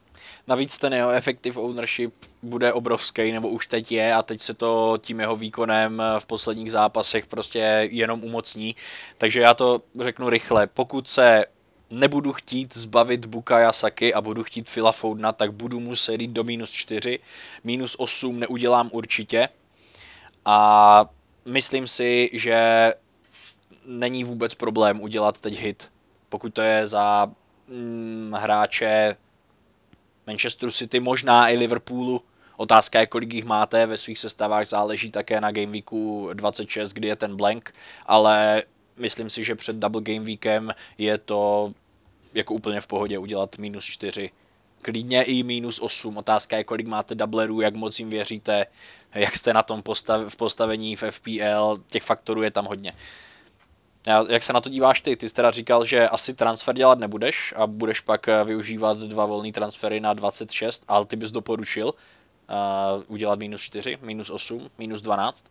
Navíc 0.46 0.78
ten 0.78 0.92
jeho 0.92 1.10
effective 1.10 1.60
ownership 1.60 2.14
bude 2.42 2.72
obrovský, 2.72 3.32
nebo 3.32 3.48
už 3.48 3.66
teď 3.66 3.92
je 3.92 4.14
a 4.14 4.22
teď 4.22 4.40
se 4.40 4.54
to 4.54 4.98
tím 5.00 5.20
jeho 5.20 5.36
výkonem 5.36 6.02
v 6.18 6.26
posledních 6.26 6.70
zápasech 6.70 7.26
prostě 7.26 7.88
jenom 7.90 8.24
umocní. 8.24 8.76
Takže 9.18 9.40
já 9.40 9.54
to 9.54 9.82
řeknu 10.00 10.30
rychle. 10.30 10.66
Pokud 10.66 11.08
se 11.08 11.44
nebudu 11.90 12.32
chtít 12.32 12.76
zbavit 12.76 13.26
Bukaya 13.26 13.72
Saky 13.72 14.14
a 14.14 14.20
budu 14.20 14.44
chtít 14.44 14.70
Phila 14.74 14.92
Foudna, 14.92 15.32
tak 15.32 15.52
budu 15.52 15.80
muset 15.80 16.20
jít 16.20 16.30
do 16.30 16.44
minus 16.44 16.70
4. 16.70 17.18
Minus 17.64 17.96
8 17.98 18.40
neudělám 18.40 18.90
určitě. 18.92 19.48
A 20.44 21.04
myslím 21.44 21.86
si, 21.86 22.30
že 22.32 22.92
není 23.86 24.24
vůbec 24.24 24.54
problém 24.54 25.00
udělat 25.00 25.40
teď 25.40 25.54
hit. 25.54 25.90
Pokud 26.28 26.54
to 26.54 26.62
je 26.62 26.86
za 26.86 27.30
mm, 27.68 28.34
hráče 28.38 29.16
Manchesteru 30.26 30.72
City, 30.72 31.00
možná 31.00 31.48
i 31.48 31.56
Liverpoolu. 31.56 32.22
Otázka 32.56 33.00
je, 33.00 33.06
kolik 33.06 33.32
jich 33.32 33.44
máte 33.44 33.86
ve 33.86 33.96
svých 33.96 34.18
sestavách, 34.18 34.66
záleží 34.66 35.10
také 35.10 35.40
na 35.40 35.50
Game 35.50 35.72
Weeku 35.72 36.30
26, 36.32 36.92
kdy 36.92 37.08
je 37.08 37.16
ten 37.16 37.36
blank, 37.36 37.74
ale 38.06 38.62
myslím 38.96 39.30
si, 39.30 39.44
že 39.44 39.54
před 39.54 39.76
Double 39.76 40.02
Game 40.02 40.26
Weekem 40.26 40.70
je 40.98 41.18
to 41.18 41.72
jako 42.34 42.54
úplně 42.54 42.80
v 42.80 42.86
pohodě 42.86 43.18
udělat 43.18 43.58
minus 43.58 43.84
4 43.84 44.30
klidně 44.82 45.22
i 45.22 45.42
minus 45.42 45.80
8. 45.80 46.16
Otázka 46.16 46.56
je, 46.56 46.64
kolik 46.64 46.86
máte 46.86 47.14
doublerů, 47.14 47.60
jak 47.60 47.74
moc 47.74 47.98
jim 47.98 48.10
věříte, 48.10 48.66
jak 49.14 49.36
jste 49.36 49.52
na 49.52 49.62
tom 49.62 49.82
postav, 49.82 50.20
v 50.28 50.36
postavení 50.36 50.96
v 50.96 51.04
FPL, 51.10 51.82
těch 51.88 52.02
faktorů 52.02 52.42
je 52.42 52.50
tam 52.50 52.64
hodně. 52.64 52.92
Jak 54.06 54.42
se 54.42 54.52
na 54.52 54.60
to 54.60 54.70
díváš 54.70 55.00
ty? 55.00 55.16
Ty 55.16 55.28
jsi 55.28 55.34
teda 55.34 55.50
říkal, 55.50 55.84
že 55.84 56.08
asi 56.08 56.34
transfer 56.34 56.74
dělat 56.74 56.98
nebudeš 56.98 57.54
a 57.56 57.66
budeš 57.66 58.00
pak 58.00 58.28
eh, 58.28 58.44
využívat 58.44 58.98
dva 58.98 59.26
volné 59.26 59.52
transfery 59.52 60.00
na 60.00 60.14
26, 60.14 60.84
ale 60.88 61.06
ty 61.06 61.16
bys 61.16 61.30
doporučil 61.30 61.86
uh, 61.86 63.02
udělat 63.06 63.38
minus 63.38 63.60
4, 63.60 63.98
minus 64.02 64.30
8, 64.30 64.70
minus 64.78 65.02
12? 65.02 65.44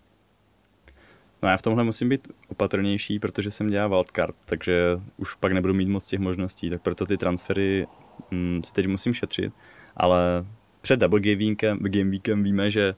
No 1.43 1.49
já 1.49 1.57
v 1.57 1.61
tomhle 1.61 1.83
musím 1.83 2.09
být 2.09 2.27
opatrnější, 2.49 3.19
protože 3.19 3.51
jsem 3.51 3.69
dělal 3.69 3.89
wildcard, 3.89 4.35
takže 4.45 4.99
už 5.17 5.35
pak 5.35 5.51
nebudu 5.51 5.73
mít 5.73 5.89
moc 5.89 6.05
těch 6.05 6.19
možností, 6.19 6.69
tak 6.69 6.81
proto 6.81 7.05
ty 7.05 7.17
transfery 7.17 7.87
hm, 8.31 8.61
si 8.65 8.73
teď 8.73 8.87
musím 8.87 9.13
šetřit, 9.13 9.53
ale 9.97 10.45
před 10.81 10.99
double 10.99 11.19
game 11.19 11.35
weekem, 11.35 11.77
game 11.81 12.11
weekem 12.11 12.43
víme, 12.43 12.71
že 12.71 12.95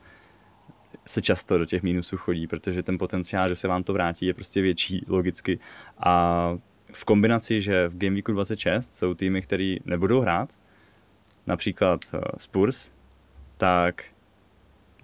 se 1.06 1.22
často 1.22 1.58
do 1.58 1.66
těch 1.66 1.84
mínusů 1.84 2.18
chodí, 2.18 2.47
protože 2.47 2.84
ten 2.84 2.97
potenciál, 2.97 3.49
že 3.49 3.56
se 3.56 3.68
vám 3.68 3.84
to 3.84 3.93
vrátí, 3.93 4.26
je 4.26 4.34
prostě 4.34 4.62
větší 4.62 5.06
logicky. 5.08 5.60
A 5.97 6.58
v 6.93 7.06
kombinaci, 7.06 7.62
že 7.62 7.88
v 7.88 7.97
Game 7.97 8.14
Weeku 8.14 8.32
26 8.32 8.93
jsou 8.93 9.14
týmy, 9.14 9.41
které 9.41 9.76
nebudou 9.86 10.22
hrát, 10.22 10.60
například 11.47 12.02
uh, 12.14 12.20
Spurs, 12.38 12.91
tak 13.58 14.06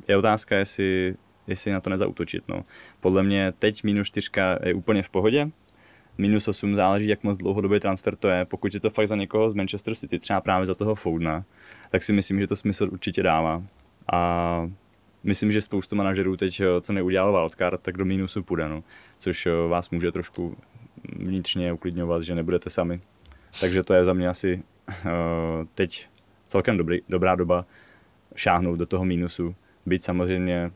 je 0.07 0.17
otázka, 0.17 0.57
jestli, 0.57 1.15
jestli 1.47 1.71
na 1.71 1.81
to 1.81 1.89
nezautočit. 1.89 2.43
No. 2.47 2.65
Podle 2.99 3.23
mě 3.23 3.53
teď 3.59 3.83
minus 3.83 4.07
4 4.07 4.29
je 4.63 4.73
úplně 4.73 5.03
v 5.03 5.09
pohodě, 5.09 5.51
minus 6.17 6.47
8 6.47 6.75
záleží, 6.75 7.07
jak 7.07 7.23
moc 7.23 7.37
dlouhodobý 7.37 7.79
transfer 7.79 8.15
to 8.15 8.29
je. 8.29 8.45
Pokud 8.45 8.73
je 8.73 8.79
to 8.79 8.89
fakt 8.89 9.07
za 9.07 9.15
někoho 9.15 9.49
z 9.49 9.53
Manchester 9.53 9.95
City, 9.95 10.19
třeba 10.19 10.41
právě 10.41 10.65
za 10.65 10.75
toho 10.75 10.95
Foudna, 10.95 11.45
tak 11.89 12.03
si 12.03 12.13
myslím, 12.13 12.39
že 12.39 12.47
to 12.47 12.55
smysl 12.55 12.89
určitě 12.91 13.23
dává. 13.23 13.63
A 14.13 14.69
myslím, 15.23 15.51
že 15.51 15.61
spoustu 15.61 15.95
manažerů 15.95 16.37
teď, 16.37 16.59
eh, 16.59 16.81
co 16.81 16.93
neudělal 16.93 17.31
wildcard, 17.31 17.81
tak 17.81 17.97
do 17.97 18.05
mínusu 18.05 18.43
půjde, 18.43 18.69
no. 18.69 18.83
což 19.17 19.45
eh, 19.45 19.51
vás 19.67 19.89
může 19.89 20.11
trošku 20.11 20.57
vnitřně 21.15 21.73
uklidňovat, 21.73 22.23
že 22.23 22.35
nebudete 22.35 22.69
sami. 22.69 23.01
Takže 23.61 23.83
to 23.83 23.93
je 23.93 24.05
za 24.05 24.13
mě 24.13 24.29
asi 24.29 24.63
uh, 24.87 25.11
teď 25.73 26.07
celkem 26.47 26.77
dobrý, 26.77 26.99
dobrá 27.09 27.35
doba 27.35 27.65
šáhnout 28.35 28.79
do 28.79 28.85
toho 28.85 29.05
mínusu. 29.05 29.55
Byť 29.85 30.03
samozřejmě 30.03 30.71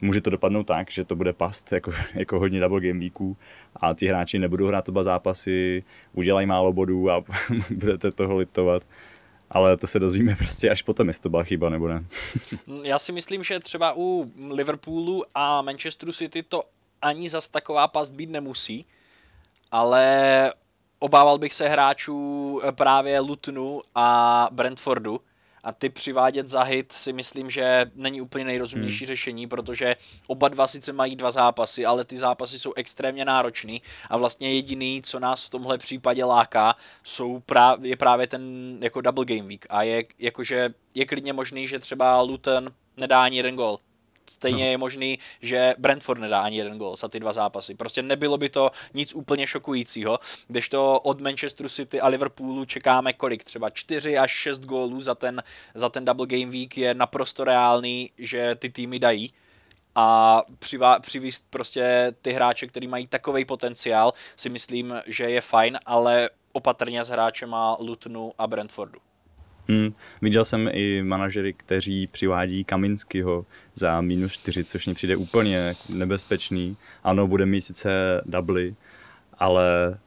může 0.00 0.20
to 0.20 0.30
dopadnout 0.30 0.64
tak, 0.64 0.90
že 0.90 1.04
to 1.04 1.16
bude 1.16 1.32
past 1.32 1.72
jako, 1.72 1.92
jako 2.14 2.38
hodně 2.38 2.60
double 2.60 2.80
game 2.80 3.00
weeků 3.00 3.36
a 3.76 3.94
ty 3.94 4.06
hráči 4.06 4.38
nebudou 4.38 4.66
hrát 4.66 4.88
oba 4.88 5.02
zápasy, 5.02 5.84
udělají 6.12 6.46
málo 6.46 6.72
bodů 6.72 7.10
a 7.10 7.24
budete 7.70 8.12
toho 8.12 8.36
litovat. 8.36 8.86
Ale 9.54 9.76
to 9.76 9.86
se 9.86 9.98
dozvíme 9.98 10.36
prostě 10.36 10.70
až 10.70 10.82
potom, 10.82 11.08
jestli 11.08 11.22
to 11.22 11.28
byla 11.28 11.42
chyba 11.42 11.68
nebo 11.68 11.88
ne. 11.88 12.04
Já 12.82 12.98
si 12.98 13.12
myslím, 13.12 13.44
že 13.44 13.60
třeba 13.60 13.92
u 13.96 14.32
Liverpoolu 14.50 15.24
a 15.34 15.62
Manchesteru 15.62 16.12
City 16.12 16.42
to 16.42 16.62
ani 17.02 17.28
zas 17.28 17.48
taková 17.48 17.88
past 17.88 18.14
být 18.14 18.30
nemusí, 18.30 18.86
ale 19.70 20.52
obával 20.98 21.38
bych 21.38 21.54
se 21.54 21.68
hráčů 21.68 22.60
právě 22.70 23.20
Lutonu 23.20 23.82
a 23.94 24.48
Brentfordu, 24.52 25.20
a 25.64 25.72
ty 25.72 25.88
přivádět 25.88 26.48
za 26.48 26.62
hit 26.62 26.92
si 26.92 27.12
myslím, 27.12 27.50
že 27.50 27.86
není 27.94 28.20
úplně 28.20 28.44
nejrozumnější 28.44 29.04
hmm. 29.04 29.06
řešení, 29.06 29.46
protože 29.46 29.96
oba 30.26 30.48
dva 30.48 30.68
sice 30.68 30.92
mají 30.92 31.16
dva 31.16 31.30
zápasy, 31.30 31.86
ale 31.86 32.04
ty 32.04 32.18
zápasy 32.18 32.58
jsou 32.58 32.72
extrémně 32.76 33.24
náročný 33.24 33.82
a 34.10 34.16
vlastně 34.16 34.54
jediný, 34.54 35.02
co 35.04 35.20
nás 35.20 35.44
v 35.44 35.50
tomhle 35.50 35.78
případě 35.78 36.24
láká, 36.24 36.76
jsou 37.04 37.40
právě, 37.40 37.90
je 37.90 37.96
právě 37.96 38.26
ten 38.26 38.42
jako 38.80 39.00
double 39.00 39.24
game 39.24 39.48
week 39.48 39.66
a 39.70 39.82
je 39.82 40.04
jakože 40.18 40.74
je 40.94 41.06
klidně 41.06 41.32
možný, 41.32 41.68
že 41.68 41.78
třeba 41.78 42.20
Luton 42.20 42.72
nedá 42.96 43.22
ani 43.22 43.36
jeden 43.36 43.56
gol 43.56 43.78
stejně 44.30 44.64
no. 44.64 44.70
je 44.70 44.78
možný, 44.78 45.18
že 45.40 45.74
Brentford 45.78 46.20
nedá 46.20 46.40
ani 46.40 46.56
jeden 46.56 46.78
gol 46.78 46.96
za 46.96 47.08
ty 47.08 47.20
dva 47.20 47.32
zápasy. 47.32 47.74
Prostě 47.74 48.02
nebylo 48.02 48.38
by 48.38 48.48
to 48.48 48.70
nic 48.94 49.14
úplně 49.14 49.46
šokujícího, 49.46 50.18
když 50.48 50.68
to 50.68 51.00
od 51.00 51.20
Manchesteru 51.20 51.68
City 51.68 52.00
a 52.00 52.08
Liverpoolu 52.08 52.64
čekáme 52.64 53.12
kolik, 53.12 53.44
třeba 53.44 53.70
4 53.70 54.18
až 54.18 54.30
6 54.30 54.64
gólů 54.64 55.00
za 55.00 55.14
ten, 55.14 55.42
za 55.74 55.88
ten 55.88 56.04
double 56.04 56.26
game 56.26 56.46
week 56.46 56.78
je 56.78 56.94
naprosto 56.94 57.44
reálný, 57.44 58.10
že 58.18 58.54
ty 58.54 58.70
týmy 58.70 58.98
dají 58.98 59.32
a 59.94 60.42
přivá, 60.58 60.98
přivíst 60.98 61.46
prostě 61.50 62.12
ty 62.22 62.32
hráče, 62.32 62.66
který 62.66 62.86
mají 62.86 63.06
takový 63.06 63.44
potenciál, 63.44 64.12
si 64.36 64.48
myslím, 64.48 64.94
že 65.06 65.24
je 65.24 65.40
fajn, 65.40 65.78
ale 65.86 66.30
opatrně 66.52 67.04
s 67.04 67.08
hráčema 67.08 67.76
Lutonu 67.80 68.32
a 68.38 68.46
Brentfordu. 68.46 68.98
Hmm. 69.68 69.92
Viděl 70.22 70.44
jsem 70.44 70.70
i 70.72 71.02
manažery, 71.02 71.52
kteří 71.52 72.06
přivádí 72.06 72.64
Kaminskyho 72.64 73.46
za 73.74 74.00
minus 74.00 74.32
4, 74.32 74.64
což 74.64 74.86
mi 74.86 74.94
přijde 74.94 75.16
úplně 75.16 75.74
nebezpečný. 75.88 76.76
Ano, 77.04 77.26
bude 77.26 77.46
mít 77.46 77.60
sice 77.60 78.22
dubly, 78.26 78.74
ale 79.38 79.98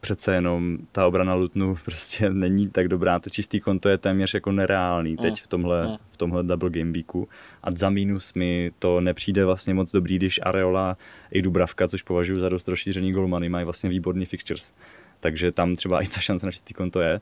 přece 0.00 0.34
jenom 0.34 0.78
ta 0.92 1.06
obrana 1.06 1.34
Lutnu 1.34 1.76
prostě 1.84 2.30
není 2.30 2.68
tak 2.68 2.88
dobrá. 2.88 3.18
To 3.18 3.30
čistý 3.30 3.60
konto 3.60 3.88
je 3.88 3.98
téměř 3.98 4.34
jako 4.34 4.52
nereálný 4.52 5.16
teď 5.16 5.42
v 5.42 5.48
tomhle, 5.48 5.98
v 6.10 6.16
tomhle 6.16 6.42
double 6.42 6.70
game 6.70 6.92
weeku. 6.92 7.28
A 7.62 7.70
za 7.70 7.90
minus 7.90 8.34
mi 8.34 8.70
to 8.78 9.00
nepřijde 9.00 9.44
vlastně 9.44 9.74
moc 9.74 9.92
dobrý, 9.92 10.16
když 10.16 10.40
Areola 10.42 10.96
i 11.30 11.42
Dubravka, 11.42 11.88
což 11.88 12.02
považuji 12.02 12.38
za 12.38 12.48
dost 12.48 12.68
rozšířený 12.68 13.12
golmany, 13.12 13.48
mají 13.48 13.64
vlastně 13.64 13.90
výborný 13.90 14.26
fixtures. 14.26 14.74
Takže 15.20 15.52
tam 15.52 15.76
třeba 15.76 16.00
i 16.00 16.06
ta 16.06 16.20
šance 16.20 16.46
na 16.46 16.52
čistý 16.52 16.74
konto 16.74 17.00
je. 17.00 17.20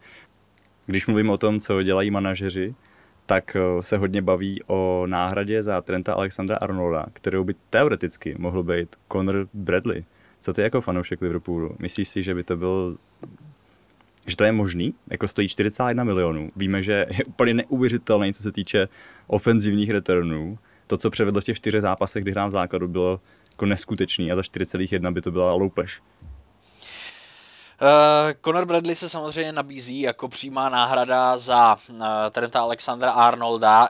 Když 0.90 1.06
mluvím 1.06 1.30
o 1.30 1.38
tom, 1.38 1.60
co 1.60 1.82
dělají 1.82 2.10
manažeři, 2.10 2.74
tak 3.26 3.56
eh, 3.56 3.82
se 3.82 3.96
hodně 3.96 4.22
baví 4.22 4.62
o 4.66 5.06
náhradě 5.06 5.62
za 5.62 5.80
Trenta 5.80 6.14
Alexandra 6.14 6.56
Arnolda, 6.56 7.06
kterou 7.12 7.44
by 7.44 7.54
teoreticky 7.70 8.34
mohl 8.38 8.62
být 8.62 8.96
Conor 9.12 9.48
Bradley. 9.54 10.04
Co 10.40 10.52
ty 10.52 10.62
jako 10.62 10.80
fanoušek 10.80 11.22
Liverpoolu? 11.22 11.76
Myslíš 11.78 12.08
si, 12.08 12.22
že 12.22 12.34
by 12.34 12.44
to 12.44 12.56
byl 12.56 12.96
že 14.26 14.36
to 14.36 14.44
je 14.44 14.52
možný, 14.52 14.94
jako 15.10 15.28
stojí 15.28 15.48
41 15.48 16.04
milionů. 16.04 16.50
Víme, 16.56 16.82
že 16.82 17.06
je 17.18 17.24
úplně 17.24 17.54
neuvěřitelný, 17.54 18.34
co 18.34 18.42
se 18.42 18.52
týče 18.52 18.88
ofenzivních 19.26 19.90
returnů. 19.90 20.58
To, 20.86 20.96
co 20.96 21.10
převedl 21.10 21.40
v 21.40 21.44
těch 21.44 21.56
čtyřech 21.56 21.82
zápasech, 21.82 22.22
kdy 22.22 22.30
hrál 22.32 22.48
v 22.48 22.52
základu, 22.52 22.88
bylo 22.88 23.20
jako 23.50 23.66
neskutečný 23.66 24.32
a 24.32 24.34
za 24.34 24.42
4,1 24.42 25.12
by 25.12 25.20
to 25.20 25.30
byla 25.30 25.52
loupež. 25.52 26.02
Uh, 27.82 28.32
Conor 28.44 28.66
Bradley 28.66 28.94
se 28.94 29.08
samozřejmě 29.08 29.52
nabízí 29.52 30.00
jako 30.00 30.28
přímá 30.28 30.68
náhrada 30.68 31.38
za 31.38 31.76
uh, 31.88 31.98
Trenta 32.30 32.60
Alexandra 32.60 33.12
Arnolda 33.12 33.88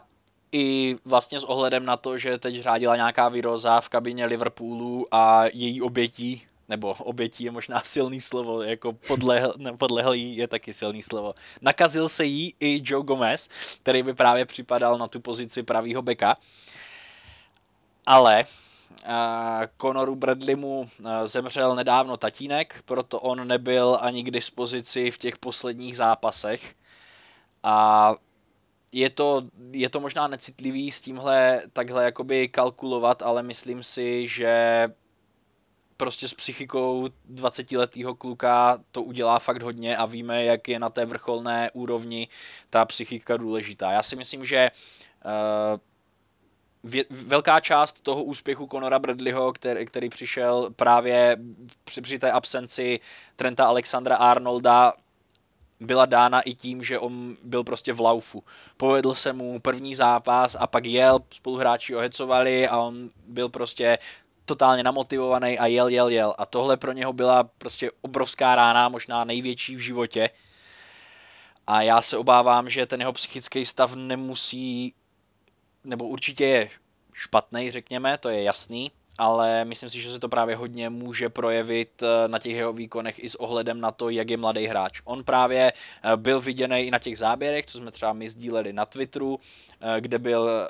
i 0.53 0.97
vlastně 1.05 1.41
s 1.41 1.45
ohledem 1.45 1.87
na 1.87 1.97
to, 1.97 2.19
že 2.19 2.39
teď 2.39 2.61
řádila 2.61 2.97
nějaká 2.97 3.29
výroza 3.29 3.81
v 3.81 3.89
kabině 3.89 4.27
Liverpoolu 4.27 5.07
a 5.11 5.45
její 5.53 5.83
obětí, 5.83 6.43
nebo 6.69 6.93
obětí 6.99 7.45
je 7.45 7.51
možná 7.51 7.81
silný 7.81 8.21
slovo, 8.21 8.63
jako 8.63 8.93
podlehl, 8.93 9.55
ne, 9.59 9.77
podlehlý 9.77 10.37
je 10.37 10.49
taky 10.49 10.73
silný 10.73 11.03
slovo. 11.03 11.35
Nakazil 11.63 12.09
se 12.09 12.25
jí 12.25 12.55
i 12.61 12.83
Joe 12.85 13.05
Gomez, 13.05 13.49
který 13.83 14.03
by 14.03 14.15
právě 14.15 14.47
připadal 14.47 14.99
na 14.99 15.09
tu 15.09 15.21
pozici 15.21 15.63
pravýho 15.63 16.03
beka. 16.03 16.37
Ale 18.07 18.45
Conoru 19.81 20.17
Bradleymu 20.17 20.91
zemřel 21.25 21.77
nedávno 21.77 22.17
tatínek, 22.17 22.83
proto 22.85 23.21
on 23.21 23.49
nebyl 23.49 23.99
ani 24.01 24.23
k 24.23 24.31
dispozici 24.31 25.11
v 25.11 25.19
těch 25.19 25.39
posledních 25.39 25.97
zápasech. 25.97 26.75
A 27.63 28.15
je 28.93 29.11
to, 29.11 29.43
je 29.71 29.91
to 29.91 30.01
možná 30.01 30.29
necitlivý 30.29 30.91
s 30.91 31.01
tímhle 31.01 31.63
takhle 31.73 32.05
jakoby 32.05 32.49
kalkulovat, 32.49 33.23
ale 33.23 33.43
myslím 33.43 33.83
si, 33.83 34.29
že 34.29 34.89
prostě 35.97 36.29
s 36.29 36.35
psychikou 36.35 37.09
20-letého 37.35 38.15
kluka 38.15 38.79
to 38.93 39.03
udělá 39.03 39.39
fakt 39.39 39.63
hodně 39.63 39.97
a 39.97 40.07
víme, 40.07 40.45
jak 40.45 40.69
je 40.69 40.79
na 40.79 40.89
té 40.89 41.05
vrcholné 41.05 41.71
úrovni 41.73 42.29
ta 42.71 42.85
psychika 42.85 43.37
důležitá. 43.37 43.93
Já 43.93 44.03
si 44.03 44.17
myslím, 44.17 44.45
že 44.45 44.71
uh, 45.25 45.81
vě, 46.85 47.05
velká 47.11 47.61
část 47.61 48.01
toho 48.01 48.23
úspěchu 48.25 48.69
Conora 48.71 48.99
Bradleyho, 48.99 49.53
který, 49.53 49.87
který 49.87 50.09
přišel 50.09 50.71
právě 50.77 51.37
při, 51.85 52.01
při 52.01 52.19
té 52.19 52.33
absenci 52.33 53.01
Trenta 53.37 53.67
Alexandra 53.67 54.17
Arnolda, 54.17 54.93
byla 55.81 56.07
dána 56.07 56.41
i 56.41 56.55
tím, 56.55 56.83
že 56.83 56.99
on 56.99 57.37
byl 57.43 57.65
prostě 57.65 57.93
v 57.93 58.01
laufu. 58.01 58.45
Povedl 58.77 59.15
se 59.15 59.33
mu 59.33 59.61
první 59.61 59.95
zápas 59.95 60.57
a 60.59 60.67
pak 60.67 60.85
jel, 60.85 61.21
spoluhráči 61.31 61.97
ohecovali 61.97 62.69
a 62.69 62.79
on 62.79 63.11
byl 63.27 63.49
prostě 63.49 63.99
totálně 64.45 64.83
namotivovaný 64.83 65.59
a 65.59 65.67
jel, 65.67 65.89
jel, 65.89 66.09
jel. 66.09 66.35
A 66.39 66.47
tohle 66.47 66.77
pro 66.77 66.93
něho 66.93 67.13
byla 67.13 67.45
prostě 67.45 67.91
obrovská 68.01 68.55
rána, 68.55 68.89
možná 68.89 69.25
největší 69.25 69.77
v 69.77 69.79
životě. 69.79 70.31
A 71.67 71.83
já 71.83 72.03
se 72.03 72.17
obávám, 72.17 72.71
že 72.71 72.87
ten 72.87 73.01
jeho 73.01 73.13
psychický 73.13 73.65
stav 73.65 73.95
nemusí 73.95 74.95
nebo 75.85 76.09
určitě 76.09 76.45
je 76.45 76.71
špatný, 77.13 77.71
řekněme, 77.71 78.19
to 78.19 78.29
je 78.29 78.43
jasný, 78.43 78.91
ale 79.19 79.65
myslím 79.65 79.91
si, 79.91 80.01
že 80.01 80.11
se 80.11 80.19
to 80.19 80.29
právě 80.29 80.57
hodně 80.57 80.91
může 80.91 81.29
projevit 81.29 82.03
eh, 82.03 82.29
na 82.29 82.39
těch 82.39 82.57
jeho 82.57 82.73
výkonech 82.73 83.25
i 83.25 83.29
s 83.29 83.35
ohledem 83.35 83.81
na 83.81 83.91
to, 83.91 84.11
jak 84.11 84.31
je 84.31 84.37
mladý 84.37 84.67
hráč. 84.67 85.01
On 85.05 85.25
právě 85.25 85.73
eh, 85.73 86.17
byl 86.17 86.41
viděný 86.41 86.81
i 86.81 86.91
na 86.91 86.99
těch 86.99 87.19
záběrech, 87.19 87.67
co 87.67 87.79
jsme 87.79 87.91
třeba 87.91 88.13
my 88.13 88.29
sdíleli 88.29 88.73
na 88.73 88.87
Twitteru, 88.87 89.41
eh, 89.81 90.01
kde 90.01 90.19
byl 90.19 90.69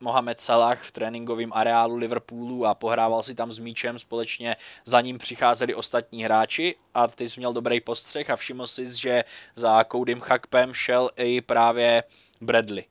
Mohamed 0.00 0.40
Salah 0.40 0.82
v 0.82 0.92
tréninkovém 0.92 1.52
areálu 1.52 1.96
Liverpoolu 1.96 2.66
a 2.66 2.74
pohrával 2.74 3.22
si 3.22 3.34
tam 3.34 3.52
s 3.52 3.58
míčem, 3.58 3.98
společně 3.98 4.56
za 4.84 5.00
ním 5.00 5.18
přicházeli 5.18 5.74
ostatní 5.74 6.24
hráči 6.24 6.74
a 6.94 7.06
ty 7.06 7.28
jsi 7.28 7.40
měl 7.40 7.52
dobrý 7.52 7.80
postřeh 7.80 8.30
a 8.30 8.36
všiml 8.36 8.66
si, 8.66 8.96
že 8.96 9.24
za 9.54 9.84
Koudym 9.84 10.20
Chakpem 10.20 10.74
šel 10.74 11.10
i 11.16 11.40
právě 11.40 12.04
Bradley. 12.40 12.84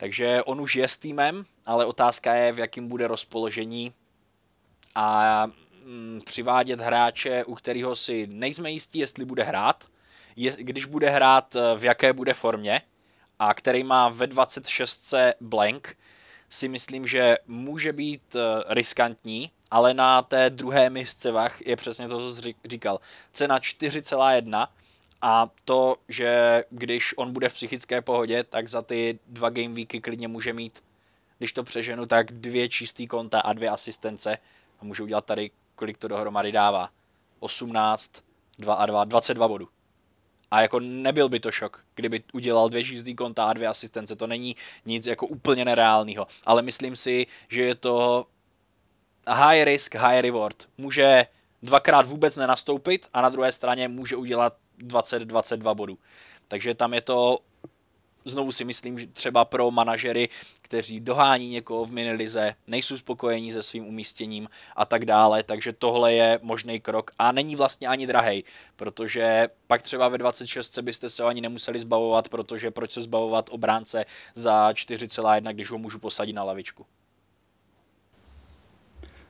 Takže 0.00 0.42
on 0.42 0.60
už 0.60 0.74
je 0.74 0.88
s 0.88 0.98
týmem, 0.98 1.46
ale 1.66 1.86
otázka 1.86 2.34
je, 2.34 2.52
v 2.52 2.58
jakým 2.58 2.88
bude 2.88 3.06
rozpoložení 3.06 3.92
a 4.94 5.46
mm, 5.84 6.20
přivádět 6.24 6.80
hráče, 6.80 7.44
u 7.44 7.54
kterého 7.54 7.96
si 7.96 8.26
nejsme 8.26 8.70
jistí, 8.70 8.98
jestli 8.98 9.24
bude 9.24 9.42
hrát, 9.42 9.84
když 10.58 10.84
bude 10.84 11.10
hrát, 11.10 11.56
v 11.76 11.84
jaké 11.84 12.12
bude 12.12 12.34
formě 12.34 12.82
a 13.38 13.54
který 13.54 13.82
má 13.82 14.08
ve 14.08 14.26
26 14.26 15.14
blank, 15.40 15.96
si 16.48 16.68
myslím, 16.68 17.06
že 17.06 17.38
může 17.46 17.92
být 17.92 18.36
eh, 18.36 18.40
riskantní, 18.68 19.50
ale 19.70 19.94
na 19.94 20.22
té 20.22 20.50
druhé 20.50 20.90
misce 20.90 21.30
vach 21.30 21.66
je 21.66 21.76
přesně 21.76 22.08
to, 22.08 22.18
co 22.18 22.42
jsi 22.42 22.54
říkal. 22.64 23.00
Cena 23.32 23.58
4,1 23.58 24.68
a 25.22 25.50
to, 25.64 25.96
že 26.08 26.64
když 26.70 27.14
on 27.18 27.32
bude 27.32 27.48
v 27.48 27.54
psychické 27.54 28.02
pohodě, 28.02 28.44
tak 28.44 28.68
za 28.68 28.82
ty 28.82 29.18
dva 29.26 29.50
game 29.50 29.74
weeky 29.74 30.00
klidně 30.00 30.28
může 30.28 30.52
mít, 30.52 30.82
když 31.38 31.52
to 31.52 31.64
přeženu, 31.64 32.06
tak 32.06 32.32
dvě 32.32 32.68
čistý 32.68 33.06
konta 33.06 33.40
a 33.40 33.52
dvě 33.52 33.70
asistence 33.70 34.38
a 34.80 34.84
může 34.84 35.02
udělat 35.02 35.24
tady, 35.24 35.50
kolik 35.74 35.98
to 35.98 36.08
dohromady 36.08 36.52
dává. 36.52 36.90
18, 37.40 38.12
2 38.58 38.74
a 38.74 38.86
2, 38.86 39.04
22 39.04 39.48
bodů. 39.48 39.68
A 40.50 40.62
jako 40.62 40.80
nebyl 40.80 41.28
by 41.28 41.40
to 41.40 41.50
šok, 41.50 41.84
kdyby 41.94 42.22
udělal 42.32 42.68
dvě 42.68 42.84
čistý 42.84 43.14
konta 43.14 43.44
a 43.44 43.52
dvě 43.52 43.68
asistence. 43.68 44.16
To 44.16 44.26
není 44.26 44.56
nic 44.84 45.06
jako 45.06 45.26
úplně 45.26 45.64
nereálného. 45.64 46.26
Ale 46.46 46.62
myslím 46.62 46.96
si, 46.96 47.26
že 47.48 47.62
je 47.62 47.74
to 47.74 48.26
high 49.28 49.64
risk, 49.64 49.94
high 49.94 50.20
reward. 50.20 50.68
Může 50.78 51.26
dvakrát 51.62 52.06
vůbec 52.06 52.36
nenastoupit 52.36 53.08
a 53.12 53.20
na 53.20 53.28
druhé 53.28 53.52
straně 53.52 53.88
může 53.88 54.16
udělat 54.16 54.56
20-22 54.78 55.74
bodů. 55.74 55.98
Takže 56.48 56.74
tam 56.74 56.94
je 56.94 57.00
to 57.00 57.38
znovu 58.24 58.52
si 58.52 58.64
myslím, 58.64 58.98
že 58.98 59.06
třeba 59.06 59.44
pro 59.44 59.70
manažery, 59.70 60.28
kteří 60.62 61.00
dohání 61.00 61.50
někoho 61.50 61.84
v 61.84 61.92
minilize, 61.92 62.54
nejsou 62.66 62.96
spokojení 62.96 63.52
se 63.52 63.62
svým 63.62 63.86
umístěním 63.86 64.48
a 64.76 64.84
tak 64.84 65.04
dále, 65.04 65.42
takže 65.42 65.72
tohle 65.72 66.12
je 66.12 66.38
možný 66.42 66.80
krok 66.80 67.10
a 67.18 67.32
není 67.32 67.56
vlastně 67.56 67.88
ani 67.88 68.06
drahej, 68.06 68.44
protože 68.76 69.48
pak 69.66 69.82
třeba 69.82 70.08
ve 70.08 70.18
26 70.18 70.78
byste 70.78 71.10
se 71.10 71.22
ho 71.22 71.28
ani 71.28 71.40
nemuseli 71.40 71.80
zbavovat, 71.80 72.28
protože 72.28 72.70
proč 72.70 72.90
se 72.90 73.02
zbavovat 73.02 73.48
obránce 73.52 74.04
za 74.34 74.70
4,1, 74.70 75.52
když 75.52 75.70
ho 75.70 75.78
můžu 75.78 75.98
posadit 75.98 76.32
na 76.32 76.42
lavičku. 76.42 76.86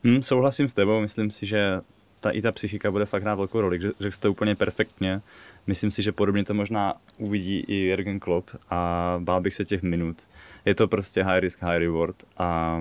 Hmm, 0.05 0.23
souhlasím 0.23 0.69
s 0.69 0.75
tebou, 0.75 1.01
myslím 1.01 1.31
si, 1.31 1.47
že 1.47 1.81
ta, 2.21 2.31
i 2.31 2.43
ta 2.43 2.53
psychika 2.53 2.91
bude 2.91 3.07
fakt 3.07 3.23
hrát 3.23 3.35
velkou 3.35 3.61
roli. 3.61 3.79
Řekl 3.81 4.17
jste 4.17 4.29
úplně 4.29 4.55
perfektně. 4.55 5.21
Myslím 5.67 5.91
si, 5.91 6.03
že 6.03 6.13
podobně 6.13 6.45
to 6.45 6.55
možná 6.55 6.95
uvidí 7.19 7.65
i 7.69 7.75
Jürgen 7.75 8.21
Klopp 8.21 8.51
a 8.71 9.17
bál 9.19 9.41
bych 9.41 9.55
se 9.55 9.65
těch 9.65 9.83
minut. 9.83 10.29
Je 10.65 10.75
to 10.75 10.89
prostě 10.89 11.23
high 11.23 11.41
risk, 11.41 11.63
high 11.63 11.79
reward 11.79 12.25
a 12.37 12.81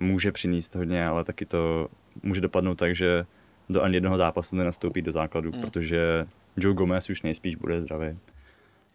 může 0.00 0.32
přinést 0.32 0.74
hodně, 0.74 1.06
ale 1.06 1.24
taky 1.24 1.46
to 1.46 1.88
může 2.22 2.40
dopadnout 2.40 2.74
tak, 2.74 2.94
že 2.94 3.26
do 3.68 3.82
ani 3.82 3.96
jednoho 3.96 4.16
zápasu 4.16 4.56
nenastoupí 4.56 5.02
do 5.02 5.12
základu, 5.12 5.52
hmm. 5.52 5.60
protože 5.60 6.26
Joe 6.56 6.74
Gomez 6.74 7.10
už 7.10 7.22
nejspíš 7.22 7.54
bude 7.54 7.80
zdravý. 7.80 8.18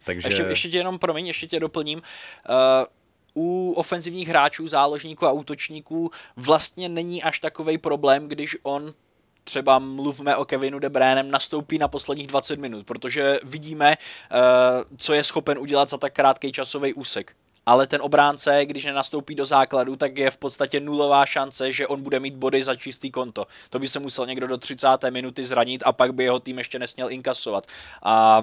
Takže... 0.04 0.28
Ještě, 0.28 0.42
ještě 0.42 0.68
tě 0.68 0.78
jenom, 0.78 0.98
promiň, 0.98 1.26
ještě 1.26 1.46
tě 1.46 1.60
doplním. 1.60 1.98
Uh, 1.98 2.54
u 3.34 3.72
ofenzivních 3.76 4.28
hráčů, 4.28 4.68
záložníků 4.68 5.26
a 5.26 5.32
útočníků 5.32 6.10
vlastně 6.36 6.88
není 6.88 7.22
až 7.22 7.40
takový 7.40 7.78
problém, 7.78 8.28
když 8.28 8.56
on 8.62 8.94
třeba 9.44 9.78
mluvme 9.78 10.36
o 10.36 10.44
Kevinu 10.44 10.78
De 10.78 10.88
Bruynem, 10.88 11.30
nastoupí 11.30 11.78
na 11.78 11.88
posledních 11.88 12.26
20 12.26 12.58
minut, 12.58 12.86
protože 12.86 13.40
vidíme, 13.42 13.96
uh, 13.96 14.36
co 14.96 15.12
je 15.12 15.24
schopen 15.24 15.58
udělat 15.58 15.88
za 15.88 15.98
tak 15.98 16.12
krátký 16.12 16.52
časový 16.52 16.94
úsek. 16.94 17.36
Ale 17.66 17.86
ten 17.86 18.02
obránce, 18.02 18.66
když 18.66 18.84
nenastoupí 18.84 19.34
do 19.34 19.46
základu, 19.46 19.96
tak 19.96 20.18
je 20.18 20.30
v 20.30 20.36
podstatě 20.36 20.80
nulová 20.80 21.26
šance, 21.26 21.72
že 21.72 21.86
on 21.86 22.02
bude 22.02 22.20
mít 22.20 22.34
body 22.34 22.64
za 22.64 22.74
čistý 22.74 23.10
konto. 23.10 23.46
To 23.70 23.78
by 23.78 23.88
se 23.88 23.98
musel 23.98 24.26
někdo 24.26 24.46
do 24.46 24.58
30. 24.58 24.88
minuty 25.10 25.44
zranit 25.46 25.82
a 25.86 25.92
pak 25.92 26.14
by 26.14 26.24
jeho 26.24 26.40
tým 26.40 26.58
ještě 26.58 26.78
nesměl 26.78 27.10
inkasovat. 27.10 27.66
A 28.02 28.42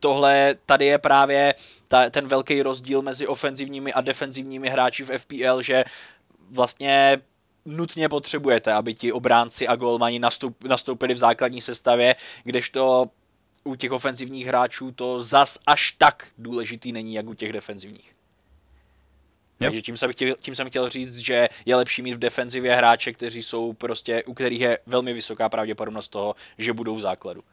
tohle 0.00 0.54
tady 0.66 0.86
je 0.86 0.98
právě 0.98 1.54
ta, 1.88 2.10
ten 2.10 2.28
velký 2.28 2.62
rozdíl 2.62 3.02
mezi 3.02 3.26
ofenzivními 3.26 3.92
a 3.92 4.00
defenzivními 4.00 4.68
hráči 4.68 5.04
v 5.04 5.18
FPL, 5.18 5.62
že 5.62 5.84
vlastně 6.50 7.18
nutně 7.64 8.08
potřebujete, 8.08 8.72
aby 8.72 8.94
ti 8.94 9.12
obránci 9.12 9.68
a 9.68 9.76
golmani 9.76 10.18
nastup, 10.18 10.64
nastoupili 10.64 11.14
v 11.14 11.18
základní 11.18 11.60
sestavě, 11.60 12.14
kdežto 12.44 13.06
u 13.64 13.74
těch 13.74 13.92
ofenzivních 13.92 14.46
hráčů 14.46 14.92
to 14.92 15.22
zas 15.22 15.58
až 15.66 15.92
tak 15.92 16.28
důležitý 16.38 16.92
není, 16.92 17.14
jak 17.14 17.26
u 17.26 17.34
těch 17.34 17.52
defenzivních. 17.52 18.16
Yep. 19.60 19.66
Takže 19.66 19.82
tím 19.82 19.96
jsem, 19.96 20.12
chtěl, 20.12 20.36
tím 20.40 20.54
jsem 20.54 20.68
chtěl 20.68 20.88
říct, 20.88 21.18
že 21.18 21.48
je 21.66 21.76
lepší 21.76 22.02
mít 22.02 22.14
v 22.14 22.18
defenzivě 22.18 22.76
hráče, 22.76 23.12
kteří 23.12 23.42
jsou 23.42 23.72
prostě, 23.72 24.24
u 24.24 24.34
kterých 24.34 24.60
je 24.60 24.78
velmi 24.86 25.12
vysoká 25.12 25.48
pravděpodobnost 25.48 26.08
toho, 26.08 26.34
že 26.58 26.72
budou 26.72 26.96
v 26.96 27.00
základu. 27.00 27.44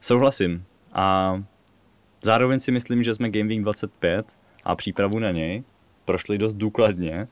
Souhlasím. 0.00 0.64
A 0.94 1.42
zároveň 2.22 2.60
si 2.60 2.72
myslím, 2.72 3.02
že 3.02 3.14
jsme 3.14 3.30
Game 3.30 3.48
Week 3.48 3.62
25 3.62 4.38
a 4.64 4.76
přípravu 4.76 5.18
na 5.18 5.30
něj 5.30 5.62
prošli 6.04 6.38
dost 6.38 6.54
důkladně. 6.54 7.28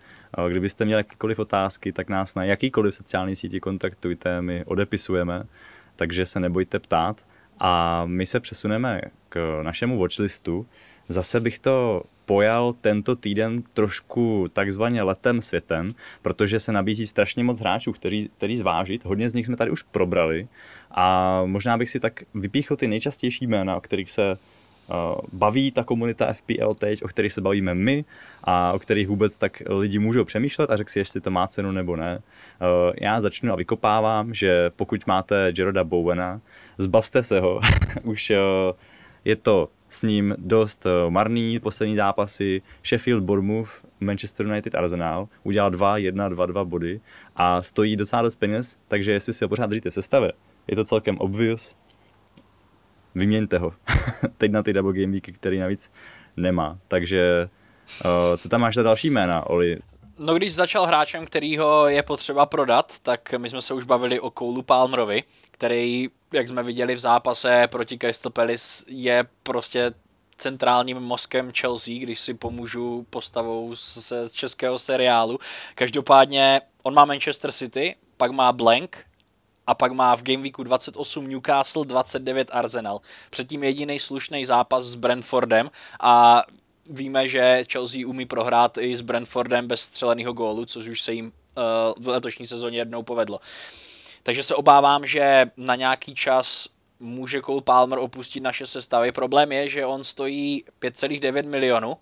Kdybyste 0.48 0.84
měli 0.84 1.00
jakýkoliv 1.00 1.38
otázky, 1.38 1.92
tak 1.92 2.08
nás 2.08 2.34
na 2.34 2.44
jakýkoliv 2.44 2.94
sociální 2.94 3.36
síti 3.36 3.60
kontaktujte, 3.60 4.42
my 4.42 4.64
odepisujeme, 4.64 5.44
takže 5.96 6.26
se 6.26 6.40
nebojte 6.40 6.78
ptát. 6.78 7.26
A 7.58 8.02
my 8.06 8.26
se 8.26 8.40
přesuneme 8.40 9.00
k 9.28 9.60
našemu 9.62 9.98
watchlistu. 9.98 10.66
Zase 11.08 11.40
bych 11.40 11.58
to 11.58 12.02
pojal 12.24 12.74
tento 12.80 13.16
týden 13.16 13.62
trošku 13.72 14.46
takzvaně 14.52 15.02
letem 15.02 15.40
světem, 15.40 15.94
protože 16.22 16.60
se 16.60 16.72
nabízí 16.72 17.06
strašně 17.06 17.44
moc 17.44 17.60
hráčů, 17.60 17.92
který, 17.92 18.28
který 18.28 18.56
zvážit. 18.56 19.04
Hodně 19.04 19.28
z 19.28 19.34
nich 19.34 19.46
jsme 19.46 19.56
tady 19.56 19.70
už 19.70 19.82
probrali 19.82 20.48
a 20.90 21.42
možná 21.46 21.78
bych 21.78 21.90
si 21.90 22.00
tak 22.00 22.22
vypíchl 22.34 22.76
ty 22.76 22.88
nejčastější 22.88 23.46
jména, 23.46 23.76
o 23.76 23.80
kterých 23.80 24.10
se 24.10 24.32
uh, 24.32 25.20
baví 25.32 25.70
ta 25.70 25.84
komunita 25.84 26.32
FPL 26.32 26.74
teď, 26.74 27.02
o 27.02 27.08
kterých 27.08 27.32
se 27.32 27.40
bavíme 27.40 27.74
my 27.74 28.04
a 28.44 28.72
o 28.72 28.78
kterých 28.78 29.08
vůbec 29.08 29.36
tak 29.36 29.62
lidi 29.68 29.98
můžou 29.98 30.24
přemýšlet 30.24 30.70
a 30.70 30.76
řekl 30.76 30.90
si, 30.90 30.98
jestli 30.98 31.20
to 31.20 31.30
má 31.30 31.46
cenu 31.46 31.72
nebo 31.72 31.96
ne. 31.96 32.18
Uh, 32.18 32.92
já 33.00 33.20
začnu 33.20 33.52
a 33.52 33.56
vykopávám, 33.56 34.34
že 34.34 34.70
pokud 34.76 35.06
máte 35.06 35.52
Jeroda 35.58 35.84
Bowena, 35.84 36.40
zbavte 36.78 37.22
se 37.22 37.40
ho. 37.40 37.60
už 38.02 38.30
uh, 38.30 38.76
je 39.24 39.36
to 39.36 39.68
s 39.88 40.02
ním 40.02 40.34
dost 40.38 40.86
eh, 40.86 41.10
marný 41.10 41.60
poslední 41.60 41.96
zápasy. 41.96 42.62
Sheffield, 42.84 43.22
Bournemouth, 43.22 43.70
Manchester 44.00 44.46
United, 44.46 44.74
Arsenal. 44.74 45.28
Udělal 45.42 45.70
2, 45.70 45.96
1, 45.96 46.28
2, 46.28 46.46
2 46.46 46.64
body 46.64 47.00
a 47.36 47.62
stojí 47.62 47.96
docela 47.96 48.22
dost 48.22 48.34
peněz, 48.34 48.78
takže 48.88 49.12
jestli 49.12 49.32
si 49.34 49.44
ho 49.44 49.48
pořád 49.48 49.66
držíte 49.66 49.90
v 49.90 49.94
sestavě, 49.94 50.32
je 50.68 50.76
to 50.76 50.84
celkem 50.84 51.18
obvious. 51.18 51.76
Vyměňte 53.14 53.58
ho. 53.58 53.72
Teď 54.38 54.52
na 54.52 54.62
ty 54.62 54.72
double 54.72 54.92
game 54.92 55.12
weeky, 55.12 55.32
který 55.32 55.58
navíc 55.58 55.92
nemá. 56.36 56.78
Takže 56.88 57.48
uh, 58.04 58.36
co 58.36 58.48
tam 58.48 58.60
máš 58.60 58.74
za 58.74 58.82
další 58.82 59.10
jména, 59.10 59.46
Oli? 59.46 59.78
No 60.24 60.34
když 60.34 60.54
začal 60.54 60.86
hráčem, 60.86 61.26
kterýho 61.26 61.88
je 61.88 62.02
potřeba 62.02 62.46
prodat, 62.46 62.98
tak 62.98 63.34
my 63.38 63.48
jsme 63.48 63.62
se 63.62 63.74
už 63.74 63.84
bavili 63.84 64.20
o 64.20 64.30
Koulu 64.30 64.62
Palmerovi, 64.62 65.24
který, 65.50 66.08
jak 66.32 66.48
jsme 66.48 66.62
viděli 66.62 66.94
v 66.94 66.98
zápase 66.98 67.68
proti 67.70 67.98
Crystal 67.98 68.32
Palace, 68.32 68.84
je 68.88 69.24
prostě 69.42 69.92
centrálním 70.36 71.00
mozkem 71.00 71.52
Chelsea, 71.60 71.98
když 71.98 72.20
si 72.20 72.34
pomůžu 72.34 73.06
postavou 73.10 73.74
z, 73.74 74.12
z 74.24 74.32
českého 74.32 74.78
seriálu. 74.78 75.38
Každopádně 75.74 76.60
on 76.82 76.94
má 76.94 77.04
Manchester 77.04 77.52
City, 77.52 77.96
pak 78.16 78.30
má 78.30 78.52
Blank 78.52 79.06
a 79.66 79.74
pak 79.74 79.92
má 79.92 80.16
v 80.16 80.22
Game 80.22 80.42
Weeku 80.42 80.62
28 80.62 81.28
Newcastle, 81.28 81.84
29 81.84 82.48
Arsenal. 82.52 83.00
Předtím 83.30 83.64
jediný 83.64 83.98
slušný 83.98 84.44
zápas 84.44 84.84
s 84.84 84.94
Brentfordem 84.94 85.70
a 86.00 86.42
víme, 86.86 87.28
že 87.28 87.64
Chelsea 87.72 88.06
umí 88.06 88.26
prohrát 88.26 88.78
i 88.78 88.96
s 88.96 89.00
Brentfordem 89.00 89.68
bez 89.68 89.80
střeleného 89.80 90.32
gólu, 90.32 90.64
což 90.64 90.88
už 90.88 91.02
se 91.02 91.12
jim 91.12 91.26
uh, 91.26 92.04
v 92.04 92.08
letošní 92.08 92.46
sezóně 92.46 92.78
jednou 92.78 93.02
povedlo. 93.02 93.40
Takže 94.22 94.42
se 94.42 94.54
obávám, 94.54 95.06
že 95.06 95.50
na 95.56 95.76
nějaký 95.76 96.14
čas 96.14 96.68
může 97.00 97.42
Cole 97.42 97.62
Palmer 97.62 97.98
opustit 97.98 98.42
naše 98.42 98.66
sestavy. 98.66 99.12
Problém 99.12 99.52
je, 99.52 99.68
že 99.68 99.86
on 99.86 100.04
stojí 100.04 100.64
5,9 100.80 101.48
milionů 101.48 101.96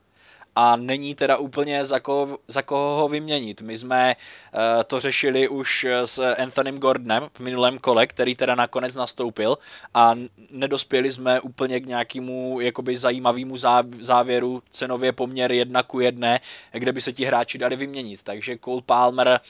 a 0.61 0.77
není 0.77 1.15
teda 1.15 1.37
úplně 1.37 1.85
za 1.85 2.01
koho, 2.01 2.39
za 2.49 2.63
koho 2.63 2.97
ho 2.97 3.09
vyměnit. 3.09 3.61
My 3.61 3.79
jsme 3.79 4.17
uh, 4.17 4.61
to 4.87 5.01
řešili 5.01 5.49
už 5.49 5.87
s 6.05 6.35
Anthonym 6.35 6.79
Gordonem 6.79 7.29
v 7.35 7.41
minulém 7.41 7.79
kole, 7.79 8.07
který 8.07 8.35
teda 8.35 8.55
nakonec 8.55 8.95
nastoupil 8.95 9.59
a 9.95 10.15
nedospěli 10.51 11.13
jsme 11.13 11.41
úplně 11.41 11.81
k 11.81 11.87
nějakému 11.87 12.61
jakoby 12.61 12.97
zajímavému 12.97 13.57
závěru 14.01 14.63
cenově 14.71 15.13
poměr 15.13 15.53
jedna 15.53 15.83
ku 15.83 16.01
jedné, 16.01 16.41
kde 16.73 16.93
by 16.93 17.01
se 17.01 17.13
ti 17.13 17.25
hráči 17.25 17.59
dali 17.59 17.77
vyměnit. 17.77 18.23
Takže 18.23 18.59
Cole 18.65 18.83
Palmer 18.87 19.41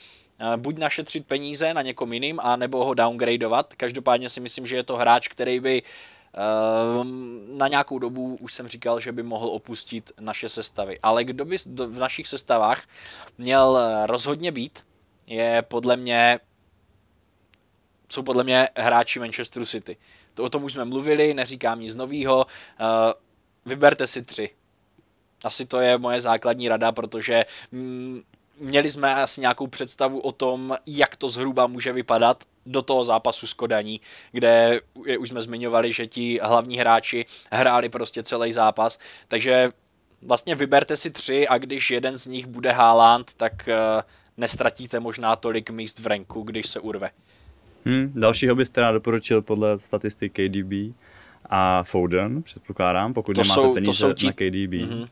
uh, 0.40 0.56
buď 0.56 0.78
našetřit 0.78 1.26
peníze 1.26 1.74
na 1.74 1.82
někom 1.82 2.12
jiným, 2.12 2.40
a 2.42 2.56
nebo 2.56 2.84
ho 2.84 2.94
downgradeovat. 2.94 3.74
Každopádně 3.74 4.28
si 4.28 4.40
myslím, 4.40 4.66
že 4.66 4.76
je 4.76 4.82
to 4.82 4.96
hráč, 4.96 5.28
který 5.28 5.60
by 5.60 5.82
uh, 5.82 5.88
na 7.56 7.68
nějakou 7.68 7.98
dobu 7.98 8.38
už 8.40 8.54
jsem 8.54 8.68
říkal, 8.68 9.00
že 9.00 9.12
by 9.12 9.22
mohl 9.22 9.48
opustit 9.48 10.12
naše 10.20 10.48
sestavy. 10.48 10.98
Ale 11.02 11.24
kdo 11.24 11.44
by 11.44 11.56
v 11.86 11.98
našich 11.98 12.26
sestavách 12.26 12.82
měl 13.38 13.78
rozhodně 14.06 14.52
být, 14.52 14.86
je 15.26 15.62
podle 15.62 15.96
mě 15.96 16.40
jsou 18.10 18.22
podle 18.22 18.44
mě 18.44 18.68
hráči 18.76 19.18
Manchesteru 19.18 19.66
City. 19.66 19.96
To 20.34 20.44
o 20.44 20.48
tom 20.48 20.64
už 20.64 20.72
jsme 20.72 20.84
mluvili, 20.84 21.34
neříkám 21.34 21.80
nic 21.80 21.94
novýho. 21.94 22.46
Ehm, 22.78 23.12
vyberte 23.66 24.06
si 24.06 24.22
tři. 24.22 24.50
Asi 25.44 25.66
to 25.66 25.80
je 25.80 25.98
moje 25.98 26.20
základní 26.20 26.68
rada, 26.68 26.92
protože 26.92 27.44
mm, 27.72 28.22
měli 28.60 28.90
jsme 28.90 29.14
asi 29.14 29.40
nějakou 29.40 29.66
představu 29.66 30.20
o 30.20 30.32
tom, 30.32 30.76
jak 30.86 31.16
to 31.16 31.28
zhruba 31.28 31.66
může 31.66 31.92
vypadat 31.92 32.44
do 32.66 32.82
toho 32.82 33.04
zápasu 33.04 33.46
s 33.46 33.52
Kodaní, 33.52 34.00
kde 34.32 34.80
už 35.18 35.28
jsme 35.28 35.42
zmiňovali, 35.42 35.92
že 35.92 36.06
ti 36.06 36.40
hlavní 36.42 36.78
hráči 36.78 37.26
hráli 37.52 37.88
prostě 37.88 38.22
celý 38.22 38.52
zápas, 38.52 38.98
takže 39.28 39.70
vlastně 40.22 40.54
vyberte 40.54 40.96
si 40.96 41.10
tři 41.10 41.48
a 41.48 41.58
když 41.58 41.90
jeden 41.90 42.16
z 42.16 42.26
nich 42.26 42.46
bude 42.46 42.72
Haaland, 42.72 43.34
tak 43.34 43.52
uh, 43.68 44.02
nestratíte 44.36 45.00
možná 45.00 45.36
tolik 45.36 45.70
míst 45.70 45.98
v 45.98 46.06
renku, 46.06 46.42
když 46.42 46.66
se 46.66 46.80
urve. 46.80 47.10
Hmm, 47.84 48.12
dalšího 48.14 48.54
byste 48.54 48.80
rád 48.80 48.92
doporučil 48.92 49.42
podle 49.42 49.78
statistik 49.78 50.32
KDB 50.32 50.94
a 51.50 51.84
Foden, 51.84 52.42
předpokládám, 52.42 53.14
pokud 53.14 53.32
to 53.32 53.42
nemáte 53.42 53.60
jsou, 53.60 53.74
peníze 53.74 53.90
to 53.90 53.94
jsou 53.94 54.12
ti... 54.12 54.26
na 54.26 54.32
KDB. 54.32 54.72
Mm-hmm. 54.72 55.06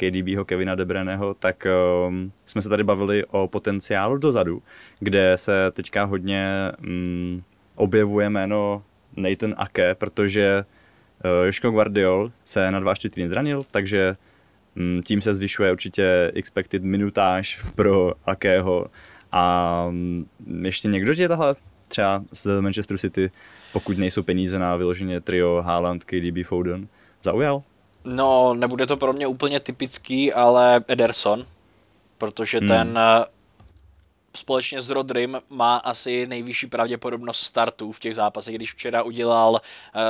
KDBho, 0.00 0.44
Kevina 0.44 0.74
Debreného, 0.74 1.34
tak 1.34 1.66
um, 2.08 2.32
jsme 2.46 2.62
se 2.62 2.68
tady 2.68 2.84
bavili 2.84 3.24
o 3.24 3.48
potenciálu 3.48 4.18
dozadu, 4.18 4.62
kde 5.00 5.32
se 5.36 5.70
teďka 5.72 6.04
hodně 6.04 6.72
um, 6.88 7.42
objevuje 7.76 8.30
jméno 8.30 8.82
Nathan 9.16 9.54
Ake, 9.56 9.94
protože 9.94 10.64
uh, 11.24 11.46
Joško 11.46 11.70
Guardiol 11.70 12.32
se 12.44 12.70
na 12.70 12.80
2-4 12.80 13.10
týdny 13.10 13.28
zranil, 13.28 13.62
takže 13.70 14.16
um, 14.76 15.02
tím 15.04 15.22
se 15.22 15.34
zvyšuje 15.34 15.72
určitě 15.72 16.32
expected 16.34 16.82
minutáž 16.82 17.62
pro 17.74 18.12
Akého 18.24 18.86
a 19.32 19.84
um, 19.88 20.26
ještě 20.62 20.88
někdo 20.88 21.14
tě 21.14 21.28
tahle 21.28 21.56
třeba 21.88 22.24
z 22.32 22.60
Manchester 22.60 22.98
City, 22.98 23.30
pokud 23.72 23.98
nejsou 23.98 24.22
peníze 24.22 24.58
na 24.58 24.76
vyloženě 24.76 25.20
trio 25.20 25.62
Haaland, 25.62 26.04
KDB, 26.04 26.44
Foden, 26.44 26.88
zaujal? 27.22 27.62
No, 28.04 28.54
nebude 28.54 28.86
to 28.86 28.96
pro 28.96 29.12
mě 29.12 29.26
úplně 29.26 29.60
typický, 29.60 30.32
ale 30.32 30.84
Ederson, 30.88 31.46
protože 32.18 32.58
hmm. 32.58 32.68
ten 32.68 32.98
eh, 32.98 33.24
společně 34.36 34.80
s 34.80 34.90
Rodrym 34.90 35.40
má 35.48 35.76
asi 35.76 36.26
nejvyšší 36.26 36.66
pravděpodobnost 36.66 37.40
startů 37.40 37.92
v 37.92 37.98
těch 37.98 38.14
zápasech, 38.14 38.54
když 38.54 38.74
včera 38.74 39.02
udělal 39.02 39.52
uh, 39.52 39.60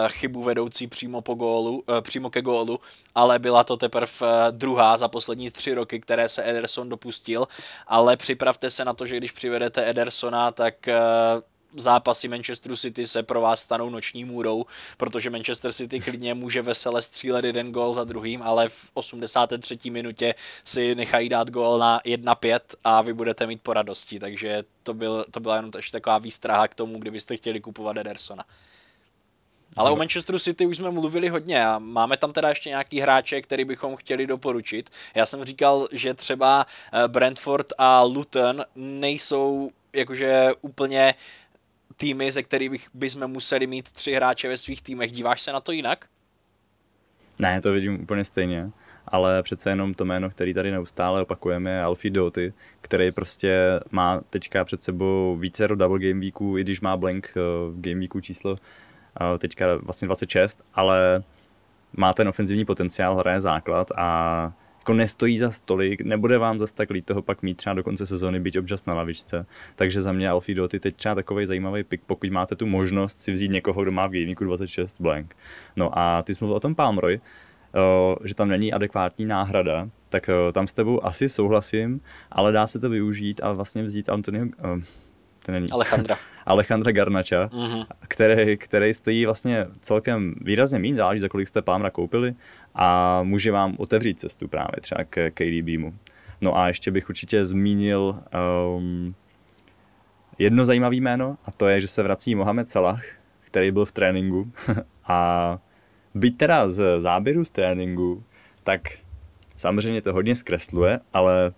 chybu 0.09 0.43
vedoucí 0.43 0.87
přímo, 0.87 1.21
po 1.21 1.35
gólu, 1.35 1.83
uh, 1.89 2.01
přímo 2.01 2.31
ke 2.31 2.43
gólu, 2.43 2.81
ale 3.15 3.39
byla 3.39 3.65
to 3.65 3.77
teprve 3.77 4.13
uh, 4.23 4.29
druhá 4.51 4.97
za 4.97 5.09
poslední 5.09 5.51
tři 5.51 5.75
roky, 5.75 6.01
které 6.01 6.29
se 6.29 6.51
Ederson 6.51 6.89
dopustil, 6.89 7.49
ale 7.87 8.17
připravte 8.17 8.71
se 8.71 8.85
na 8.85 8.93
to, 8.93 9.07
že 9.07 9.17
když 9.17 9.33
přivedete 9.33 9.91
Edersona, 9.91 10.53
tak 10.53 10.75
uh, 10.89 11.43
zápasy 11.77 12.29
Manchesteru 12.29 12.77
City 12.77 13.07
se 13.07 13.23
pro 13.23 13.41
vás 13.41 13.61
stanou 13.61 13.91
noční 13.91 14.25
můrou, 14.25 14.65
protože 14.97 15.31
Manchester 15.31 15.73
City 15.73 16.01
klidně 16.01 16.35
může 16.35 16.63
vesele 16.63 17.03
střílet 17.03 17.45
jeden 17.45 17.73
gol 17.73 17.95
za 17.95 18.05
druhým, 18.05 18.43
ale 18.43 18.69
v 18.69 18.91
83. 18.95 19.91
minutě 19.91 20.35
si 20.65 20.95
nechají 20.95 21.29
dát 21.29 21.51
gol 21.51 21.79
na 21.79 22.01
1-5 22.01 22.61
a 22.85 23.03
vy 23.03 23.13
budete 23.13 23.47
mít 23.47 23.61
po 23.63 23.73
radosti, 23.73 24.19
takže 24.19 24.63
to, 24.83 24.95
byl, 24.95 25.25
to 25.31 25.41
byla 25.41 25.57
jenom 25.57 25.71
ještě 25.77 25.93
taková 25.93 26.19
výstraha 26.19 26.69
k 26.69 26.75
tomu, 26.75 26.99
kdybyste 26.99 27.37
chtěli 27.37 27.61
kupovat 27.61 27.97
Edersona. 27.97 28.45
Ale 29.77 29.91
o 29.91 29.97
Manchesteru 29.97 30.39
City 30.39 30.67
už 30.67 30.77
jsme 30.77 30.91
mluvili 30.91 31.29
hodně 31.29 31.67
a 31.67 31.79
máme 31.79 32.17
tam 32.17 32.33
teda 32.33 32.49
ještě 32.49 32.69
nějaký 32.69 33.01
hráče, 33.01 33.43
který 33.43 33.65
bychom 33.65 33.97
chtěli 33.97 34.27
doporučit. 34.27 34.91
Já 35.15 35.27
jsem 35.27 35.45
říkal, 35.45 35.89
že 35.93 36.15
třeba 36.15 36.67
eh, 36.93 37.09
Brentford 37.09 37.73
a 37.79 38.03
Luton 38.03 38.65
nejsou 38.75 39.71
jakože 39.93 40.49
úplně 40.61 41.15
týmy, 42.01 42.33
ze 42.33 42.43
kterých 42.43 42.89
bychom 42.95 43.29
museli 43.29 43.67
mít 43.67 43.93
tři 43.93 44.13
hráče 44.13 44.49
ve 44.49 44.57
svých 44.57 44.83
týmech. 44.83 45.13
Díváš 45.13 45.43
se 45.43 45.53
na 45.53 45.61
to 45.61 45.73
jinak? 45.73 46.07
Ne, 47.39 47.61
to 47.61 47.73
vidím 47.73 48.03
úplně 48.03 48.25
stejně, 48.25 48.71
ale 49.09 49.43
přece 49.43 49.71
jenom 49.71 49.95
to 49.95 50.05
jméno, 50.05 50.31
který 50.31 50.55
tady 50.55 50.71
neustále 50.71 51.23
opakujeme, 51.23 51.71
je 51.71 51.83
Alfie 51.83 52.13
Doughty, 52.13 52.53
který 52.81 53.13
prostě 53.13 53.81
má 53.91 54.21
teďka 54.31 54.65
před 54.65 54.83
sebou 54.83 55.37
více 55.37 55.69
double 55.69 55.99
game 55.99 56.21
weeků, 56.21 56.59
i 56.59 56.61
když 56.61 56.81
má 56.81 56.97
blank 56.97 57.33
eh, 57.37 57.41
v 57.71 57.81
game 57.81 58.01
weeku 58.01 58.21
číslo 58.21 58.57
eh, 58.57 59.39
teďka 59.39 59.67
vlastně 59.77 60.07
26, 60.07 60.63
ale 60.75 61.23
má 61.97 62.13
ten 62.13 62.29
ofenzivní 62.29 62.65
potenciál, 62.65 63.17
hraje 63.17 63.41
základ 63.41 63.91
a 63.97 64.53
jako 64.81 64.93
nestojí 64.93 65.39
za 65.39 65.51
stolik, 65.51 66.01
nebude 66.01 66.39
vám 66.39 66.59
zase 66.59 66.75
tak 66.75 66.91
lít 66.91 67.07
toho 67.07 67.23
pak 67.23 67.43
mít 67.43 67.57
třeba 67.57 67.75
do 67.75 67.83
konce 67.83 68.07
sezóny, 68.07 68.41
být 68.41 68.57
občas 68.57 68.87
na 68.87 68.95
lavičce. 68.95 69.47
Takže 69.77 70.01
za 70.01 70.13
mě 70.13 70.29
Alfie 70.29 70.57
Doty 70.57 70.81
teď 70.81 70.97
třeba 70.97 71.15
takový 71.15 71.47
zajímavý 71.47 71.85
pick, 71.85 72.05
pokud 72.07 72.31
máte 72.31 72.57
tu 72.57 72.67
možnost 72.67 73.21
si 73.21 73.33
vzít 73.33 73.51
někoho, 73.51 73.83
kdo 73.83 73.93
má 73.93 74.07
v 74.07 74.11
gamingu 74.11 74.45
26 74.45 75.01
blank. 75.01 75.37
No 75.77 75.99
a 75.99 76.23
ty 76.23 76.35
jsi 76.35 76.39
mluvil 76.45 76.57
o 76.57 76.61
tom 76.61 76.75
Palmroy, 76.75 77.21
že 78.25 78.35
tam 78.35 78.49
není 78.49 78.73
adekvátní 78.73 79.27
náhrada, 79.27 79.89
tak 80.09 80.31
tam 80.53 80.67
s 80.67 80.73
tebou 80.73 81.05
asi 81.05 81.29
souhlasím, 81.29 82.01
ale 82.33 82.53
dá 82.53 82.67
se 82.67 82.79
to 82.79 82.91
využít 82.91 83.41
a 83.43 83.53
vlastně 83.53 83.83
vzít 83.83 84.09
Antonio, 84.09 84.47
to 85.47 85.53
není. 85.53 85.71
Alejandra. 85.71 86.17
Alejandra 86.47 86.93
Garnača, 86.93 87.47
uh-huh. 87.47 87.87
který, 88.09 88.57
který 88.57 88.95
stojí 88.95 89.27
vlastně 89.27 89.67
celkem 89.81 90.35
výrazně 90.41 90.79
méně, 90.79 90.95
záleží 90.95 91.21
za 91.21 91.29
kolik 91.29 91.49
jste 91.49 91.63
Palmra 91.63 91.91
koupili 91.91 92.35
a 92.75 93.21
může 93.23 93.53
vám 93.53 93.75
otevřít 93.79 94.21
cestu 94.21 94.49
právě 94.49 94.81
třeba 94.81 95.05
k 95.05 95.31
KDBmu. 95.31 95.95
No 96.41 96.59
a 96.59 96.69
ještě 96.69 96.91
bych 96.91 97.09
určitě 97.09 97.45
zmínil 97.45 98.23
um, 98.77 99.15
jedno 100.39 100.65
zajímavé 100.65 100.97
jméno 100.97 101.37
a 101.45 101.51
to 101.51 101.69
je, 101.69 101.81
že 101.81 101.89
se 101.89 102.03
vrací 102.03 102.35
Mohamed 102.35 102.71
Salah, 102.71 103.03
který 103.41 103.71
byl 103.71 103.85
v 103.85 103.93
tréninku 103.93 104.53
a 105.07 105.59
byť 106.15 106.37
teda 106.37 106.71
z 106.71 107.01
záběru 107.01 107.45
z 107.45 107.51
tréninku, 107.51 108.25
tak 108.63 108.81
samozřejmě 109.57 110.03
to 110.03 110.13
hodně 110.13 110.37
zkresluje, 110.37 111.01
ale 111.13 111.53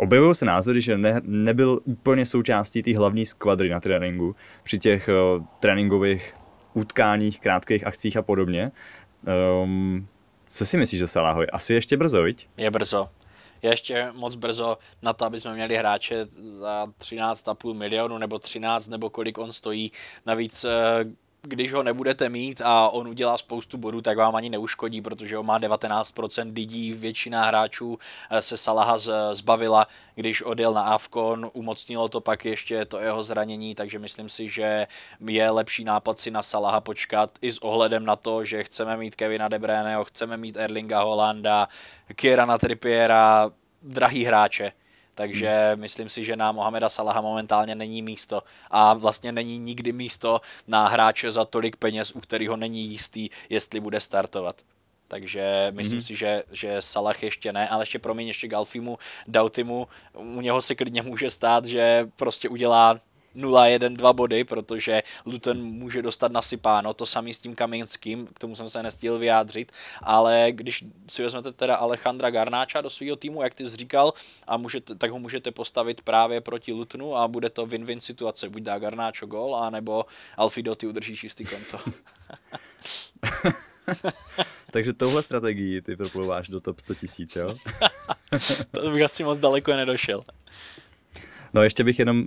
Objevují 0.00 0.34
se 0.34 0.44
názory, 0.44 0.80
že 0.80 0.98
ne, 0.98 1.20
nebyl 1.24 1.80
úplně 1.84 2.26
součástí 2.26 2.82
té 2.82 2.96
hlavní 2.96 3.26
skvadry 3.26 3.68
na 3.68 3.80
tréninku 3.80 4.36
při 4.62 4.78
těch 4.78 5.08
uh, 5.08 5.44
tréninkových 5.58 6.34
utkáních, 6.74 7.40
krátkých 7.40 7.86
akcích 7.86 8.16
a 8.16 8.22
podobně. 8.22 8.72
Um, 9.62 10.08
co 10.48 10.66
si 10.66 10.76
myslíš, 10.76 10.98
že 10.98 11.06
Salahoj? 11.06 11.46
Asi 11.52 11.74
ještě 11.74 11.96
brzo, 11.96 12.22
viď? 12.22 12.48
Je 12.56 12.70
brzo. 12.70 13.08
Je 13.62 13.70
ještě 13.70 14.08
moc 14.12 14.34
brzo 14.34 14.78
na 15.02 15.12
to, 15.12 15.24
aby 15.24 15.40
jsme 15.40 15.54
měli 15.54 15.76
hráče 15.76 16.26
za 16.58 16.84
13,5 16.84 17.74
milionu 17.74 18.18
nebo 18.18 18.38
13 18.38 18.88
nebo 18.88 19.10
kolik 19.10 19.38
on 19.38 19.52
stojí. 19.52 19.92
Navíc 20.26 20.64
eh, 20.64 21.04
když 21.42 21.72
ho 21.72 21.82
nebudete 21.82 22.28
mít 22.28 22.62
a 22.64 22.88
on 22.88 23.08
udělá 23.08 23.38
spoustu 23.38 23.78
bodů, 23.78 24.00
tak 24.00 24.16
vám 24.18 24.36
ani 24.36 24.50
neuškodí, 24.50 25.02
protože 25.02 25.36
ho 25.36 25.42
má 25.42 25.60
19% 25.60 26.54
lidí, 26.54 26.92
většina 26.92 27.44
hráčů 27.44 27.98
eh, 28.30 28.42
se 28.42 28.56
Salaha 28.56 28.98
zbavila, 29.32 29.86
když 30.14 30.42
odjel 30.42 30.74
na 30.74 30.82
Avkon, 30.82 31.50
umocnilo 31.52 32.08
to 32.08 32.20
pak 32.20 32.44
ještě 32.44 32.84
to 32.84 32.98
jeho 32.98 33.22
zranění, 33.22 33.74
takže 33.74 33.98
myslím 33.98 34.28
si, 34.28 34.48
že 34.48 34.86
je 35.26 35.50
lepší 35.50 35.84
nápad 35.84 36.18
si 36.18 36.30
na 36.30 36.42
Salaha 36.42 36.80
počkat 36.80 37.30
i 37.42 37.52
s 37.52 37.58
ohledem 37.58 38.04
na 38.04 38.16
to, 38.16 38.44
že 38.44 38.64
chceme 38.64 38.96
mít 38.96 39.16
Kevina 39.16 39.48
De 39.48 39.58
Bruyneho, 39.58 40.04
chceme 40.04 40.36
mít 40.36 40.56
Erlinga 40.56 41.02
Holanda, 41.02 41.68
Kierana 42.14 42.58
Trippiera, 42.58 43.50
drahý 43.82 44.24
hráče, 44.24 44.72
takže 45.14 45.70
hmm. 45.72 45.80
myslím 45.80 46.08
si, 46.08 46.24
že 46.24 46.36
na 46.36 46.52
Mohameda 46.52 46.88
Salaha 46.88 47.20
momentálně 47.20 47.74
není 47.74 48.02
místo 48.02 48.42
a 48.70 48.94
vlastně 48.94 49.32
není 49.32 49.58
nikdy 49.58 49.92
místo 49.92 50.40
na 50.66 50.88
hráče 50.88 51.32
za 51.32 51.44
tolik 51.44 51.76
peněz, 51.76 52.12
u 52.12 52.20
kterého 52.20 52.56
není 52.56 52.86
jistý, 52.86 53.28
jestli 53.48 53.80
bude 53.80 54.00
startovat. 54.00 54.56
Takže 55.08 55.68
myslím 55.70 55.98
mm-hmm. 55.98 56.06
si, 56.06 56.16
že, 56.16 56.42
že 56.52 56.76
Salah 56.82 57.22
ještě 57.22 57.52
ne, 57.52 57.68
ale 57.68 57.82
ještě 57.82 57.98
promiň 57.98 58.26
ještě 58.26 58.48
Galfimu, 58.48 58.98
Dautimu, 59.26 59.88
u 60.14 60.40
něho 60.40 60.62
se 60.62 60.74
klidně 60.74 61.02
může 61.02 61.30
stát, 61.30 61.64
že 61.64 62.08
prostě 62.16 62.48
udělá 62.48 63.00
0-1-2 63.36 64.14
body, 64.14 64.44
protože 64.44 65.02
Luton 65.26 65.62
může 65.62 66.02
dostat 66.02 66.32
nasypáno, 66.32 66.94
to 66.94 67.06
samý 67.06 67.34
s 67.34 67.38
tím 67.38 67.54
Kaminským, 67.54 68.26
k 68.26 68.38
tomu 68.38 68.56
jsem 68.56 68.68
se 68.68 68.82
nestihl 68.82 69.18
vyjádřit, 69.18 69.72
ale 70.02 70.46
když 70.50 70.84
si 71.08 71.22
vezmete 71.22 71.52
teda 71.52 71.76
Alejandra 71.76 72.30
Garnáča 72.30 72.80
do 72.80 72.90
svého 72.90 73.16
týmu, 73.16 73.42
jak 73.42 73.54
ty 73.54 73.70
jsi 73.70 73.76
říkal, 73.76 74.12
a 74.46 74.56
můžete, 74.56 74.94
tak 74.94 75.10
ho 75.10 75.18
můžete 75.18 75.50
postavit 75.50 76.02
právě 76.02 76.40
proti 76.40 76.72
Lutonu 76.72 77.16
a 77.16 77.28
bude 77.28 77.50
to 77.50 77.66
win-win 77.66 77.98
situace, 77.98 78.48
buď 78.48 78.62
dá 78.62 78.78
Garnáčo 78.78 79.26
gol, 79.26 79.56
anebo 79.56 80.04
Alfido 80.36 80.74
ty 80.74 80.86
udrží 80.86 81.16
čistý 81.16 81.44
konto. 81.44 81.78
Takže 84.70 84.92
touhle 84.92 85.22
strategii 85.22 85.82
ty 85.82 85.96
proplouváš 85.96 86.48
do 86.48 86.60
top 86.60 86.80
100 86.80 86.94
tisíc, 86.94 87.36
jo? 87.36 87.54
to 88.70 88.90
bych 88.90 89.02
asi 89.02 89.24
moc 89.24 89.38
daleko 89.38 89.72
nedošel. 89.72 90.24
No 91.54 91.62
ještě 91.62 91.84
bych 91.84 91.98
jenom 91.98 92.26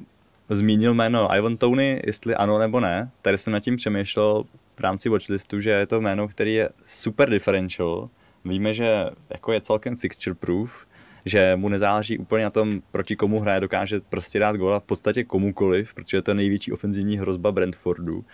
zmínil 0.49 0.93
jméno 0.93 1.35
Ivan 1.35 1.57
Tony, 1.57 2.01
jestli 2.05 2.35
ano 2.35 2.59
nebo 2.59 2.79
ne. 2.79 3.11
Tady 3.21 3.37
jsem 3.37 3.53
nad 3.53 3.59
tím 3.59 3.75
přemýšlel 3.75 4.43
v 4.75 4.79
rámci 4.79 5.09
watchlistu, 5.09 5.59
že 5.59 5.69
je 5.69 5.87
to 5.87 6.01
jméno, 6.01 6.27
který 6.27 6.53
je 6.53 6.69
super 6.85 7.29
differential. 7.29 8.09
Víme, 8.45 8.73
že 8.73 9.05
jako 9.29 9.51
je 9.51 9.61
celkem 9.61 9.95
fixture 9.95 10.35
proof, 10.35 10.87
že 11.25 11.55
mu 11.55 11.69
nezáleží 11.69 12.17
úplně 12.17 12.43
na 12.43 12.49
tom, 12.49 12.81
proti 12.91 13.15
komu 13.15 13.39
hraje, 13.39 13.59
dokáže 13.59 13.99
prostě 14.09 14.39
dát 14.39 14.55
góla 14.55 14.79
v 14.79 14.83
podstatě 14.83 15.23
komukoliv, 15.23 15.93
protože 15.93 16.21
to 16.21 16.31
je 16.31 16.35
největší 16.35 16.71
ofenzivní 16.71 17.17
hrozba 17.17 17.51
Brentfordu. 17.51 18.25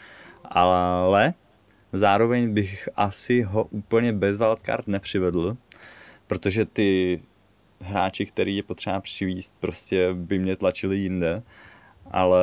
Ale 0.44 1.34
zároveň 1.94 2.54
bych 2.54 2.90
asi 2.96 3.42
ho 3.42 3.64
úplně 3.64 4.14
bez 4.14 4.38
wildcard 4.38 4.88
nepřivedl, 4.88 5.58
protože 6.28 6.66
ty 6.66 7.22
hráči, 7.82 8.26
který 8.26 8.56
je 8.56 8.64
potřeba 8.64 9.02
přivíst, 9.02 9.56
prostě 9.60 10.10
by 10.14 10.40
mě 10.40 10.56
tlačili 10.56 10.98
jinde. 10.98 11.44
Ale 12.12 12.42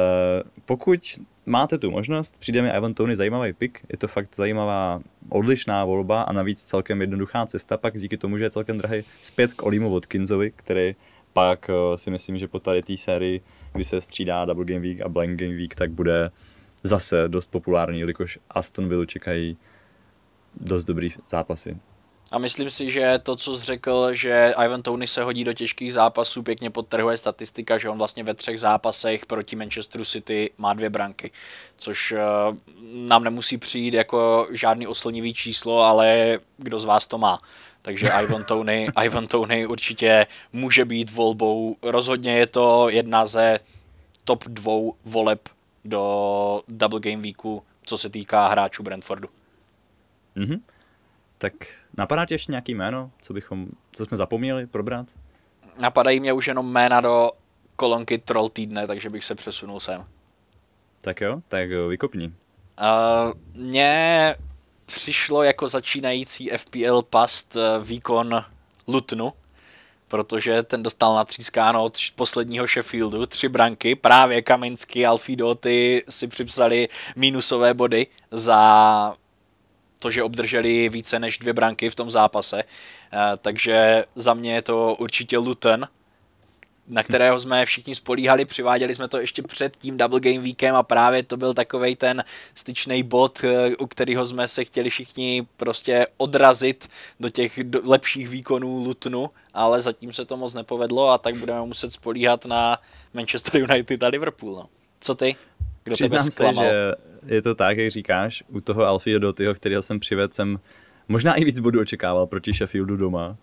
pokud 0.64 1.20
máte 1.46 1.78
tu 1.78 1.90
možnost, 1.90 2.38
přijde 2.38 2.62
mi 2.62 2.68
Ivan 2.68 2.94
Tony 2.94 3.16
zajímavý 3.16 3.52
pick, 3.52 3.78
je 3.92 3.98
to 3.98 4.08
fakt 4.08 4.36
zajímavá 4.36 5.00
odlišná 5.30 5.84
volba 5.84 6.22
a 6.22 6.32
navíc 6.32 6.64
celkem 6.64 7.00
jednoduchá 7.00 7.46
cesta, 7.46 7.76
pak 7.76 7.98
díky 7.98 8.16
tomu, 8.16 8.38
že 8.38 8.44
je 8.44 8.50
celkem 8.50 8.78
drahý 8.78 9.02
zpět 9.22 9.52
k 9.52 9.62
Olimu 9.62 9.92
Watkinsovi, 9.92 10.52
který 10.56 10.94
pak 11.32 11.70
eh, 11.70 11.98
si 11.98 12.10
myslím, 12.10 12.38
že 12.38 12.48
po 12.48 12.58
tady 12.58 12.82
té 12.82 12.96
sérii, 12.96 13.40
kdy 13.72 13.84
se 13.84 14.00
střídá 14.00 14.44
Double 14.44 14.64
Game 14.64 14.80
Week 14.80 15.00
a 15.00 15.08
Blank 15.08 15.40
Game 15.40 15.54
Week, 15.54 15.74
tak 15.74 15.90
bude 15.90 16.30
zase 16.82 17.28
dost 17.28 17.50
populární, 17.50 18.00
jelikož 18.00 18.38
Aston 18.50 18.88
Villa 18.88 19.06
čekají 19.06 19.56
dost 20.60 20.84
dobrý 20.84 21.08
zápasy. 21.28 21.76
A 22.32 22.38
myslím 22.38 22.70
si, 22.70 22.90
že 22.90 23.18
to, 23.22 23.36
co 23.36 23.56
jsi 23.56 23.64
řekl, 23.64 24.14
že 24.14 24.54
Ivan 24.64 24.82
Tony 24.82 25.06
se 25.06 25.22
hodí 25.22 25.44
do 25.44 25.52
těžkých 25.52 25.92
zápasů, 25.92 26.42
pěkně 26.42 26.70
podtrhuje 26.70 27.16
statistika, 27.16 27.78
že 27.78 27.88
on 27.88 27.98
vlastně 27.98 28.24
ve 28.24 28.34
třech 28.34 28.60
zápasech 28.60 29.26
proti 29.26 29.56
Manchesteru 29.56 30.04
City 30.04 30.50
má 30.58 30.74
dvě 30.74 30.90
branky, 30.90 31.30
což 31.76 32.12
uh, 32.12 32.18
nám 32.92 33.24
nemusí 33.24 33.58
přijít 33.58 33.94
jako 33.94 34.48
žádný 34.50 34.86
oslnivý 34.86 35.34
číslo, 35.34 35.80
ale 35.80 36.38
kdo 36.56 36.80
z 36.80 36.84
vás 36.84 37.06
to 37.06 37.18
má. 37.18 37.38
Takže 37.82 38.10
Ivan 38.22 38.44
Tony, 38.44 38.88
Ivan 39.04 39.26
Tony 39.26 39.66
určitě 39.66 40.26
může 40.52 40.84
být 40.84 41.10
volbou. 41.10 41.76
Rozhodně 41.82 42.38
je 42.38 42.46
to 42.46 42.88
jedna 42.88 43.26
ze 43.26 43.60
top 44.24 44.44
dvou 44.44 44.94
voleb 45.04 45.48
do 45.84 46.62
Double 46.68 47.00
Game 47.00 47.22
Weeku, 47.22 47.62
co 47.84 47.98
se 47.98 48.10
týká 48.10 48.48
hráčů 48.48 48.82
Brentfordu. 48.82 49.28
Mm-hmm. 50.36 50.60
Tak 51.38 51.52
napadá 51.96 52.26
tě 52.26 52.34
ještě 52.34 52.52
nějaký 52.52 52.74
jméno, 52.74 53.10
co, 53.20 53.32
bychom, 53.32 53.66
co 53.92 54.04
jsme 54.04 54.16
zapomněli 54.16 54.66
probrat? 54.66 55.06
Napadají 55.80 56.20
mě 56.20 56.32
už 56.32 56.46
jenom 56.46 56.72
jména 56.72 57.00
do 57.00 57.30
kolonky 57.76 58.18
Troll 58.18 58.48
týdne, 58.48 58.86
takže 58.86 59.10
bych 59.10 59.24
se 59.24 59.34
přesunul 59.34 59.80
sem. 59.80 60.04
Tak 61.00 61.20
jo, 61.20 61.42
tak 61.48 61.68
vykopni. 61.88 62.26
Uh, 62.26 63.32
mně 63.54 64.34
přišlo 64.86 65.42
jako 65.42 65.68
začínající 65.68 66.50
FPL 66.56 67.02
past 67.02 67.56
uh, 67.56 67.84
výkon 67.84 68.44
Lutnu, 68.88 69.32
protože 70.08 70.62
ten 70.62 70.82
dostal 70.82 71.14
natřískáno 71.14 71.84
od 71.84 71.98
posledního 72.14 72.66
Sheffieldu 72.66 73.26
tři 73.26 73.48
branky, 73.48 73.94
právě 73.94 74.42
Kaminsky, 74.42 75.06
Alfido, 75.06 75.54
ty 75.54 76.04
si 76.08 76.28
připsali 76.28 76.88
mínusové 77.16 77.74
body 77.74 78.06
za 78.30 79.14
to, 79.98 80.10
že 80.10 80.22
obdrželi 80.22 80.88
více 80.88 81.18
než 81.18 81.38
dvě 81.38 81.52
branky 81.52 81.90
v 81.90 81.94
tom 81.94 82.10
zápase. 82.10 82.62
Eh, 82.62 83.18
takže 83.42 84.04
za 84.14 84.34
mě 84.34 84.54
je 84.54 84.62
to 84.62 84.96
určitě 84.98 85.38
Luton, 85.38 85.86
na 86.88 87.02
kterého 87.02 87.40
jsme 87.40 87.66
všichni 87.66 87.94
spolíhali, 87.94 88.44
přiváděli 88.44 88.94
jsme 88.94 89.08
to 89.08 89.18
ještě 89.18 89.42
před 89.42 89.76
tím 89.76 89.96
Double 89.96 90.20
Game 90.20 90.38
Weekem 90.38 90.74
a 90.74 90.82
právě 90.82 91.22
to 91.22 91.36
byl 91.36 91.54
takový 91.54 91.96
ten 91.96 92.24
styčný 92.54 93.02
bod, 93.02 93.44
eh, 93.44 93.76
u 93.76 93.86
kterého 93.86 94.26
jsme 94.26 94.48
se 94.48 94.64
chtěli 94.64 94.90
všichni 94.90 95.46
prostě 95.56 96.06
odrazit 96.16 96.88
do 97.20 97.30
těch 97.30 97.60
lepších 97.84 98.28
výkonů 98.28 98.84
Lutonu, 98.84 99.30
ale 99.54 99.80
zatím 99.80 100.12
se 100.12 100.24
to 100.24 100.36
moc 100.36 100.54
nepovedlo 100.54 101.10
a 101.10 101.18
tak 101.18 101.34
budeme 101.34 101.62
muset 101.62 101.92
spolíhat 101.92 102.46
na 102.46 102.78
Manchester 103.14 103.60
United 103.60 104.02
a 104.02 104.08
Liverpool. 104.08 104.54
No. 104.54 104.68
Co 105.00 105.14
ty? 105.14 105.36
Kdo 105.84 105.94
Přiznám 105.94 106.30
se, 106.30 106.54
že 106.54 106.94
je 107.26 107.42
to 107.42 107.54
tak, 107.54 107.78
jak 107.78 107.90
říkáš, 107.90 108.44
u 108.48 108.60
toho 108.60 108.84
Alfie 108.84 109.18
Dotyho, 109.18 109.54
kterého 109.54 109.82
jsem 109.82 110.00
přivedl, 110.00 110.34
jsem 110.34 110.58
možná 111.08 111.34
i 111.34 111.44
víc 111.44 111.60
bodů 111.60 111.80
očekával 111.80 112.26
proti 112.26 112.52
Sheffieldu 112.52 112.96
doma, 112.96 113.36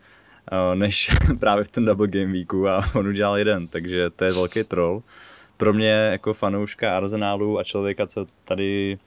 eh, 0.51 0.75
než 0.75 1.11
právě 1.39 1.63
v 1.63 1.69
tom 1.69 1.85
Double 1.85 2.07
Game 2.07 2.33
Weeku 2.33 2.67
a 2.67 2.85
on 2.95 3.07
udělal 3.07 3.37
jeden, 3.37 3.67
takže 3.67 4.09
to 4.09 4.25
je 4.25 4.31
velký 4.31 4.63
troll. 4.63 5.03
Pro 5.57 5.73
mě 5.73 5.89
jako 5.89 6.33
fanouška 6.33 6.97
Arsenálu 6.97 7.59
a 7.59 7.63
člověka, 7.63 8.07
co 8.07 8.27
tady 8.45 8.97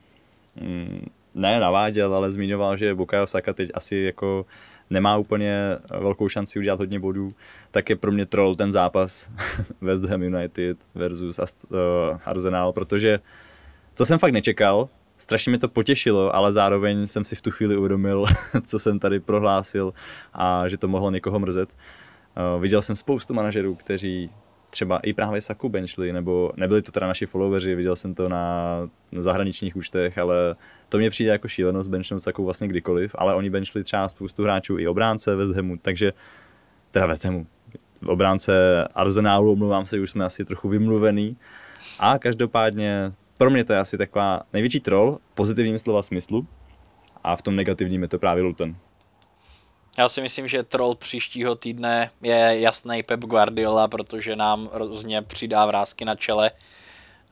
mm, 0.61 1.07
ne 1.35 1.61
naváděl, 1.61 2.15
ale 2.15 2.33
zmiňoval, 2.33 2.77
že 2.77 2.95
Bukayo 2.95 3.27
Saka 3.27 3.53
teď 3.53 3.71
asi 3.75 3.97
jako 3.97 4.47
nemá 4.91 5.17
úplně 5.17 5.57
velkou 6.01 6.29
šanci 6.29 6.59
udělat 6.59 6.79
hodně 6.79 7.01
bodů, 7.01 7.33
tak 7.71 7.91
je 7.91 7.97
pro 7.97 8.13
mě 8.13 8.27
troll 8.27 8.55
ten 8.55 8.73
zápas 8.73 9.31
West 9.81 10.05
Ham 10.05 10.23
United 10.23 10.79
versus 10.95 11.39
uh, 11.39 11.79
Arsenal, 12.25 12.73
protože 12.73 13.21
to 13.97 14.05
jsem 14.07 14.19
fakt 14.19 14.33
nečekal, 14.33 14.89
strašně 15.17 15.53
mi 15.53 15.59
to 15.59 15.69
potěšilo, 15.69 16.35
ale 16.35 16.53
zároveň 16.53 17.07
jsem 17.07 17.25
si 17.25 17.37
v 17.37 17.41
tu 17.41 17.51
chvíli 17.51 17.77
uvědomil, 17.77 18.25
co 18.65 18.79
jsem 18.79 18.99
tady 18.99 19.21
prohlásil 19.21 19.95
a 20.35 20.69
že 20.69 20.77
to 20.77 20.89
mohlo 20.89 21.11
někoho 21.11 21.39
mrzet. 21.39 21.77
Uh, 22.55 22.63
viděl 22.63 22.83
jsem 22.83 22.97
spoustu 22.97 23.35
manažerů, 23.35 23.75
kteří 23.75 24.31
třeba 24.71 24.99
i 24.99 25.13
právě 25.13 25.41
Saku 25.41 25.69
benchli, 25.69 26.13
nebo 26.13 26.53
nebyli 26.57 26.83
to 26.83 26.93
teda 26.93 27.07
naši 27.07 27.27
followeri, 27.27 27.75
viděl 27.75 27.97
jsem 27.97 28.15
to 28.15 28.29
na 28.29 28.89
zahraničních 29.19 29.77
účtech, 29.77 30.19
ale 30.19 30.57
to 30.89 30.99
mě 30.99 31.11
přijde 31.11 31.33
jako 31.33 31.49
šílenost 31.49 31.91
benchnout 31.91 32.23
Saku 32.23 32.45
vlastně 32.45 32.69
kdykoliv, 32.69 33.15
ale 33.19 33.35
oni 33.35 33.51
benchli 33.51 33.85
třeba 33.85 34.09
spoustu 34.09 34.43
hráčů 34.43 34.79
i 34.79 34.89
obránce 34.89 35.37
West 35.37 35.57
Hamu, 35.57 35.77
takže 35.77 36.13
teda 36.91 37.07
West 37.07 37.25
Hamu, 37.25 37.47
obránce 38.07 38.85
Arsenálu, 38.95 39.53
omlouvám 39.53 39.87
se, 39.87 40.01
už 40.01 40.11
jsme 40.11 40.25
asi 40.25 40.45
trochu 40.45 40.69
vymluvený. 40.69 41.37
A 41.99 42.19
každopádně 42.19 43.13
pro 43.39 43.51
mě 43.51 43.65
to 43.65 43.73
je 43.73 43.79
asi 43.79 43.99
taková 43.99 44.43
největší 44.53 44.81
troll, 44.81 45.19
pozitivním 45.35 45.79
slova 45.79 46.03
smyslu, 46.03 46.47
a 47.25 47.37
v 47.37 47.43
tom 47.43 47.57
negativním 47.57 48.03
je 48.03 48.09
to 48.09 48.19
právě 48.19 48.43
Luton. 48.43 48.77
Já 49.99 50.09
si 50.09 50.21
myslím, 50.21 50.49
že 50.49 50.63
troll 50.63 50.95
příštího 50.95 51.55
týdne 51.55 52.11
je 52.23 52.61
jasný 52.61 53.03
Pep 53.03 53.21
Guardiola, 53.21 53.89
protože 53.89 54.37
nám 54.37 54.69
rozně 54.73 55.23
přidá 55.23 55.67
vrázky 55.67 56.05
na 56.05 56.15
čele 56.15 56.51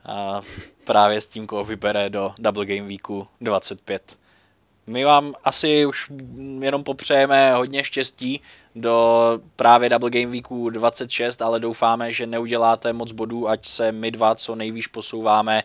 a 0.04 0.40
právě 0.84 1.20
s 1.20 1.26
tím, 1.26 1.46
koho 1.46 1.64
vybere 1.64 2.10
do 2.10 2.34
Double 2.38 2.66
Game 2.66 2.88
Weeku 2.88 3.28
25. 3.40 4.18
My 4.86 5.04
vám 5.04 5.34
asi 5.44 5.86
už 5.86 6.12
jenom 6.60 6.84
popřejeme 6.84 7.54
hodně 7.54 7.84
štěstí 7.84 8.40
do 8.74 9.38
právě 9.56 9.88
Double 9.88 10.10
Game 10.10 10.26
Weeku 10.26 10.70
26, 10.70 11.42
ale 11.42 11.60
doufáme, 11.60 12.12
že 12.12 12.26
neuděláte 12.26 12.92
moc 12.92 13.12
bodů, 13.12 13.48
ať 13.48 13.66
se 13.66 13.92
my 13.92 14.10
dva 14.10 14.34
co 14.34 14.54
nejvíš 14.54 14.86
posouváme 14.86 15.62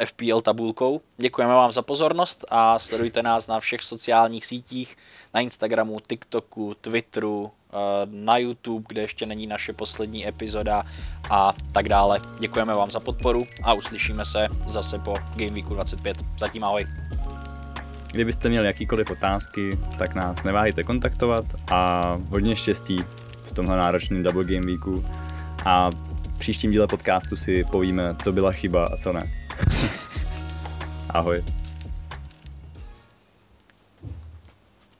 eh, 0.00 0.06
FPL 0.06 0.40
tabulkou. 0.40 1.00
Děkujeme 1.16 1.54
vám 1.54 1.72
za 1.72 1.82
pozornost 1.82 2.44
a 2.48 2.78
sledujte 2.78 3.22
nás 3.22 3.46
na 3.46 3.60
všech 3.60 3.82
sociálních 3.82 4.46
sítích, 4.46 4.96
na 5.34 5.40
Instagramu, 5.40 6.00
TikToku, 6.00 6.74
Twitteru, 6.80 7.50
eh, 7.70 7.74
na 8.04 8.38
YouTube, 8.38 8.84
kde 8.88 9.02
ještě 9.02 9.26
není 9.26 9.46
naše 9.46 9.72
poslední 9.72 10.28
epizoda 10.28 10.82
a 11.30 11.52
tak 11.72 11.88
dále. 11.88 12.20
Děkujeme 12.40 12.74
vám 12.74 12.90
za 12.90 13.00
podporu 13.00 13.46
a 13.62 13.72
uslyšíme 13.72 14.24
se 14.24 14.48
zase 14.66 14.98
po 14.98 15.14
Game 15.36 15.50
Weeku 15.50 15.74
25. 15.74 16.16
Zatím 16.38 16.64
ahoj. 16.64 17.07
Kdybyste 18.12 18.48
měli 18.48 18.66
jakýkoliv 18.66 19.10
otázky, 19.10 19.78
tak 19.98 20.14
nás 20.14 20.42
neváhejte 20.42 20.84
kontaktovat 20.84 21.44
a 21.70 22.18
hodně 22.28 22.56
štěstí 22.56 23.04
v 23.42 23.52
tomhle 23.52 23.76
náročném 23.76 24.22
Double 24.22 24.44
Game 24.44 24.66
Weeku 24.66 25.04
a 25.64 25.90
v 25.90 26.38
příštím 26.38 26.70
díle 26.70 26.86
podcastu 26.86 27.36
si 27.36 27.64
povíme, 27.64 28.16
co 28.22 28.32
byla 28.32 28.52
chyba 28.52 28.86
a 28.86 28.96
co 28.96 29.12
ne. 29.12 29.24
Ahoj. 31.10 31.57